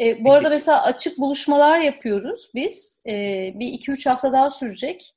E, 0.00 0.24
bu 0.24 0.32
arada 0.32 0.48
mesela 0.48 0.82
açık 0.82 1.18
buluşmalar 1.18 1.78
yapıyoruz 1.78 2.50
biz. 2.54 3.00
E, 3.06 3.12
bir 3.54 3.66
iki 3.66 3.90
üç 3.92 4.06
hafta 4.06 4.32
daha 4.32 4.50
sürecek. 4.50 5.14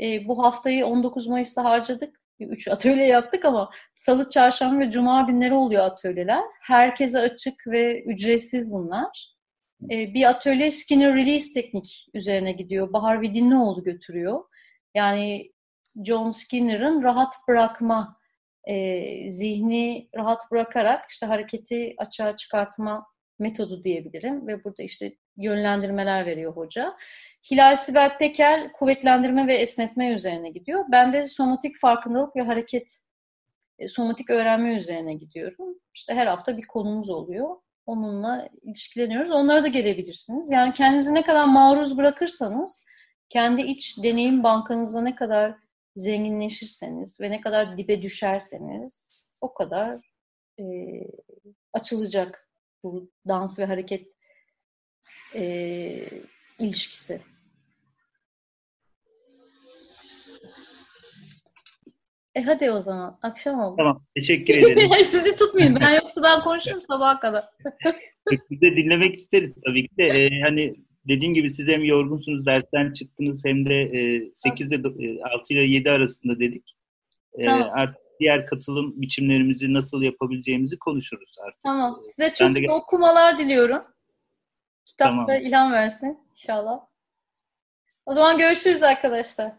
E, 0.00 0.28
bu 0.28 0.42
haftayı 0.42 0.86
19 0.86 1.26
Mayıs'ta 1.26 1.64
harcadık. 1.64 2.20
Üç 2.40 2.68
atölye 2.72 3.06
yaptık 3.06 3.44
ama 3.44 3.70
salı, 3.94 4.30
çarşamba 4.30 4.80
ve 4.80 4.90
cuma 4.90 5.22
günleri 5.22 5.54
oluyor 5.54 5.84
atölyeler. 5.84 6.42
Herkese 6.62 7.18
açık 7.18 7.66
ve 7.66 8.02
ücretsiz 8.02 8.72
bunlar. 8.72 9.34
E, 9.90 10.14
bir 10.14 10.28
atölye 10.28 10.70
Skinner 10.70 11.14
Release 11.14 11.60
teknik 11.60 12.06
üzerine 12.14 12.52
gidiyor. 12.52 12.92
Bahar 12.92 13.20
Vidinlioğlu 13.20 13.84
götürüyor. 13.84 14.44
Yani 14.94 15.53
John 16.04 16.30
Skinner'ın 16.30 17.02
rahat 17.02 17.34
bırakma, 17.48 18.16
e, 18.64 19.30
zihni 19.30 20.08
rahat 20.14 20.50
bırakarak 20.50 21.10
işte 21.10 21.26
hareketi 21.26 21.94
açığa 21.98 22.36
çıkartma 22.36 23.06
metodu 23.38 23.84
diyebilirim 23.84 24.46
ve 24.46 24.64
burada 24.64 24.82
işte 24.82 25.16
yönlendirmeler 25.36 26.26
veriyor 26.26 26.56
hoca. 26.56 26.96
Hilal 27.50 27.76
Sibel 27.76 28.18
Pekel 28.18 28.72
kuvvetlendirme 28.72 29.46
ve 29.46 29.54
esnetme 29.54 30.12
üzerine 30.12 30.50
gidiyor. 30.50 30.84
Ben 30.92 31.12
de 31.12 31.24
somatik 31.24 31.78
farkındalık 31.80 32.36
ve 32.36 32.42
hareket, 32.42 32.96
e, 33.78 33.88
somatik 33.88 34.30
öğrenme 34.30 34.74
üzerine 34.74 35.14
gidiyorum. 35.14 35.78
İşte 35.94 36.14
her 36.14 36.26
hafta 36.26 36.56
bir 36.56 36.66
konumuz 36.66 37.10
oluyor. 37.10 37.56
Onunla 37.86 38.48
ilişkileniyoruz. 38.62 39.30
Onlara 39.30 39.62
da 39.62 39.68
gelebilirsiniz. 39.68 40.50
Yani 40.50 40.72
kendinizi 40.72 41.14
ne 41.14 41.22
kadar 41.22 41.44
maruz 41.44 41.96
bırakırsanız, 41.96 42.84
kendi 43.28 43.62
iç 43.62 44.02
deneyim 44.02 44.42
bankanızda 44.42 45.00
ne 45.00 45.14
kadar 45.14 45.63
zenginleşirseniz 45.96 47.20
ve 47.20 47.30
ne 47.30 47.40
kadar 47.40 47.78
dibe 47.78 48.02
düşerseniz 48.02 49.14
o 49.40 49.54
kadar 49.54 50.00
e, 50.58 50.64
açılacak 51.72 52.48
bu 52.82 53.10
dans 53.28 53.58
ve 53.58 53.64
hareket 53.64 54.08
e, 55.34 55.44
ilişkisi. 56.58 57.20
E 62.34 62.42
hadi 62.42 62.70
o 62.70 62.80
zaman. 62.80 63.18
Akşam 63.22 63.60
oldu. 63.60 63.76
Tamam. 63.76 64.04
Teşekkür 64.14 64.54
ederim. 64.54 64.90
Sizi 65.04 65.36
tutmayayım. 65.36 65.78
Ben 65.80 65.94
yoksa 66.02 66.22
ben 66.22 66.40
konuşurum 66.40 66.82
sabaha 66.82 67.20
kadar. 67.20 67.44
Biz 68.50 68.60
de 68.60 68.76
dinlemek 68.76 69.14
isteriz 69.14 69.58
tabii 69.66 69.88
ki 69.88 69.96
de. 69.98 70.04
Ee, 70.04 70.40
hani 70.40 70.74
dediğim 71.08 71.34
gibi 71.34 71.50
siz 71.50 71.68
hem 71.68 71.84
yorgunsunuz, 71.84 72.46
dersten 72.46 72.92
çıktınız 72.92 73.44
hem 73.44 73.66
de 73.66 73.82
e, 73.82 74.30
8 74.34 74.72
ile 74.72 74.76
e, 75.18 75.22
6 75.22 75.52
ile 75.54 75.60
7 75.60 75.90
arasında 75.90 76.38
dedik. 76.38 76.76
E, 77.38 77.44
Tamam. 77.44 77.70
Artık 77.74 77.96
diğer 78.20 78.46
katılım 78.46 79.00
biçimlerimizi 79.02 79.72
nasıl 79.74 80.02
yapabileceğimizi 80.02 80.78
konuşuruz 80.78 81.34
artık. 81.46 81.62
Tamam. 81.62 82.00
Ee, 82.00 82.04
Size 82.04 82.22
ben 82.40 82.54
çok 82.54 82.56
de- 82.56 82.72
okumalar 82.72 83.38
diliyorum. 83.38 83.82
Kitapta 84.84 85.26
Tamam. 85.26 85.40
ilham 85.42 85.72
versin 85.72 86.18
inşallah. 86.30 86.80
O 88.06 88.12
zaman 88.12 88.38
görüşürüz 88.38 88.82
arkadaşlar. 88.82 89.52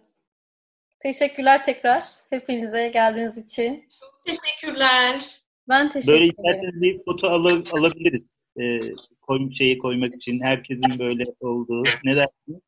Teşekkürler 1.00 1.64
tekrar 1.64 2.04
hepinize 2.30 2.88
geldiğiniz 2.88 3.38
için. 3.38 3.88
Teşekkürler. 4.26 5.22
Ben 5.70 5.90
teşekkür 5.90 6.14
Böyle 6.14 6.26
ederim. 6.26 6.36
isterseniz 6.38 6.82
bir 6.82 7.00
foto 7.06 7.28
ala- 7.28 7.64
alabiliriz. 7.80 8.24
E, 8.60 8.80
koy, 9.28 9.52
şeyi 9.52 9.78
koymak 9.78 10.16
için 10.16 10.42
herkesin 10.42 11.00
böyle 11.00 11.24
olduğu. 11.40 11.84
Ne 12.04 12.16
dersiniz? 12.16 12.60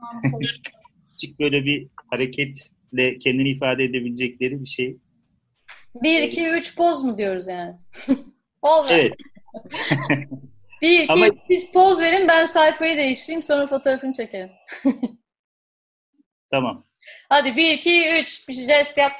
Küçük 1.09 1.39
böyle 1.39 1.65
bir 1.65 1.87
hareketle 2.11 3.19
kendini 3.19 3.49
ifade 3.49 3.83
edebilecekleri 3.83 4.61
bir 4.61 4.69
şey. 4.69 4.97
Bir, 6.03 6.21
iki, 6.21 6.47
üç 6.47 6.75
poz 6.75 7.03
mu 7.03 7.17
diyoruz 7.17 7.47
yani? 7.47 7.75
Ver. 8.63 8.89
Evet. 8.89 9.13
Bir, 10.81 11.03
iki, 11.03 11.13
Ama- 11.13 11.27
siz 11.47 11.71
poz 11.71 12.01
verin 12.01 12.27
ben 12.27 12.45
sayfayı 12.45 12.97
değiştireyim 12.97 13.43
sonra 13.43 13.67
fotoğrafını 13.67 14.13
çekelim. 14.13 14.49
Tamam. 16.51 16.87
Hadi 17.29 17.55
bir, 17.55 17.73
iki, 17.73 18.09
üç. 18.21 18.47
Bir 18.49 18.53
jest 18.53 18.97
yap. 18.97 19.11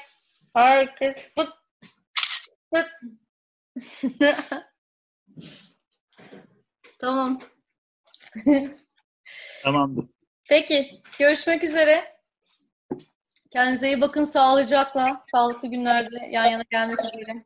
Herkes 0.54 1.34
fıt. 1.34 1.48
Fıt. 2.74 2.86
Tamam. 6.98 7.38
Tamamdır. 9.62 10.04
Peki. 10.48 11.02
Görüşmek 11.18 11.64
üzere. 11.64 12.18
Kendinize 13.50 13.86
iyi 13.88 14.00
bakın. 14.00 14.24
Sağlıcakla. 14.24 15.24
Sağlıklı 15.34 15.68
günlerde 15.68 16.16
yan 16.30 16.44
yana 16.44 16.64
gelmek 16.70 16.90
üzere. 16.92 17.44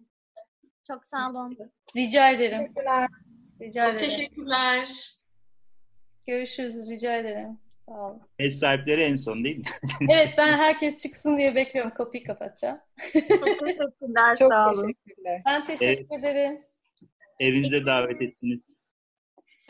Çok 0.86 1.04
sağ 1.06 1.30
olun. 1.30 1.58
Rica 1.96 2.30
ederim. 2.30 2.72
Rica 3.60 3.84
Çok 3.86 3.94
ederim. 3.94 3.98
teşekkürler. 3.98 4.88
Görüşürüz. 6.26 6.90
Rica 6.90 7.16
ederim. 7.16 7.58
Sağ 7.88 7.92
olun. 7.94 8.22
Ev 8.38 8.50
sahipleri 8.50 9.02
en 9.02 9.16
son 9.16 9.44
değil 9.44 9.58
mi? 9.58 9.64
Evet 10.10 10.34
ben 10.38 10.52
herkes 10.52 11.02
çıksın 11.02 11.38
diye 11.38 11.54
bekliyorum. 11.54 11.94
Kapıyı 11.94 12.24
kapatacağım. 12.24 12.78
Çok 13.12 13.60
teşekkürler. 13.60 14.36
Çok 14.38 14.52
sağ 14.52 14.70
olun. 14.72 14.82
teşekkürler. 14.82 15.42
Ben 15.46 15.66
teşekkür 15.66 16.18
ederim. 16.18 16.62
Evinize 17.40 17.86
davet 17.86 18.22
ettiniz. 18.22 18.60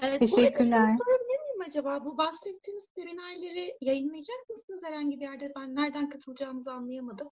Evet, 0.03 0.21
Teşekkürler. 0.21 0.97
Sorabilir 0.99 1.41
miyim 1.41 1.63
acaba? 1.67 2.05
Bu 2.05 2.19
bahsettiğiniz 2.19 2.89
seminerleri 2.95 3.77
yayınlayacak 3.81 4.51
mısınız 4.51 4.81
herhangi 4.85 5.17
bir 5.21 5.25
yerde? 5.25 5.53
Ben 5.57 5.75
nereden 5.75 6.09
katılacağımızı 6.11 6.73
anlayamadım. 6.73 7.31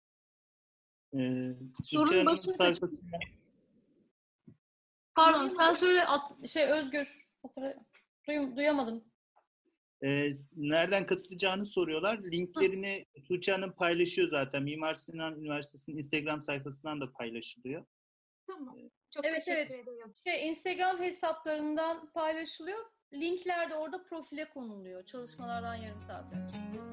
Ee, 1.19 1.53
Sorun 1.85 2.27
başını 2.27 2.55
sayfasında- 2.55 3.19
Pardon 5.15 5.51
sen 5.51 5.75
söyle 5.75 6.05
at- 6.05 6.49
şey 6.49 6.65
Özgür. 6.71 7.25
Duyum, 8.29 8.57
duyamadım. 8.57 9.05
Ee, 10.03 10.33
nereden 10.57 11.07
katılacağını 11.07 11.67
soruyorlar. 11.67 12.19
Linklerini 12.23 13.07
Tuğçe 13.29 13.53
Hanım 13.53 13.73
paylaşıyor 13.73 14.29
zaten. 14.31 14.63
Mimar 14.63 14.95
Sinan 14.95 15.41
Üniversitesi'nin 15.41 15.99
Instagram 15.99 16.43
sayfasından 16.43 17.01
da 17.01 17.13
paylaşılıyor. 17.13 17.85
Tamam. 18.47 18.77
Çok 19.11 19.27
Evet, 19.27 19.45
teşekkür 19.45 19.75
evet. 19.75 19.89
ederim. 19.89 20.15
Şey 20.25 20.49
Instagram 20.49 20.99
hesaplarından 20.99 22.11
paylaşılıyor. 22.11 22.79
Linkler 23.13 23.71
de 23.71 23.75
orada 23.77 24.05
profile 24.05 24.49
konuluyor. 24.49 25.07
Çalışmalardan 25.07 25.75
yarım 25.75 26.03
saat 26.03 26.33
önce. 26.33 26.84